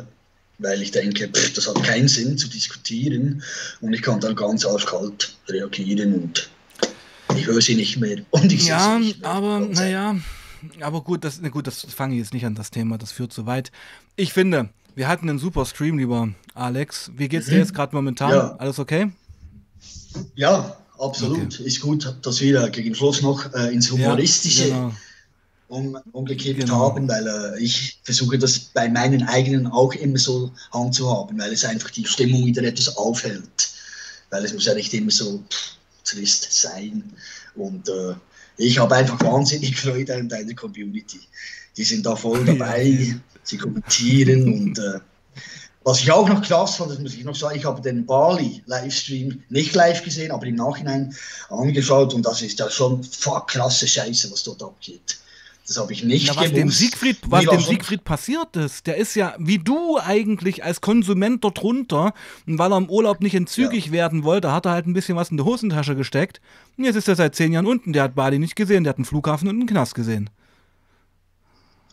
weil 0.58 0.82
ich 0.82 0.90
denke, 0.90 1.28
pff, 1.28 1.54
das 1.54 1.66
hat 1.66 1.82
keinen 1.82 2.08
Sinn 2.08 2.36
zu 2.36 2.48
diskutieren 2.48 3.42
und 3.80 3.94
ich 3.94 4.02
kann 4.02 4.20
dann 4.20 4.36
ganz 4.36 4.66
arschkalt 4.66 5.34
reagieren 5.48 6.14
und 6.14 6.50
ich 7.40 7.46
höre 7.46 7.60
sie 7.60 7.74
nicht 7.74 7.98
mehr. 7.98 8.18
Und 8.30 8.52
ich 8.52 8.66
ja, 8.66 8.98
mehr. 8.98 9.14
aber 9.22 9.60
naja, 9.60 10.16
aber 10.80 11.02
gut, 11.02 11.24
das, 11.24 11.40
gut, 11.50 11.66
das 11.66 11.80
fange 11.82 12.14
ich 12.14 12.20
jetzt 12.20 12.34
nicht 12.34 12.44
an 12.44 12.54
das 12.54 12.70
Thema, 12.70 12.98
das 12.98 13.12
führt 13.12 13.32
zu 13.32 13.46
weit. 13.46 13.72
Ich 14.16 14.32
finde, 14.32 14.68
wir 14.94 15.08
hatten 15.08 15.28
einen 15.28 15.38
super 15.38 15.64
Stream, 15.64 15.98
lieber 15.98 16.28
Alex. 16.54 17.10
Wie 17.16 17.28
geht's 17.28 17.46
mhm. 17.46 17.52
dir 17.52 17.58
jetzt 17.58 17.74
gerade 17.74 17.94
momentan? 17.94 18.30
Ja. 18.30 18.56
Alles 18.56 18.78
okay? 18.78 19.10
Ja, 20.34 20.76
absolut. 20.98 21.54
Okay. 21.54 21.64
Ist 21.64 21.80
gut, 21.80 22.14
dass 22.22 22.40
wir 22.40 22.68
gegen 22.70 22.94
Schluss 22.94 23.22
noch 23.22 23.52
äh, 23.54 23.72
ins 23.72 23.90
Humoristische 23.90 24.68
ja, 24.68 24.76
genau. 24.76 24.92
um, 25.68 25.98
umgekippt 26.12 26.60
genau. 26.60 26.80
haben, 26.80 27.08
weil 27.08 27.26
äh, 27.26 27.62
ich 27.62 27.98
versuche 28.02 28.38
das 28.38 28.58
bei 28.58 28.88
meinen 28.88 29.22
eigenen 29.22 29.66
auch 29.68 29.94
immer 29.94 30.18
so 30.18 30.50
handzuhaben, 30.72 31.38
weil 31.38 31.52
es 31.52 31.64
einfach 31.64 31.90
die 31.90 32.04
Stimmung 32.04 32.44
wieder 32.44 32.62
etwas 32.62 32.96
aufhält. 32.96 33.70
Weil 34.30 34.44
es 34.44 34.52
muss 34.52 34.66
ja 34.66 34.74
nicht 34.74 34.92
immer 34.92 35.10
so 35.10 35.42
pff, 35.50 35.79
trist 36.10 36.52
sein. 36.52 37.04
Und 37.54 37.88
äh, 37.88 38.14
ich 38.56 38.78
habe 38.78 38.94
einfach 38.94 39.20
wahnsinnig 39.20 39.80
Freude 39.80 40.14
an 40.14 40.28
deiner 40.28 40.54
Community. 40.54 41.20
Die 41.76 41.84
sind 41.84 42.04
da 42.04 42.16
voll 42.16 42.44
dabei, 42.44 43.16
sie 43.42 43.58
kommentieren 43.58 44.52
und 44.52 44.78
äh, 44.78 45.00
was 45.82 46.00
ich 46.00 46.12
auch 46.12 46.28
noch 46.28 46.42
krass 46.42 46.76
fand, 46.76 46.90
das 46.90 46.98
muss 46.98 47.14
ich 47.14 47.24
noch 47.24 47.34
sagen, 47.34 47.56
ich 47.56 47.64
habe 47.64 47.80
den 47.80 48.04
Bali-Livestream 48.04 49.42
nicht 49.48 49.74
live 49.74 50.04
gesehen, 50.04 50.30
aber 50.30 50.44
im 50.44 50.56
Nachhinein 50.56 51.14
angeschaut 51.48 52.12
und 52.12 52.26
das 52.26 52.42
ist 52.42 52.58
ja 52.58 52.68
schon 52.68 53.02
fuck, 53.02 53.48
krasse 53.48 53.88
Scheiße, 53.88 54.30
was 54.30 54.42
dort 54.42 54.62
abgeht. 54.62 55.18
Das 55.70 55.78
habe 55.78 55.92
ich 55.92 56.02
nicht 56.02 56.26
ja, 56.26 56.34
was 56.34 56.46
gewusst. 56.46 56.56
Dem 56.56 56.68
Siegfried, 56.68 57.18
was 57.28 57.44
dem 57.44 57.60
Siegfried 57.60 58.02
passiert 58.02 58.56
ist, 58.56 58.88
der 58.88 58.96
ist 58.96 59.14
ja 59.14 59.36
wie 59.38 59.58
du 59.58 60.00
eigentlich 60.00 60.64
als 60.64 60.80
Konsument 60.80 61.44
dort 61.44 61.62
runter 61.62 62.12
und 62.44 62.58
weil 62.58 62.72
er 62.72 62.78
im 62.78 62.90
Urlaub 62.90 63.20
nicht 63.20 63.36
entzügig 63.36 63.86
ja. 63.86 63.92
werden 63.92 64.24
wollte, 64.24 64.50
hat 64.50 64.66
er 64.66 64.72
halt 64.72 64.88
ein 64.88 64.94
bisschen 64.94 65.14
was 65.14 65.30
in 65.30 65.36
die 65.36 65.44
Hosentasche 65.44 65.94
gesteckt. 65.94 66.40
Und 66.76 66.86
jetzt 66.86 66.96
ist 66.96 67.06
er 67.06 67.14
seit 67.14 67.36
zehn 67.36 67.52
Jahren 67.52 67.68
unten. 67.68 67.92
Der 67.92 68.02
hat 68.02 68.16
Bali 68.16 68.40
nicht 68.40 68.56
gesehen, 68.56 68.82
der 68.82 68.88
hat 68.88 68.96
einen 68.96 69.04
Flughafen 69.04 69.46
und 69.46 69.54
einen 69.54 69.68
Knast 69.68 69.94
gesehen. 69.94 70.28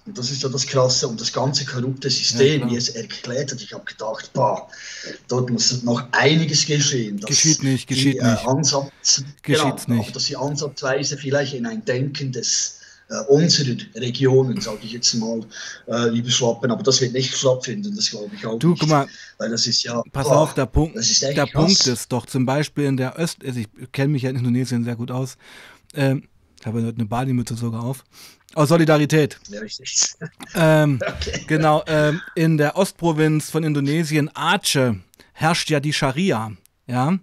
Und 0.07 0.17
das 0.17 0.32
ist 0.32 0.41
ja 0.41 0.49
das 0.49 0.65
Krasse 0.65 1.07
und 1.07 1.21
das 1.21 1.32
ganze 1.32 1.63
korrupte 1.63 2.09
System, 2.09 2.61
ja, 2.61 2.71
wie 2.71 2.78
es 2.78 2.89
erklärt 2.89 3.51
hat. 3.51 3.61
Ich 3.61 3.73
habe 3.73 3.86
gedacht, 3.86 4.34
boah, 4.34 4.67
dort 5.28 5.51
muss 5.51 5.84
noch 5.84 6.01
einiges 6.13 6.65
geschehen. 6.65 7.19
Geschieht 7.19 7.61
nicht, 7.61 7.86
geschieht 7.86 8.15
die, 8.15 8.17
äh, 8.17 8.32
nicht. 8.32 8.47
Ansatz, 8.47 9.23
Geschieht's 9.43 9.86
genau, 9.86 9.99
nicht. 9.99 10.15
Dass 10.15 10.25
sie 10.25 10.36
ansatzweise 10.36 11.15
vielleicht 11.15 11.53
in 11.53 11.67
ein 11.67 11.86
Denken 11.86 12.32
des 12.32 12.78
äh, 13.10 13.20
unserer 13.28 13.78
Regionen, 13.95 14.60
sage 14.60 14.80
ich 14.84 14.93
jetzt 14.93 15.14
mal, 15.16 15.41
äh, 15.88 16.18
überschwappen. 16.18 16.72
Aber 16.72 16.84
das 16.84 17.01
wird 17.01 17.14
nicht 17.14 17.36
stattfinden, 17.36 17.95
das 17.95 18.10
glaube 18.10 18.32
ich 18.36 18.45
auch 18.45 18.60
du, 18.60 18.72
nicht. 18.72 18.80
Guck 18.80 18.89
mal, 18.89 19.08
weil 19.38 19.49
das 19.49 19.68
ist 19.68 19.84
ja. 19.84 20.01
Pass 20.12 20.28
boah, 20.28 20.38
auf, 20.38 20.53
der 20.53 20.66
Punkt, 20.66 20.95
ist 20.95 21.22
der 21.22 21.45
Punkt 21.45 21.88
ist 21.88 22.12
doch 22.12 22.26
zum 22.26 22.45
Beispiel 22.45 22.86
in 22.86 22.97
der 22.97 23.20
Öst, 23.20 23.38
also 23.45 23.60
ich 23.60 23.68
kenne 23.91 24.10
mich 24.10 24.24
ja 24.24 24.30
in 24.30 24.38
Indonesien 24.38 24.84
sehr 24.84 24.95
gut 24.95 25.12
aus. 25.12 25.38
Ähm, 25.93 26.28
ich 26.60 26.66
habe 26.66 26.80
eine 26.80 27.05
Bali-Mütze 27.05 27.55
sogar 27.55 27.84
auf. 27.84 28.03
Aus 28.55 28.70
Solidarität. 28.70 29.39
Ja, 29.49 29.60
richtig. 29.60 30.16
Ähm, 30.55 30.99
okay. 31.05 31.43
Genau, 31.45 31.84
ähm, 31.86 32.22
in 32.34 32.58
der 32.58 32.78
Ostprovinz 32.78 33.49
von 33.49 33.64
Indonesien, 33.64 34.32
Aceh, 34.34 34.95
herrscht 35.34 35.70
ja 35.70 35.80
die 35.80 35.93
Scharia. 35.93 36.51
Ja, 36.88 37.20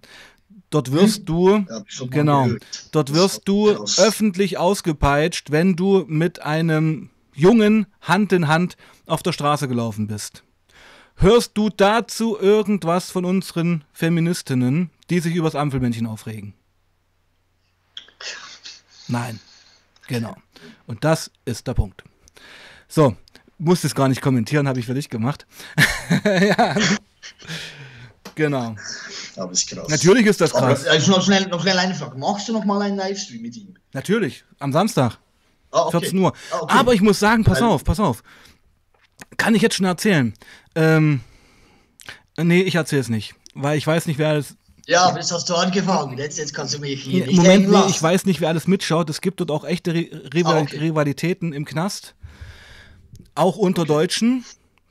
Dort 0.71 0.93
wirst 0.93 1.19
hm? 1.19 1.25
du, 1.27 1.67
genau, 2.11 2.49
dort 2.91 3.15
wirst 3.15 3.43
du 3.47 3.71
öffentlich 3.99 4.59
ausgepeitscht, 4.59 5.51
wenn 5.51 5.77
du 5.77 6.05
mit 6.09 6.43
einem 6.43 7.11
Jungen 7.35 7.87
Hand 8.01 8.33
in 8.33 8.49
Hand 8.49 8.77
auf 9.07 9.23
der 9.23 9.33
Straße 9.33 9.69
gelaufen 9.69 10.07
bist. 10.07 10.43
Hörst 11.17 11.53
du 11.55 11.69
dazu 11.69 12.39
irgendwas 12.39 13.11
von 13.11 13.25
unseren 13.25 13.85
Feministinnen, 13.93 14.91
die 15.11 15.21
sich 15.21 15.35
übers 15.37 15.55
Ampelmännchen 15.55 16.07
aufregen? 16.07 16.55
Nein. 19.07 19.39
Genau. 20.09 20.37
Und 20.87 21.05
das 21.05 21.31
ist 21.45 21.67
der 21.67 21.75
Punkt. 21.75 22.05
So, 22.89 23.17
musste 23.59 23.87
es 23.87 23.95
gar 23.95 24.09
nicht 24.09 24.21
kommentieren, 24.21 24.69
habe 24.69 24.81
ich 24.81 24.87
für 24.87 24.95
dich 24.95 25.09
gemacht. 25.09 25.47
ja. 26.25 26.75
Genau. 28.35 28.75
Aber 29.37 29.53
ist 29.53 29.69
krass. 29.69 29.89
Natürlich 29.89 30.27
ist 30.27 30.41
das 30.41 30.53
krass. 30.53 30.83
Aber, 30.83 30.91
also 30.91 31.13
noch, 31.13 31.23
schnell, 31.23 31.47
noch 31.49 31.63
schnell 31.63 31.79
eine 31.79 31.95
Frage. 31.95 32.19
Machst 32.19 32.49
du 32.49 32.53
noch 32.53 32.65
mal 32.65 32.83
einen 32.83 32.97
Livestream 32.97 33.43
mit 33.43 33.57
ihm? 33.57 33.75
Natürlich, 33.93 34.45
am 34.59 34.73
Samstag. 34.73 35.19
Ah, 35.71 35.87
okay. 35.87 36.01
14 36.01 36.19
Uhr. 36.19 36.33
Ah, 36.51 36.59
okay. 36.61 36.75
Aber 36.79 36.95
ich 36.95 37.01
muss 37.01 37.19
sagen, 37.19 37.45
pass 37.45 37.61
auf, 37.63 37.85
pass 37.85 38.01
auf. 38.01 38.23
Kann 39.37 39.55
ich 39.55 39.63
jetzt 39.63 39.77
schon 39.77 39.87
erzählen? 39.87 40.35
Ähm, 40.75 41.21
nee, 42.37 42.63
ich 42.63 42.77
erzähle 42.77 43.01
es 43.01 43.09
nicht. 43.09 43.35
Weil 43.55 43.79
ich 43.79 43.87
weiß 43.87 44.07
nicht, 44.07 44.19
wer 44.19 44.31
alles. 44.31 44.57
Ja, 44.87 45.07
aber 45.07 45.19
jetzt 45.19 45.33
hast 45.33 45.49
du 45.49 45.55
angefangen. 45.55 46.19
Jetzt, 46.19 46.39
jetzt 46.39 46.53
kannst 46.53 46.75
du 46.75 46.79
mich 46.79 47.03
hier 47.03 47.27
nicht 47.27 47.37
Moment, 47.37 47.71
nee, 47.71 47.83
ich 47.89 48.03
weiß 48.03 48.27
nicht, 48.27 48.41
wer 48.41 48.49
alles 48.49 48.67
mitschaut. 48.67 49.09
Es 49.09 49.21
gibt 49.21 49.41
dort 49.41 49.51
auch 49.51 49.65
echte 49.65 49.93
Rival 49.93 50.57
ah, 50.57 50.61
okay. 50.61 50.79
Rivalitäten 50.79 51.53
im 51.53 51.65
Knast. 51.65 52.15
Auch 53.35 53.57
unter 53.57 53.85
deutschen 53.85 54.45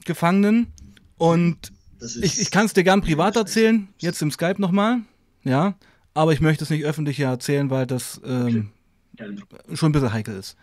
Gefangenen. 0.06 0.74
Und 1.18 1.73
ich, 2.22 2.40
ich 2.40 2.52
kann 2.52 2.66
es 2.66 2.74
dir 2.74 2.84
gern 2.84 3.02
privat 3.02 3.36
erzählen, 3.36 3.88
jetzt 3.98 4.22
im 4.22 4.32
Skype 4.32 4.62
nochmal, 4.62 5.02
ja, 5.44 5.76
aber 6.14 6.34
ich 6.34 6.42
möchte 6.42 6.64
es 6.64 6.70
nicht 6.70 6.86
öffentlich 6.86 7.20
erzählen, 7.20 7.70
weil 7.70 7.86
das 7.86 8.22
ähm, 8.26 8.72
okay. 9.20 9.36
schon 9.74 9.90
ein 9.90 9.92
bisschen 9.94 10.14
heikel 10.14 10.38
ist. 10.38 10.56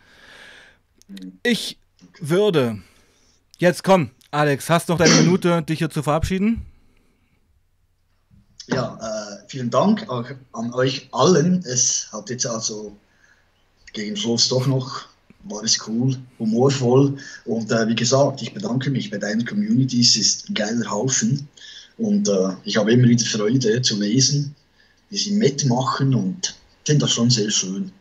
Ich 1.43 1.79
würde, 2.21 2.81
jetzt 3.59 3.83
komm, 3.83 4.11
Alex, 4.31 4.71
hast 4.71 4.89
noch 4.89 4.99
deine 4.99 5.15
Minute, 5.15 5.63
dich 5.63 5.79
hier 5.79 5.91
zu 5.91 6.03
verabschieden? 6.03 6.67
Ja, 8.69 8.97
äh, 9.03 9.49
vielen 9.49 9.71
Dank 9.71 10.09
auch 10.09 10.27
an 10.53 10.73
euch 10.73 11.09
allen. 11.11 11.65
Es 11.65 12.09
hat 12.13 12.31
jetzt 12.31 12.47
also 12.47 12.97
gegen 13.93 14.17
Schluss 14.17 14.49
doch 14.49 14.69
noch 14.69 15.10
war 15.45 15.63
es 15.65 15.79
cool, 15.87 16.17
humorvoll. 16.39 17.17
Und 17.45 17.71
äh, 17.71 17.89
wie 17.89 17.95
gesagt, 17.95 18.43
ich 18.43 18.53
bedanke 18.53 18.91
mich 18.91 19.11
bei 19.11 19.19
deinen 19.19 19.45
Communities, 19.45 20.17
es 20.17 20.17
ist 20.17 20.51
ein 20.51 20.55
geiler 20.55 20.91
Haufen. 20.91 21.49
Und 21.99 22.29
äh, 22.29 22.51
ich 22.65 22.77
habe 22.77 22.93
immer 22.93 23.09
wieder 23.09 23.25
Freude 23.25 23.83
zu 23.83 23.99
lesen, 23.99 24.55
wie 25.11 25.19
sie 25.19 25.33
mitmachen 25.33 26.15
und 26.15 26.55
finde 26.85 27.05
das 27.05 27.13
schon 27.13 27.31
sehr 27.31 27.51
schön. 27.51 27.93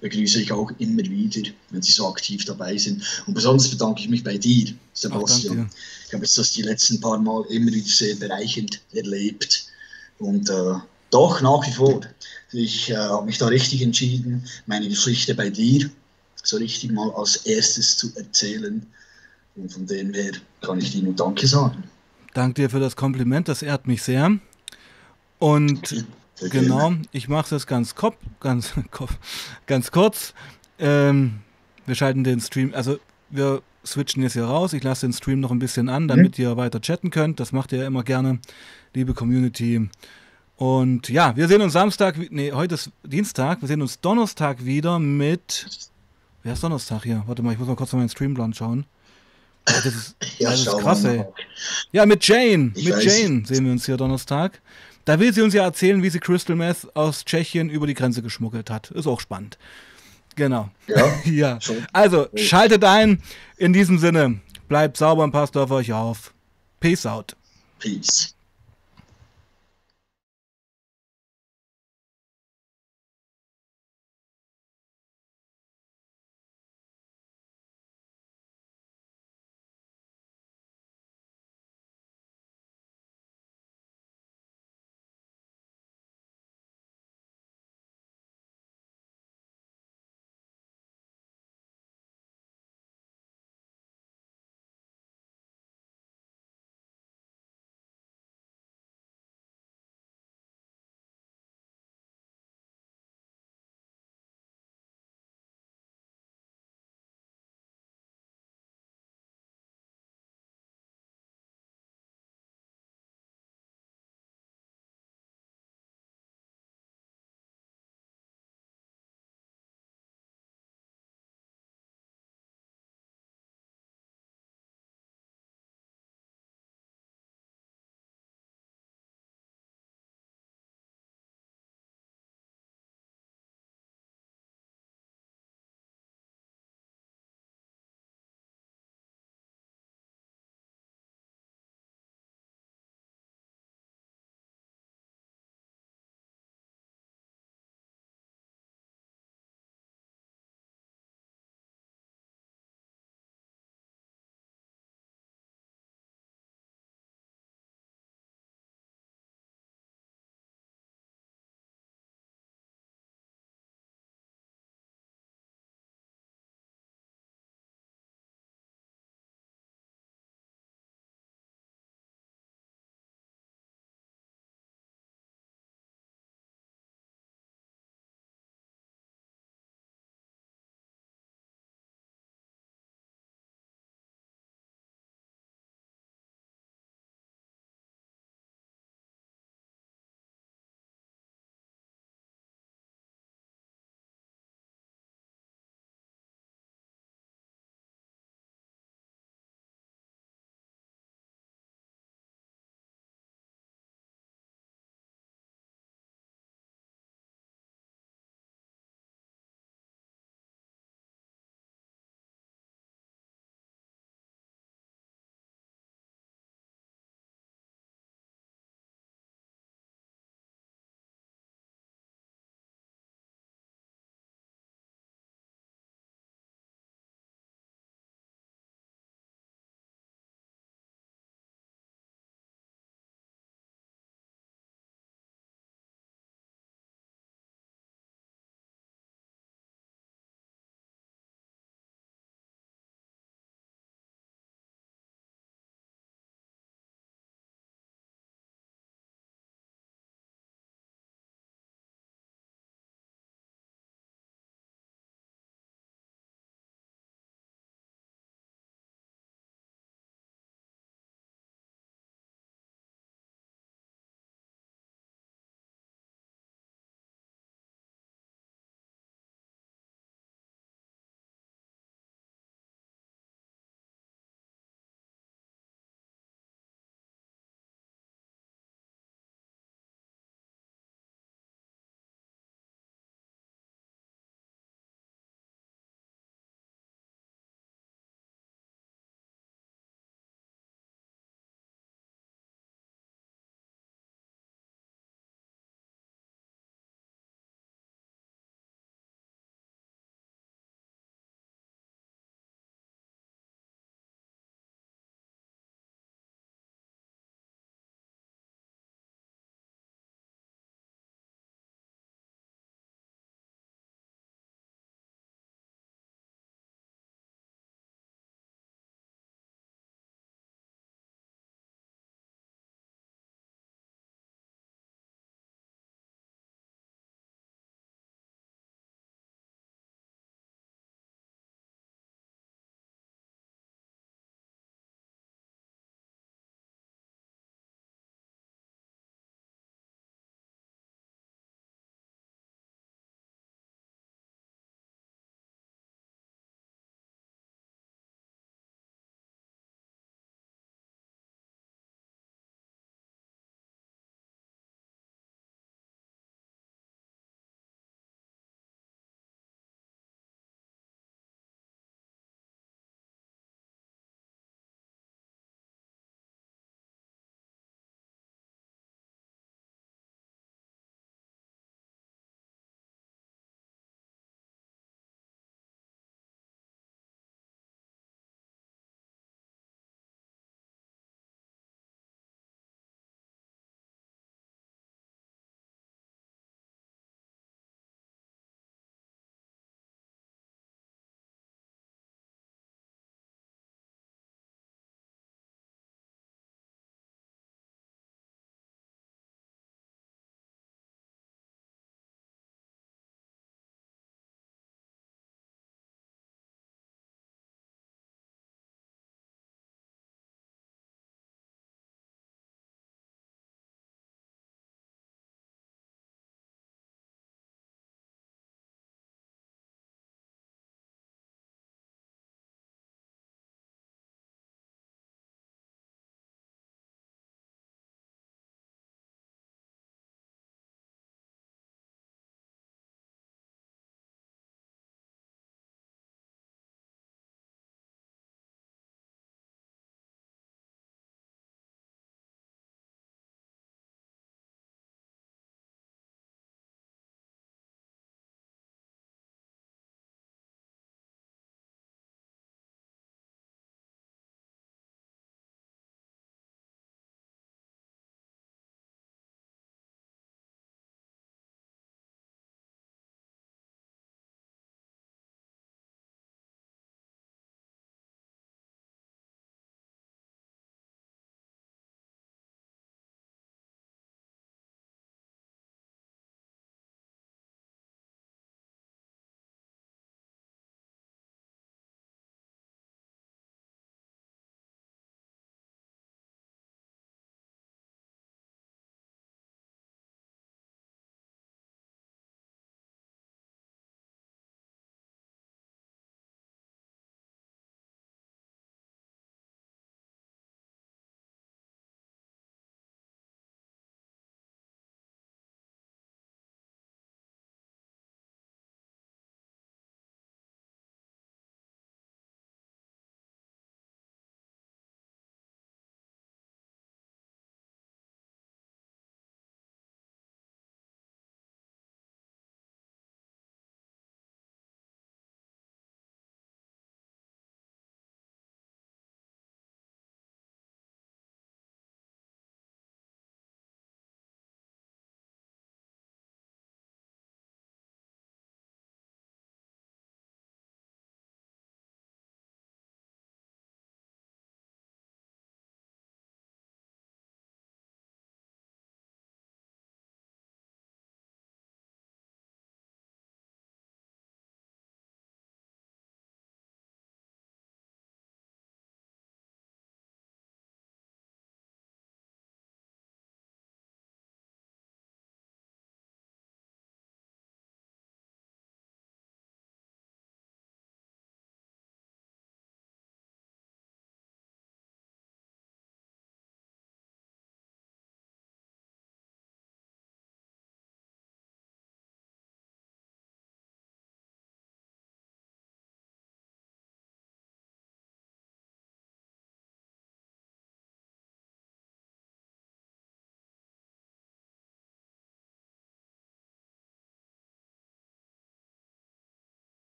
Begrüße 0.00 0.42
ich 0.42 0.52
auch 0.52 0.70
immer 0.78 1.02
wieder, 1.04 1.48
wenn 1.70 1.80
sie 1.80 1.92
so 1.92 2.06
aktiv 2.08 2.44
dabei 2.44 2.76
sind. 2.76 3.02
Und 3.26 3.32
besonders 3.32 3.68
bedanke 3.68 4.02
ich 4.02 4.10
mich 4.10 4.22
bei 4.22 4.36
dir, 4.36 4.74
Sebastian. 4.92 5.70
Ach, 5.70 5.76
ich 6.06 6.12
habe 6.12 6.24
jetzt 6.24 6.36
das 6.36 6.52
die 6.52 6.62
letzten 6.62 7.00
paar 7.00 7.18
Mal 7.18 7.44
immer 7.48 7.72
wieder 7.72 7.88
sehr 7.88 8.14
bereichend 8.16 8.82
erlebt. 8.92 9.66
Und 10.18 10.50
äh, 10.50 10.74
doch 11.10 11.40
nach 11.40 11.66
wie 11.66 11.72
vor 11.72 12.00
Ich 12.52 12.90
äh, 12.90 12.96
habe 12.96 13.24
mich 13.24 13.38
da 13.38 13.46
richtig 13.46 13.80
entschieden, 13.80 14.44
meine 14.66 14.88
Geschichte 14.88 15.34
bei 15.34 15.48
dir 15.48 15.90
so 16.46 16.56
richtig 16.56 16.92
mal 16.92 17.10
als 17.12 17.36
erstes 17.36 17.96
zu 17.96 18.14
erzählen. 18.16 18.86
Und 19.56 19.72
von 19.72 19.86
dem 19.86 20.12
her 20.12 20.32
kann 20.60 20.78
ich 20.78 20.92
dir 20.92 21.02
nur 21.02 21.14
Danke 21.14 21.46
sagen. 21.46 21.84
Danke 22.34 22.62
dir 22.62 22.70
für 22.70 22.80
das 22.80 22.96
Kompliment, 22.96 23.48
das 23.48 23.62
ehrt 23.62 23.86
mich 23.86 24.02
sehr. 24.02 24.38
Und 25.38 26.04
genau, 26.50 26.92
ich 27.12 27.28
mache 27.28 27.54
es 27.54 27.66
ganz, 27.66 27.94
kop, 27.94 28.16
ganz, 28.40 28.72
ganz 29.66 29.90
kurz. 29.90 30.34
Ähm, 30.78 31.40
wir 31.86 31.94
schalten 31.94 32.24
den 32.24 32.40
Stream, 32.40 32.74
also 32.74 32.98
wir 33.30 33.62
switchen 33.86 34.22
jetzt 34.22 34.34
hier 34.34 34.44
raus. 34.44 34.72
Ich 34.72 34.82
lasse 34.82 35.06
den 35.06 35.12
Stream 35.12 35.40
noch 35.40 35.50
ein 35.50 35.58
bisschen 35.58 35.88
an, 35.88 36.08
damit 36.08 36.38
mhm. 36.38 36.44
ihr 36.44 36.56
weiter 36.56 36.80
chatten 36.80 37.10
könnt. 37.10 37.40
Das 37.40 37.52
macht 37.52 37.72
ihr 37.72 37.86
immer 37.86 38.02
gerne, 38.02 38.40
liebe 38.94 39.14
Community. 39.14 39.88
Und 40.56 41.08
ja, 41.08 41.36
wir 41.36 41.48
sehen 41.48 41.60
uns 41.60 41.74
Samstag, 41.74 42.16
nee, 42.30 42.52
heute 42.52 42.74
ist 42.74 42.90
Dienstag, 43.04 43.60
wir 43.60 43.68
sehen 43.68 43.82
uns 43.82 44.00
Donnerstag 44.00 44.64
wieder 44.64 44.98
mit. 44.98 45.66
Wer 46.46 46.52
ist 46.52 46.62
Donnerstag 46.62 47.02
hier? 47.02 47.24
Warte 47.26 47.42
mal, 47.42 47.54
ich 47.54 47.58
muss 47.58 47.66
mal 47.66 47.74
kurz 47.74 47.92
auf 47.92 47.98
meinen 47.98 48.08
Streamplan 48.08 48.54
schauen. 48.54 48.86
Das 49.64 49.84
ist, 49.84 50.14
ja, 50.38 50.50
das 50.50 50.60
ist 50.60 50.78
krass, 50.78 51.02
ey. 51.02 51.24
Ja, 51.90 52.06
mit 52.06 52.24
Jane. 52.24 52.70
Ich 52.76 52.84
mit 52.84 52.98
weiß. 52.98 53.04
Jane 53.04 53.42
sehen 53.44 53.64
wir 53.64 53.72
uns 53.72 53.84
hier 53.84 53.96
Donnerstag. 53.96 54.62
Da 55.06 55.18
will 55.18 55.34
sie 55.34 55.42
uns 55.42 55.54
ja 55.54 55.64
erzählen, 55.64 56.04
wie 56.04 56.08
sie 56.08 56.20
Crystal 56.20 56.54
Meth 56.54 56.86
aus 56.94 57.24
Tschechien 57.24 57.68
über 57.68 57.88
die 57.88 57.94
Grenze 57.94 58.22
geschmuggelt 58.22 58.70
hat. 58.70 58.92
Ist 58.92 59.08
auch 59.08 59.18
spannend. 59.18 59.58
Genau. 60.36 60.70
Ja. 60.86 61.20
ja. 61.24 61.58
Also, 61.92 62.28
schaltet 62.36 62.84
ein. 62.84 63.20
In 63.56 63.72
diesem 63.72 63.98
Sinne, 63.98 64.38
bleibt 64.68 64.98
sauber 64.98 65.24
und 65.24 65.32
passt 65.32 65.56
auf 65.56 65.72
euch 65.72 65.92
auf. 65.92 66.32
Peace 66.78 67.06
out. 67.06 67.34
Peace. 67.80 68.35